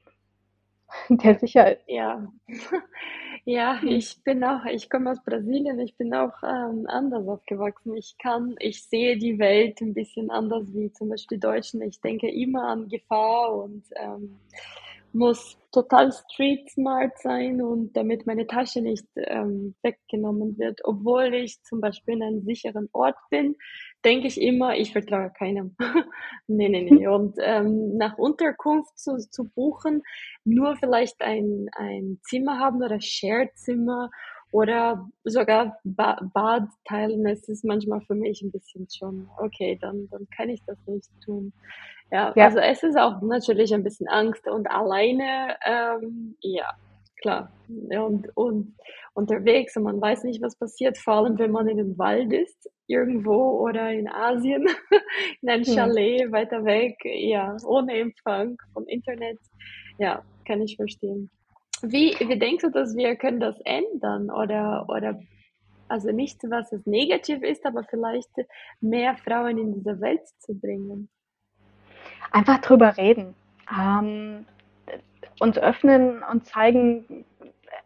der 1.10 1.38
sicher 1.38 1.78
ist. 1.78 1.88
Ja. 1.88 2.28
Ja, 3.50 3.82
hm. 3.82 3.88
ich 3.88 4.22
bin 4.26 4.44
auch, 4.44 4.66
ich 4.66 4.90
komme 4.90 5.10
aus 5.10 5.24
Brasilien, 5.24 5.80
ich 5.80 5.96
bin 5.96 6.14
auch 6.14 6.34
ähm, 6.44 6.86
anders 6.88 7.26
aufgewachsen. 7.30 7.96
Ich 7.96 8.18
kann, 8.18 8.56
ich 8.60 8.84
sehe 8.84 9.18
die 9.18 9.40
Welt 9.40 9.80
ein 9.80 9.94
bisschen 9.94 10.30
anders 10.30 10.66
wie 10.74 10.92
zum 10.92 11.08
Beispiel 11.08 11.38
die 11.38 11.48
Deutschen. 11.48 11.82
Ich 11.82 12.02
denke 12.02 12.30
immer 12.30 12.68
an 12.68 12.90
Gefahr 12.90 13.56
und 13.56 13.86
ähm, 13.96 14.38
muss 15.14 15.58
total 15.72 16.12
street 16.12 16.70
smart 16.72 17.18
sein 17.20 17.62
und 17.62 17.96
damit 17.96 18.26
meine 18.26 18.48
Tasche 18.48 18.82
nicht 18.82 19.06
ähm, 19.16 19.76
weggenommen 19.84 20.58
wird. 20.58 20.80
Obwohl 20.84 21.34
ich 21.34 21.62
zum 21.64 21.82
Beispiel 21.82 22.16
in 22.16 22.24
einem 22.24 22.42
sicheren 22.42 22.90
Ort 22.94 23.18
bin, 23.30 23.56
denke 24.06 24.28
ich 24.28 24.40
immer, 24.42 24.76
ich 24.76 24.92
vertraue 24.94 25.32
keinem. 25.38 25.76
nee, 26.48 26.70
nee, 26.70 26.90
nee. 26.90 27.08
Und 27.08 27.36
ähm, 27.42 27.98
nach 27.98 28.18
Unterkunft 28.18 28.98
zu, 28.98 29.18
zu 29.18 29.50
buchen, 29.50 30.04
nur 30.46 30.76
vielleicht 30.78 31.22
ein, 31.22 31.68
ein 31.74 32.20
Zimmer 32.24 32.60
haben 32.60 32.82
oder 32.82 33.00
Share-Zimmer 33.02 34.10
oder 34.52 35.10
sogar 35.24 35.78
ba 35.84 36.20
Bad 36.34 36.70
teilen, 36.86 37.24
das 37.24 37.48
ist 37.50 37.66
manchmal 37.66 38.02
für 38.02 38.16
mich 38.16 38.42
ein 38.42 38.52
bisschen 38.52 38.88
schon, 38.90 39.28
okay, 39.38 39.78
dann, 39.82 40.08
dann 40.10 40.28
kann 40.36 40.50
ich 40.50 40.64
das 40.66 40.78
nicht 40.88 41.10
tun. 41.24 41.54
Ja, 42.12 42.34
ja. 42.36 42.46
also 42.46 42.60
es 42.60 42.84
ist 42.84 42.98
auch 42.98 43.22
natürlich 43.22 43.74
ein 43.74 43.84
bisschen 43.84 44.08
Angst 44.08 44.48
und 44.48 44.70
alleine, 44.70 45.58
ähm, 45.66 46.36
ja, 46.42 46.74
klar. 47.22 47.52
Und, 47.68 48.30
und 48.36 48.76
unterwegs 49.14 49.76
und 49.76 49.84
man 49.84 50.00
weiß 50.00 50.24
nicht, 50.24 50.42
was 50.42 50.56
passiert, 50.56 50.98
vor 50.98 51.16
allem 51.16 51.38
wenn 51.38 51.52
man 51.52 51.68
in 51.68 51.78
dem 51.78 51.98
Wald 51.98 52.32
ist, 52.32 52.70
irgendwo 52.88 53.60
oder 53.60 53.92
in 53.92 54.08
Asien, 54.08 54.66
in 55.42 55.50
einem. 55.50 55.66
Chalet 55.66 56.26
hm. 56.26 56.32
weiter 56.32 56.64
weg, 56.64 56.96
ja, 57.04 57.58
ohne 57.66 58.00
Empfang 58.00 58.58
vom 58.74 58.86
Internet. 58.88 59.40
Ja, 60.00 60.24
kann 60.46 60.62
ich 60.62 60.76
verstehen. 60.76 61.30
Wie, 61.82 62.16
wie 62.20 62.40
denkst 62.40 62.64
du, 62.64 62.72
dass 62.72 62.96
wir 62.96 63.16
können 63.16 63.40
das 63.40 63.60
ändern 63.62 64.30
oder, 64.30 64.86
oder 64.90 65.20
also 65.88 66.12
nicht, 66.12 66.40
was 66.50 66.72
es 66.72 66.86
negativ 66.86 67.44
ist, 67.44 67.66
aber 67.66 67.84
vielleicht 67.84 68.30
mehr 68.82 69.16
Frauen 69.18 69.58
in 69.58 69.74
diese 69.74 70.00
Welt 70.02 70.28
zu 70.40 70.54
bringen? 70.54 71.10
Einfach 72.32 72.60
drüber 72.60 72.98
reden. 72.98 73.36
Ähm, 73.72 74.46
uns 75.40 75.58
öffnen 75.58 76.24
und 76.24 76.46
zeigen 76.46 77.26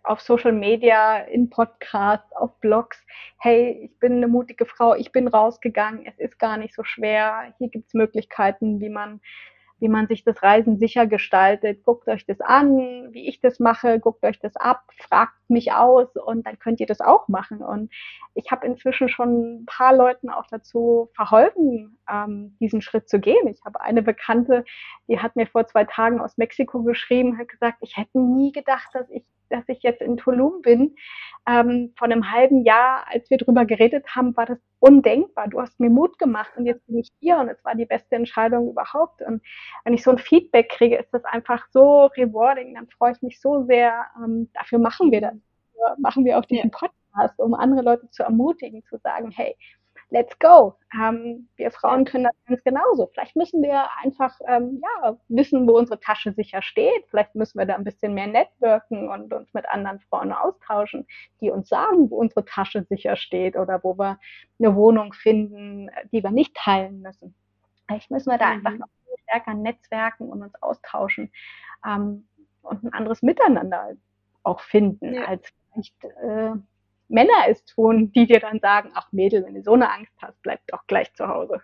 auf 0.04 0.22
Social 0.22 0.52
Media, 0.52 1.20
in 1.20 1.50
Podcasts, 1.50 2.32
auf 2.36 2.60
Blogs, 2.60 3.06
hey, 3.38 3.90
ich 3.92 4.00
bin 4.00 4.14
eine 4.14 4.28
mutige 4.28 4.66
Frau, 4.66 4.96
ich 4.96 5.12
bin 5.12 5.28
rausgegangen, 5.28 6.06
es 6.06 6.18
ist 6.18 6.40
gar 6.40 6.58
nicht 6.58 6.74
so 6.74 6.84
schwer, 6.84 7.54
hier 7.58 7.70
gibt 7.70 7.88
es 7.88 7.94
Möglichkeiten, 7.94 8.80
wie 8.80 8.90
man 8.90 9.22
wie 9.82 9.90
man 9.90 10.08
sich 10.08 10.24
das 10.24 10.42
Reisen 10.44 10.78
sicher 10.78 11.08
gestaltet. 11.08 11.84
Guckt 11.84 12.08
euch 12.08 12.26
das 12.26 12.40
an, 12.40 13.12
wie 13.12 13.28
ich 13.28 13.42
das 13.42 13.60
mache, 13.60 14.00
guckt 14.00 14.24
euch 14.24 14.40
das 14.40 14.56
ab, 14.56 14.84
fragt 14.98 15.50
mich 15.50 15.74
aus 15.74 16.16
und 16.16 16.46
dann 16.46 16.60
könnt 16.60 16.80
ihr 16.80 16.86
das 16.86 17.02
auch 17.02 17.28
machen. 17.28 17.64
Und 17.64 17.92
ich 18.36 18.52
habe 18.52 18.68
inzwischen 18.68 19.10
schon 19.10 19.62
ein 19.62 19.66
paar 19.66 19.96
Leuten 19.96 20.30
auch 20.30 20.46
dazu 20.50 21.10
verholfen, 21.16 21.98
ähm, 22.10 22.56
diesen 22.60 22.82
Schritt 22.82 23.10
zu 23.10 23.20
gehen. 23.20 23.48
Ich 23.48 23.66
habe 23.66 23.82
eine 23.82 24.04
Bekannte, 24.04 24.64
die 25.08 25.20
hat 25.20 25.36
mir 25.36 25.48
vor 25.48 25.66
zwei 25.66 25.84
Tagen 25.84 26.22
aus 26.22 26.38
Mexiko 26.38 26.84
geschrieben, 26.84 27.40
hat 27.40 27.50
gesagt, 27.50 27.80
ich 27.82 27.98
hätte 27.98 28.20
nie 28.20 28.52
gedacht, 28.52 28.90
dass 28.94 29.10
ich 29.10 29.26
dass 29.52 29.68
ich 29.68 29.84
jetzt 29.84 30.02
in 30.02 30.18
Tulum 30.18 30.62
bin. 30.62 30.96
Ähm, 31.48 31.94
vor 31.98 32.06
einem 32.06 32.32
halben 32.32 32.64
Jahr, 32.64 33.06
als 33.08 33.30
wir 33.30 33.38
drüber 33.38 33.66
geredet 33.66 34.06
haben, 34.16 34.36
war 34.38 34.46
das 34.46 34.60
undenkbar. 34.80 35.48
Du 35.48 35.60
hast 35.60 35.80
mir 35.80 35.90
Mut 35.90 36.18
gemacht 36.20 36.52
und 36.56 36.66
jetzt 36.66 36.86
bin 36.88 37.00
ich 37.00 37.10
hier 37.20 37.38
und 37.38 37.50
es 37.50 37.64
war 37.64 37.76
die 37.76 37.86
beste 37.86 38.16
Entscheidung 38.16 38.70
überhaupt. 38.70 39.22
Und 39.22 39.42
wenn 39.84 39.94
ich 39.94 40.04
so 40.04 40.12
ein 40.12 40.18
Feedback 40.18 40.70
kriege, 40.70 40.98
ist 40.98 41.14
das 41.14 41.24
einfach 41.26 41.66
so 41.72 42.06
rewarding. 42.18 42.76
Dann 42.76 42.88
freue 42.88 43.14
ich 43.14 43.22
mich 43.22 43.40
so 43.40 43.64
sehr. 43.66 44.06
Ähm, 44.18 44.50
dafür 44.54 44.80
machen 44.80 45.12
wir 45.12 45.22
das. 45.22 45.34
Dafür 45.74 45.96
machen 46.00 46.26
wir 46.26 46.38
auch 46.38 46.46
diesen 46.46 46.72
Podcast, 46.72 47.40
um 47.40 47.54
andere 47.54 47.82
Leute 47.82 48.10
zu 48.12 48.24
ermutigen, 48.24 48.84
zu 48.86 48.98
sagen, 48.98 49.32
hey, 49.32 49.56
let's 50.12 50.38
go. 50.40 50.76
Ähm, 50.94 51.48
wir 51.56 51.72
Frauen 51.72 52.06
können 52.06 52.26
das 52.26 52.46
ganz 52.46 52.64
genauso. 52.64 53.08
Vielleicht 53.08 53.36
müssen 53.36 53.64
wir 53.64 53.88
einfach 54.04 54.38
ähm, 54.48 54.82
ja, 54.84 55.18
wissen, 55.30 55.68
wo 55.68 55.78
unsere 55.78 56.00
Tasche 56.00 56.34
sicher 56.34 56.62
steht. 56.62 57.06
Vielleicht 57.10 57.34
müssen 57.34 57.58
wir 57.58 57.66
da 57.66 57.76
ein 57.76 57.86
bisschen 57.86 58.14
mehr 58.14 58.28
networken 58.28 59.10
und 59.10 59.34
uns 59.34 59.54
mit 59.54 59.68
anderen 59.70 60.00
Frauen 60.02 60.34
austauschen, 60.34 61.08
die 61.40 61.50
uns 61.50 61.70
sagen, 61.70 62.12
wo 62.12 62.18
unsere 62.18 62.46
Tasche 62.46 62.84
sicher 62.84 63.16
steht 63.16 63.56
oder 63.56 63.84
wo 63.84 63.98
wir 63.98 64.20
eine 64.60 64.76
Wohnung 64.76 65.14
finden, 65.14 65.90
die 66.12 66.22
wir 66.22 66.32
nicht 66.32 66.56
teilen 66.56 67.02
müssen. 67.02 67.34
Vielleicht 67.88 68.12
müssen 68.12 68.30
wir 68.30 68.38
da 68.38 68.48
mhm. 68.48 68.54
einfach 68.54 68.78
noch 68.80 68.90
viel 69.06 69.16
stärker 69.24 69.54
netzwerken 69.54 70.30
und 70.30 70.44
uns 70.44 70.62
austauschen 70.62 71.32
ähm, 71.88 72.28
und 72.64 72.84
ein 72.84 72.94
anderes 72.94 73.22
Miteinander 73.22 73.94
auch 74.44 74.60
finden, 74.60 75.14
ja. 75.14 75.26
als 75.26 75.48
vielleicht 75.72 76.04
äh, 76.04 76.52
Männer 77.12 77.48
es 77.48 77.64
tun, 77.66 78.12
die 78.12 78.26
dir 78.26 78.40
dann 78.40 78.60
sagen, 78.60 78.92
ach 78.94 79.12
Mädel, 79.12 79.46
wenn 79.46 79.56
du 79.56 79.64
so 79.64 79.74
eine 79.74 79.92
Angst 79.92 80.14
hast, 80.22 80.42
bleib 80.42 80.60
doch 80.68 80.86
gleich 80.88 81.14
zu 81.14 81.28
Hause. 81.28 81.62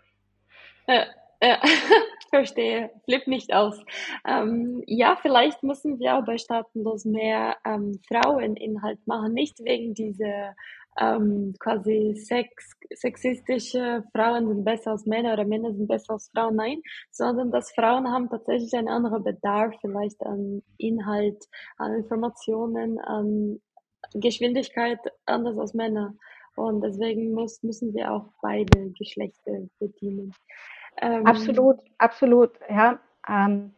Ja, 0.87 1.05
ja. 1.41 1.59
verstehe. 2.29 2.91
Flipp 3.05 3.27
nicht 3.27 3.53
aus. 3.53 3.79
Ähm, 4.25 4.83
ja, 4.85 5.17
vielleicht 5.21 5.63
müssen 5.63 5.99
wir 5.99 6.15
auch 6.15 6.25
bei 6.25 6.37
Staatenlos 6.37 7.05
mehr 7.05 7.57
ähm, 7.65 7.99
Fraueninhalt 8.07 9.05
machen, 9.07 9.33
nicht 9.33 9.59
wegen 9.63 9.93
dieser 9.93 10.55
ähm, 10.99 11.53
quasi 11.59 12.15
sex, 12.15 12.71
sexistische 12.95 14.03
Frauen 14.15 14.47
sind 14.47 14.65
besser 14.65 14.91
als 14.91 15.05
Männer 15.05 15.33
oder 15.33 15.45
Männer 15.45 15.73
sind 15.73 15.87
besser 15.87 16.13
als 16.13 16.29
Frauen, 16.33 16.55
nein, 16.55 16.81
sondern 17.11 17.51
dass 17.51 17.71
Frauen 17.71 18.11
haben 18.11 18.29
tatsächlich 18.29 18.73
einen 18.73 18.89
anderen 18.89 19.23
Bedarf 19.23 19.75
vielleicht 19.81 20.21
an 20.23 20.63
Inhalt, 20.77 21.43
an 21.77 21.93
Informationen, 21.93 22.99
an 22.99 23.59
Geschwindigkeit 24.13 24.99
anders 25.25 25.57
als 25.57 25.73
Männer. 25.73 26.13
Und 26.55 26.81
deswegen 26.81 27.33
muss, 27.33 27.61
müssen 27.61 27.93
wir 27.93 28.11
auch 28.11 28.29
beide 28.41 28.91
Geschlechter 28.97 29.67
bedienen. 29.79 30.33
Ähm, 30.99 31.25
absolut, 31.25 31.77
absolut, 31.99 32.51
ja. 32.69 32.99
Ähm, 33.29 33.73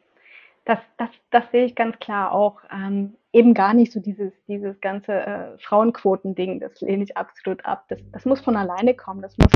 das, 0.65 0.79
das, 0.97 1.09
das 1.31 1.51
sehe 1.51 1.65
ich 1.65 1.75
ganz 1.75 1.97
klar 1.99 2.31
auch. 2.31 2.61
Ähm, 2.71 3.15
eben 3.33 3.53
gar 3.53 3.73
nicht 3.73 3.91
so 3.91 3.99
dieses, 3.99 4.31
dieses 4.47 4.79
ganze 4.81 5.13
äh, 5.13 5.57
Frauenquoten-Ding, 5.59 6.59
das 6.59 6.79
lehne 6.81 7.03
ich 7.03 7.17
absolut 7.17 7.65
ab. 7.65 7.85
Das, 7.89 7.99
das 8.11 8.25
muss 8.25 8.41
von 8.41 8.55
alleine 8.55 8.95
kommen. 8.95 9.21
Das 9.21 9.37
muss 9.37 9.51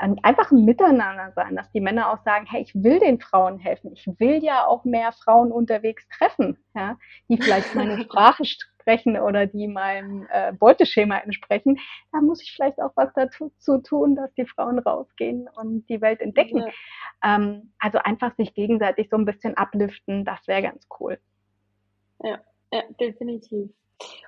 ähm, 0.00 0.16
einfach 0.22 0.50
ein 0.50 0.64
Miteinander 0.64 1.32
sein, 1.34 1.56
dass 1.56 1.70
die 1.72 1.80
Männer 1.80 2.12
auch 2.12 2.22
sagen, 2.24 2.46
hey, 2.48 2.62
ich 2.62 2.74
will 2.74 2.98
den 3.00 3.20
Frauen 3.20 3.58
helfen. 3.58 3.92
Ich 3.92 4.06
will 4.18 4.42
ja 4.42 4.66
auch 4.66 4.84
mehr 4.84 5.12
Frauen 5.12 5.52
unterwegs 5.52 6.06
treffen, 6.08 6.58
ja, 6.74 6.96
die 7.28 7.36
vielleicht 7.36 7.74
meine 7.74 7.98
Sprache 8.04 8.44
entsprechen 8.90 9.18
oder 9.18 9.46
die 9.46 9.68
meinem 9.68 10.26
äh, 10.30 10.52
Beuteschema 10.52 11.18
entsprechen, 11.18 11.78
da 12.12 12.20
muss 12.20 12.42
ich 12.42 12.52
vielleicht 12.52 12.80
auch 12.80 12.92
was 12.96 13.12
dazu 13.14 13.78
tun, 13.78 14.16
dass 14.16 14.32
die 14.34 14.46
Frauen 14.46 14.78
rausgehen 14.78 15.48
und 15.56 15.88
die 15.88 16.00
Welt 16.00 16.20
entdecken. 16.20 16.58
Ja. 16.58 17.36
Ähm, 17.36 17.72
also 17.78 17.98
einfach 17.98 18.34
sich 18.36 18.54
gegenseitig 18.54 19.08
so 19.10 19.16
ein 19.16 19.24
bisschen 19.24 19.56
ablüften, 19.56 20.24
das 20.24 20.46
wäre 20.46 20.62
ganz 20.62 20.86
cool. 20.98 21.18
Ja, 22.22 22.38
ja 22.72 22.82
definitiv. 22.98 23.70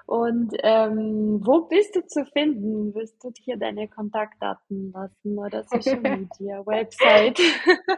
Und 0.06 0.52
ähm, 0.62 1.40
wo 1.42 1.62
bist 1.62 1.96
du 1.96 2.06
zu 2.06 2.26
finden? 2.26 2.94
Wirst 2.94 3.22
du 3.24 3.30
hier 3.38 3.56
deine 3.56 3.88
Kontaktdaten 3.88 4.92
lassen 4.92 5.38
oder 5.38 5.64
Social 5.64 6.00
Media, 6.00 6.66
Website? 6.66 7.40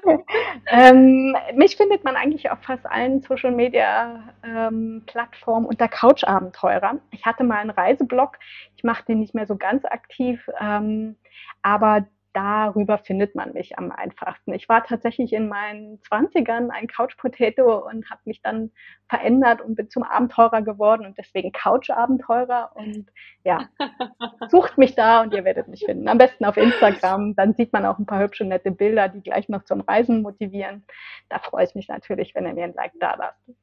ähm, 0.68 1.36
mich 1.54 1.76
findet 1.76 2.04
man 2.04 2.16
eigentlich 2.16 2.50
auf 2.50 2.60
fast 2.60 2.86
allen 2.86 3.20
Social 3.20 3.52
Media 3.52 4.34
ähm, 4.44 5.02
Plattformen 5.06 5.66
unter 5.66 5.88
Couchabenteurer. 5.88 7.00
Ich 7.10 7.24
hatte 7.24 7.42
mal 7.42 7.58
einen 7.58 7.70
Reiseblog, 7.70 8.38
ich 8.76 8.84
mache 8.84 9.04
den 9.06 9.20
nicht 9.20 9.34
mehr 9.34 9.46
so 9.46 9.56
ganz 9.56 9.84
aktiv, 9.84 10.48
ähm, 10.60 11.16
aber 11.62 12.06
darüber 12.34 12.98
findet 12.98 13.34
man 13.34 13.52
mich 13.52 13.78
am 13.78 13.90
einfachsten. 13.90 14.52
Ich 14.52 14.68
war 14.68 14.84
tatsächlich 14.84 15.32
in 15.32 15.48
meinen 15.48 16.00
Zwanzigern 16.02 16.70
ein 16.70 16.88
Couch 16.88 17.16
Potato 17.16 17.86
und 17.88 18.10
habe 18.10 18.20
mich 18.24 18.42
dann 18.42 18.72
verändert 19.08 19.62
und 19.62 19.76
bin 19.76 19.88
zum 19.88 20.02
Abenteurer 20.02 20.60
geworden 20.62 21.06
und 21.06 21.16
deswegen 21.16 21.52
Couch 21.52 21.90
Abenteurer 21.90 22.72
und 22.74 23.06
ja, 23.44 23.68
sucht 24.50 24.76
mich 24.76 24.94
da 24.94 25.22
und 25.22 25.32
ihr 25.32 25.44
werdet 25.44 25.68
mich 25.68 25.84
finden. 25.84 26.08
Am 26.08 26.18
besten 26.18 26.44
auf 26.44 26.56
Instagram, 26.56 27.36
dann 27.36 27.54
sieht 27.54 27.72
man 27.72 27.86
auch 27.86 27.98
ein 27.98 28.06
paar 28.06 28.20
hübsche, 28.20 28.44
nette 28.44 28.72
Bilder, 28.72 29.08
die 29.08 29.22
gleich 29.22 29.48
noch 29.48 29.64
zum 29.64 29.80
Reisen 29.80 30.22
motivieren. 30.22 30.84
Da 31.28 31.38
freue 31.38 31.64
ich 31.64 31.74
mich 31.74 31.88
natürlich, 31.88 32.34
wenn 32.34 32.46
ihr 32.46 32.54
mir 32.54 32.64
ein 32.64 32.74
Like 32.74 32.92
da 32.98 33.14
lasst. 33.14 33.54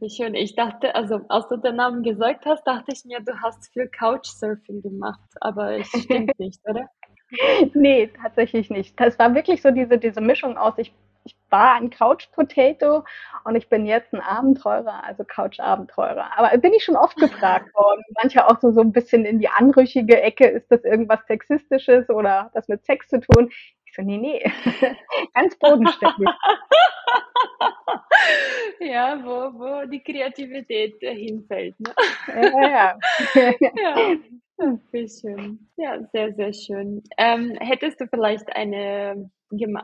Wie 0.00 0.08
schön. 0.08 0.34
Ich 0.34 0.54
dachte, 0.54 0.94
also 0.94 1.20
als 1.28 1.48
du 1.48 1.58
den 1.58 1.76
Namen 1.76 2.02
gesagt 2.02 2.46
hast, 2.46 2.66
dachte 2.66 2.92
ich 2.94 3.04
mir, 3.04 3.20
du 3.20 3.38
hast 3.42 3.70
für 3.74 3.86
Couchsurfing 3.86 4.80
gemacht, 4.80 5.28
aber 5.40 5.78
es 5.78 5.88
stimmt 6.02 6.38
nicht, 6.38 6.60
oder? 6.66 6.88
nee, 7.74 8.08
tatsächlich 8.22 8.70
nicht. 8.70 8.98
Das 9.00 9.18
war 9.18 9.34
wirklich 9.34 9.62
so 9.62 9.70
diese, 9.70 9.98
diese 9.98 10.20
Mischung 10.20 10.56
aus, 10.56 10.74
ich, 10.78 10.92
ich 11.24 11.36
war 11.50 11.74
ein 11.74 11.90
Couch-Potato 11.90 13.04
und 13.44 13.56
ich 13.56 13.68
bin 13.68 13.84
jetzt 13.86 14.12
ein 14.14 14.20
Abenteurer, 14.20 15.02
also 15.04 15.24
Couch-Abenteurer. 15.24 16.30
Aber 16.38 16.56
bin 16.58 16.72
ich 16.72 16.84
schon 16.84 16.96
oft 16.96 17.16
gefragt 17.16 17.74
worden. 17.74 18.02
Manche 18.22 18.46
auch 18.48 18.60
so, 18.60 18.70
so 18.72 18.80
ein 18.80 18.92
bisschen 18.92 19.24
in 19.24 19.40
die 19.40 19.48
anrüchige 19.48 20.20
Ecke, 20.22 20.46
ist 20.46 20.70
das 20.70 20.84
irgendwas 20.84 21.26
Sexistisches 21.26 22.08
oder 22.10 22.50
das 22.54 22.68
mit 22.68 22.84
Sex 22.84 23.08
zu 23.08 23.20
tun? 23.20 23.50
So, 23.96 24.02
nee, 24.02 24.18
nee, 24.18 24.44
ganz 25.34 25.58
bodenständig. 25.58 26.28
ja, 28.80 29.18
wo, 29.24 29.58
wo 29.58 29.86
die 29.88 30.02
Kreativität 30.02 30.96
hinfällt. 31.00 31.80
Ne? 31.80 31.94
ja, 32.28 32.98
ja. 33.34 33.52
ja. 33.60 34.16
Wie 34.92 35.08
schön. 35.08 35.66
Ja, 35.76 36.02
sehr, 36.12 36.34
sehr 36.34 36.52
schön. 36.52 37.02
Ähm, 37.16 37.56
hättest 37.58 38.00
du 38.00 38.06
vielleicht 38.06 38.54
eine 38.54 39.30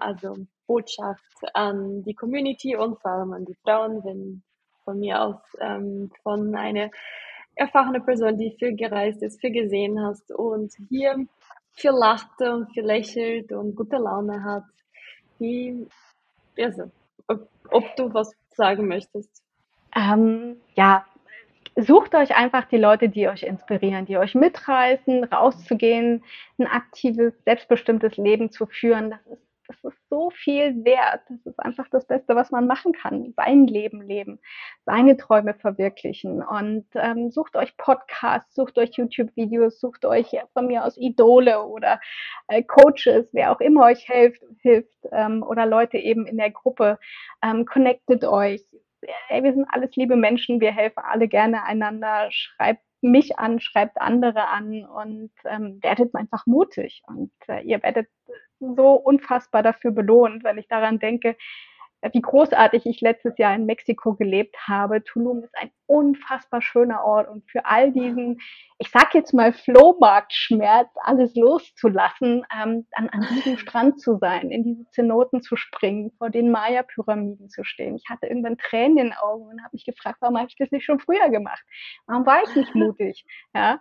also 0.01 0.37
Botschaft 0.67 1.55
an 1.55 2.03
die 2.05 2.15
Community 2.15 2.77
und 2.77 3.01
vor 3.01 3.13
allem 3.13 3.33
an 3.33 3.45
die 3.45 3.57
Frauen, 3.63 4.05
wenn 4.05 4.43
von 4.85 4.99
mir 4.99 5.23
aus 5.23 5.37
ähm, 5.61 6.11
von 6.23 6.55
einer 6.55 6.91
erfahrenen 7.55 8.05
Person, 8.05 8.39
die 8.39 8.57
viel 8.59 8.75
gereist 8.75 9.23
ist, 9.23 9.41
viel 9.41 9.53
gesehen 9.53 10.03
hast 10.03 10.33
und 10.33 10.73
hier 10.89 11.27
viel 11.75 11.93
lacht 11.93 12.41
und 12.41 12.73
viel 12.73 12.85
lächelt 12.85 13.53
und 13.53 13.75
gute 13.75 13.97
Laune 13.97 14.43
hat. 14.45 14.65
Wie, 15.39 15.87
also, 16.59 16.91
ob, 17.27 17.49
ob 17.71 17.97
du 17.97 18.13
was 18.13 18.33
sagen 18.55 18.87
möchtest? 18.87 19.43
Ähm, 19.95 20.57
ja, 20.75 21.05
sucht 21.77 22.15
euch 22.15 22.35
einfach 22.35 22.65
die 22.67 22.79
Leute, 22.79 23.09
die 23.09 23.29
euch 23.29 23.43
inspirieren, 23.43 24.07
die 24.07 24.19
euch 24.19 24.35
mitreißen, 24.35 25.25
rauszugehen, 25.25 26.25
ein 26.59 26.67
aktives, 26.67 27.35
selbstbestimmtes 27.45 28.17
Leben 28.17 28.51
zu 28.51 28.67
führen. 28.67 29.11
Das 29.11 29.39
ist, 29.39 29.47
das 29.69 29.93
ist 29.93 30.02
so 30.13 30.29
viel 30.29 30.85
wert. 30.85 31.23
Das 31.31 31.47
ist 31.47 31.59
einfach 31.59 31.89
das 31.89 32.07
Beste, 32.07 32.37
was 32.37 32.51
man 32.51 32.67
machen 32.67 32.93
kann. 32.93 33.33
Sein 33.35 33.67
Leben 33.67 34.03
leben, 34.03 34.41
seine 34.85 35.17
Träume 35.17 35.55
verwirklichen. 35.55 36.43
Und 36.43 36.85
ähm, 36.97 37.31
sucht 37.31 37.57
euch 37.57 37.79
Podcasts, 37.79 38.55
sucht 38.55 38.77
euch 38.77 38.91
YouTube-Videos, 38.93 39.81
sucht 39.81 40.05
euch 40.05 40.37
von 40.53 40.67
mir 40.67 40.85
aus 40.85 40.99
Idole 40.99 41.63
oder 41.65 41.99
äh, 42.49 42.63
Coaches, 42.63 43.27
wer 43.33 43.53
auch 43.53 43.61
immer 43.61 43.87
euch 43.87 44.05
hilft, 44.05 44.43
hilft 44.61 44.93
ähm, 45.13 45.43
oder 45.43 45.65
Leute 45.65 45.97
eben 45.97 46.27
in 46.27 46.37
der 46.37 46.51
Gruppe. 46.51 46.99
Ähm, 47.43 47.65
connectet 47.65 48.27
euch, 48.27 48.63
ey, 49.31 49.43
wir 49.43 49.55
sind 49.55 49.67
alles 49.71 49.97
liebe 49.97 50.17
Menschen, 50.17 50.61
wir 50.61 50.73
helfen 50.73 51.03
alle 51.09 51.27
gerne 51.27 51.65
einander, 51.65 52.27
schreibt 52.29 52.83
mich 53.01 53.39
an, 53.39 53.61
schreibt 53.61 53.99
andere 53.99 54.49
an 54.49 54.85
und 54.85 55.33
ähm, 55.47 55.79
werdet 55.83 56.15
einfach 56.15 56.45
mutig. 56.45 57.03
Und 57.07 57.33
äh, 57.49 57.63
ihr 57.63 57.83
werdet 57.83 58.09
so 58.77 58.95
unfassbar 58.95 59.63
dafür 59.63 59.91
belohnt, 59.93 60.45
wenn 60.45 60.59
ich 60.59 60.69
daran 60.69 60.99
denke, 60.99 61.37
äh, 62.03 62.11
wie 62.13 62.21
großartig 62.23 62.87
ich 62.87 63.01
letztes 63.01 63.39
Jahr 63.39 63.55
in 63.55 63.67
Mexiko 63.67 64.15
gelebt 64.15 64.57
habe. 64.69 65.03
Tulum 65.05 65.45
ist 65.45 65.57
ein 65.57 65.71
unfassbar 65.93 66.63
schöner 66.63 67.05
Ort 67.05 67.29
und 67.29 67.49
für 67.51 67.67
all 67.67 67.93
diesen, 67.93 68.41
ich 68.79 68.91
sag 68.91 69.15
jetzt 69.15 69.35
mal 69.35 69.53
Flohmarktschmerz, 69.53 70.89
alles 71.03 71.35
loszulassen, 71.35 72.45
ähm, 72.55 72.87
dann 72.97 73.09
an 73.11 73.27
diesem 73.31 73.59
Strand 73.59 74.01
zu 74.01 74.17
sein, 74.17 74.51
in 74.51 74.65
diese 74.65 74.89
Zenoten 74.91 75.43
zu 75.43 75.57
springen, 75.57 76.13
vor 76.17 76.31
den 76.31 76.51
Maya-Pyramiden 76.51 77.51
zu 77.51 77.63
stehen. 77.63 77.97
Ich 77.97 78.09
hatte 78.09 78.27
irgendwann 78.27 78.57
Tränen 78.57 78.99
in 78.99 79.05
den 79.05 79.15
Augen 79.15 79.45
und 79.49 79.63
habe 79.63 79.71
mich 79.73 79.85
gefragt, 79.85 80.19
warum 80.21 80.39
habe 80.39 80.49
ich 80.49 80.57
das 80.57 80.71
nicht 80.71 80.85
schon 80.85 81.01
früher 81.01 81.29
gemacht? 81.29 81.63
Warum 82.07 82.25
war 82.27 82.43
ich 82.43 82.57
nicht 82.57 82.75
mutig? 82.75 83.25
Ja, 83.55 83.81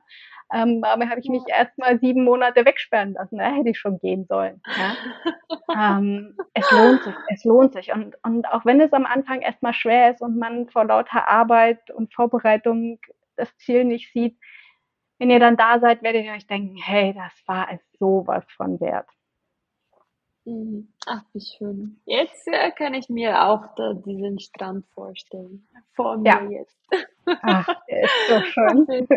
ähm, 0.53 0.83
aber 0.83 1.09
habe 1.09 1.21
ich 1.21 1.29
mich 1.29 1.43
erst 1.47 1.77
mal 1.77 1.99
sieben 1.99 2.23
Monate 2.23 2.65
wegsperren 2.65 3.13
lassen. 3.13 3.37
Da 3.37 3.51
hätte 3.51 3.69
ich 3.69 3.79
schon 3.79 3.99
gehen 3.99 4.25
sollen. 4.27 4.61
Ja? 4.77 5.97
ähm, 5.97 6.35
es 6.53 6.69
lohnt 6.71 7.03
sich, 7.03 7.15
es 7.29 7.43
lohnt 7.45 7.73
sich. 7.73 7.93
Und, 7.93 8.15
und 8.23 8.45
auch 8.47 8.65
wenn 8.65 8.81
es 8.81 8.91
am 8.91 9.05
Anfang 9.05 9.41
erstmal 9.41 9.73
schwer 9.73 10.11
ist 10.11 10.21
und 10.21 10.37
man 10.37 10.67
vor 10.69 10.85
lauter 10.85 11.27
Arbeit 11.27 11.89
und 12.01 12.13
Vorbereitung 12.13 12.99
das 13.35 13.55
Ziel 13.57 13.85
nicht 13.85 14.11
sieht, 14.13 14.37
wenn 15.21 15.29
ihr 15.29 15.39
dann 15.39 15.55
da 15.55 15.79
seid, 15.79 16.01
werdet 16.01 16.25
ihr 16.25 16.33
euch 16.33 16.47
denken, 16.47 16.75
hey, 16.77 17.13
das 17.13 17.31
war 17.45 17.71
es 17.71 17.79
sowas 17.99 18.43
von 18.57 18.79
wert. 18.79 19.07
Mhm. 20.45 20.91
Ach, 21.05 21.23
wie 21.33 21.41
schön. 21.41 22.01
Jetzt 22.05 22.47
äh, 22.47 22.71
kann 22.71 22.95
ich 22.95 23.07
mir 23.09 23.43
auch 23.43 23.75
da 23.75 23.93
diesen 23.93 24.39
Strand 24.39 24.87
vorstellen. 24.95 25.67
Vor 25.93 26.17
mir 26.17 26.29
ja. 26.29 26.49
jetzt. 26.49 26.75
Ach, 27.43 27.67
der 27.87 28.03
ist 28.03 28.27
so 28.27 28.41
schön. 28.45 29.07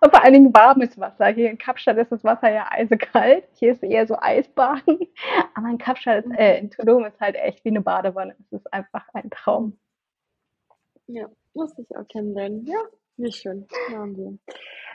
Und 0.00 0.10
vor 0.10 0.24
allen 0.24 0.32
Dingen 0.32 0.52
warmes 0.52 0.98
Wasser. 0.98 1.28
Hier 1.28 1.50
in 1.50 1.58
Kapstadt 1.58 1.98
ist 1.98 2.10
das 2.10 2.24
Wasser 2.24 2.50
ja 2.50 2.66
eisekalt. 2.68 3.44
Hier 3.54 3.70
ist 3.70 3.84
eher 3.84 4.06
so 4.08 4.16
Eisbaden. 4.18 4.98
Aber 5.54 5.68
in 5.68 5.78
Kapstadt, 5.78 6.24
ist, 6.24 6.32
äh, 6.36 6.58
in 6.58 6.70
Tulum 6.70 7.04
ist 7.04 7.20
halt 7.20 7.36
echt 7.36 7.64
wie 7.64 7.68
eine 7.68 7.82
Badewanne. 7.82 8.34
Es 8.40 8.52
ist 8.52 8.72
einfach 8.72 9.06
ein 9.12 9.30
Traum. 9.30 9.78
Ja, 11.06 11.28
muss 11.54 11.76
ich 11.78 11.96
auch 11.96 12.06
kennenlernen. 12.08 12.64
Ja, 12.66 12.80
wie 13.16 13.32
schön. 13.32 13.66
Machen 13.90 14.16
wir. 14.16 14.38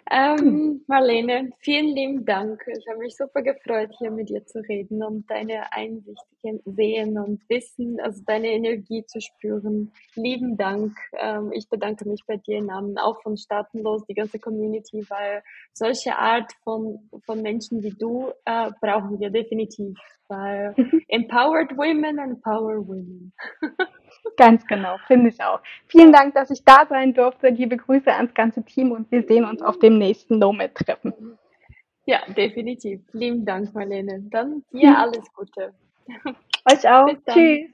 Ähm, 0.10 0.86
Marlene, 0.88 1.50
vielen 1.60 1.88
lieben 1.88 2.26
Dank. 2.26 2.64
Ich 2.68 2.88
habe 2.88 3.00
mich 3.00 3.18
super 3.18 3.42
gefreut, 3.42 3.92
hier 3.98 4.10
mit 4.10 4.30
dir 4.30 4.46
zu 4.46 4.60
reden 4.60 5.04
und 5.04 5.30
deine 5.30 5.74
Einsichten 5.74 6.62
sehen 6.64 7.20
und 7.20 7.42
wissen, 7.50 8.00
also 8.00 8.24
deine 8.26 8.48
Energie 8.48 9.06
zu 9.06 9.20
spüren. 9.20 9.92
Lieben 10.16 10.56
Dank. 10.56 10.98
Ähm, 11.20 11.52
ich 11.52 11.68
bedanke 11.68 12.08
mich 12.08 12.22
bei 12.26 12.38
dir 12.38 12.60
im 12.60 12.68
Namen 12.68 12.98
auch 12.98 13.22
von 13.22 13.36
Staatenlos, 13.36 14.06
die 14.06 14.14
ganze 14.14 14.40
Community, 14.40 15.06
weil 15.10 15.44
solche 15.74 16.16
Art 16.16 16.54
von, 16.64 17.10
von 17.26 17.42
Menschen 17.42 17.84
wie 17.84 17.92
du 17.92 18.32
äh, 18.46 18.72
brauchen 18.80 19.20
wir 19.20 19.30
definitiv, 19.30 19.98
weil 20.30 20.74
empowered 21.10 21.76
women 21.76 22.18
empower 22.18 22.88
women. 22.88 23.34
Ganz 24.38 24.66
genau, 24.68 24.98
finde 25.08 25.30
ich 25.30 25.42
auch. 25.42 25.60
Vielen 25.88 26.12
Dank, 26.12 26.36
dass 26.36 26.50
ich 26.52 26.64
da 26.64 26.86
sein 26.88 27.14
durfte. 27.14 27.50
Liebe 27.50 27.78
Grüße 27.78 28.14
ans 28.14 28.34
ganze 28.34 28.64
Team 28.64 28.92
und 28.92 29.12
wir 29.12 29.24
sehen 29.24 29.46
uns 29.46 29.62
auf 29.62 29.80
dem 29.80 29.98
nächsten 29.98 30.40
Nomad-Treffen. 30.40 31.38
Ja, 32.06 32.20
definitiv. 32.36 33.02
Lieben 33.12 33.46
Dank, 33.46 33.74
Marlene. 33.74 34.22
Dann 34.30 34.64
dir 34.72 34.98
alles 34.98 35.32
Gute. 35.34 35.74
Euch 36.66 36.88
auch. 36.88 37.08
Tschüss. 37.28 37.70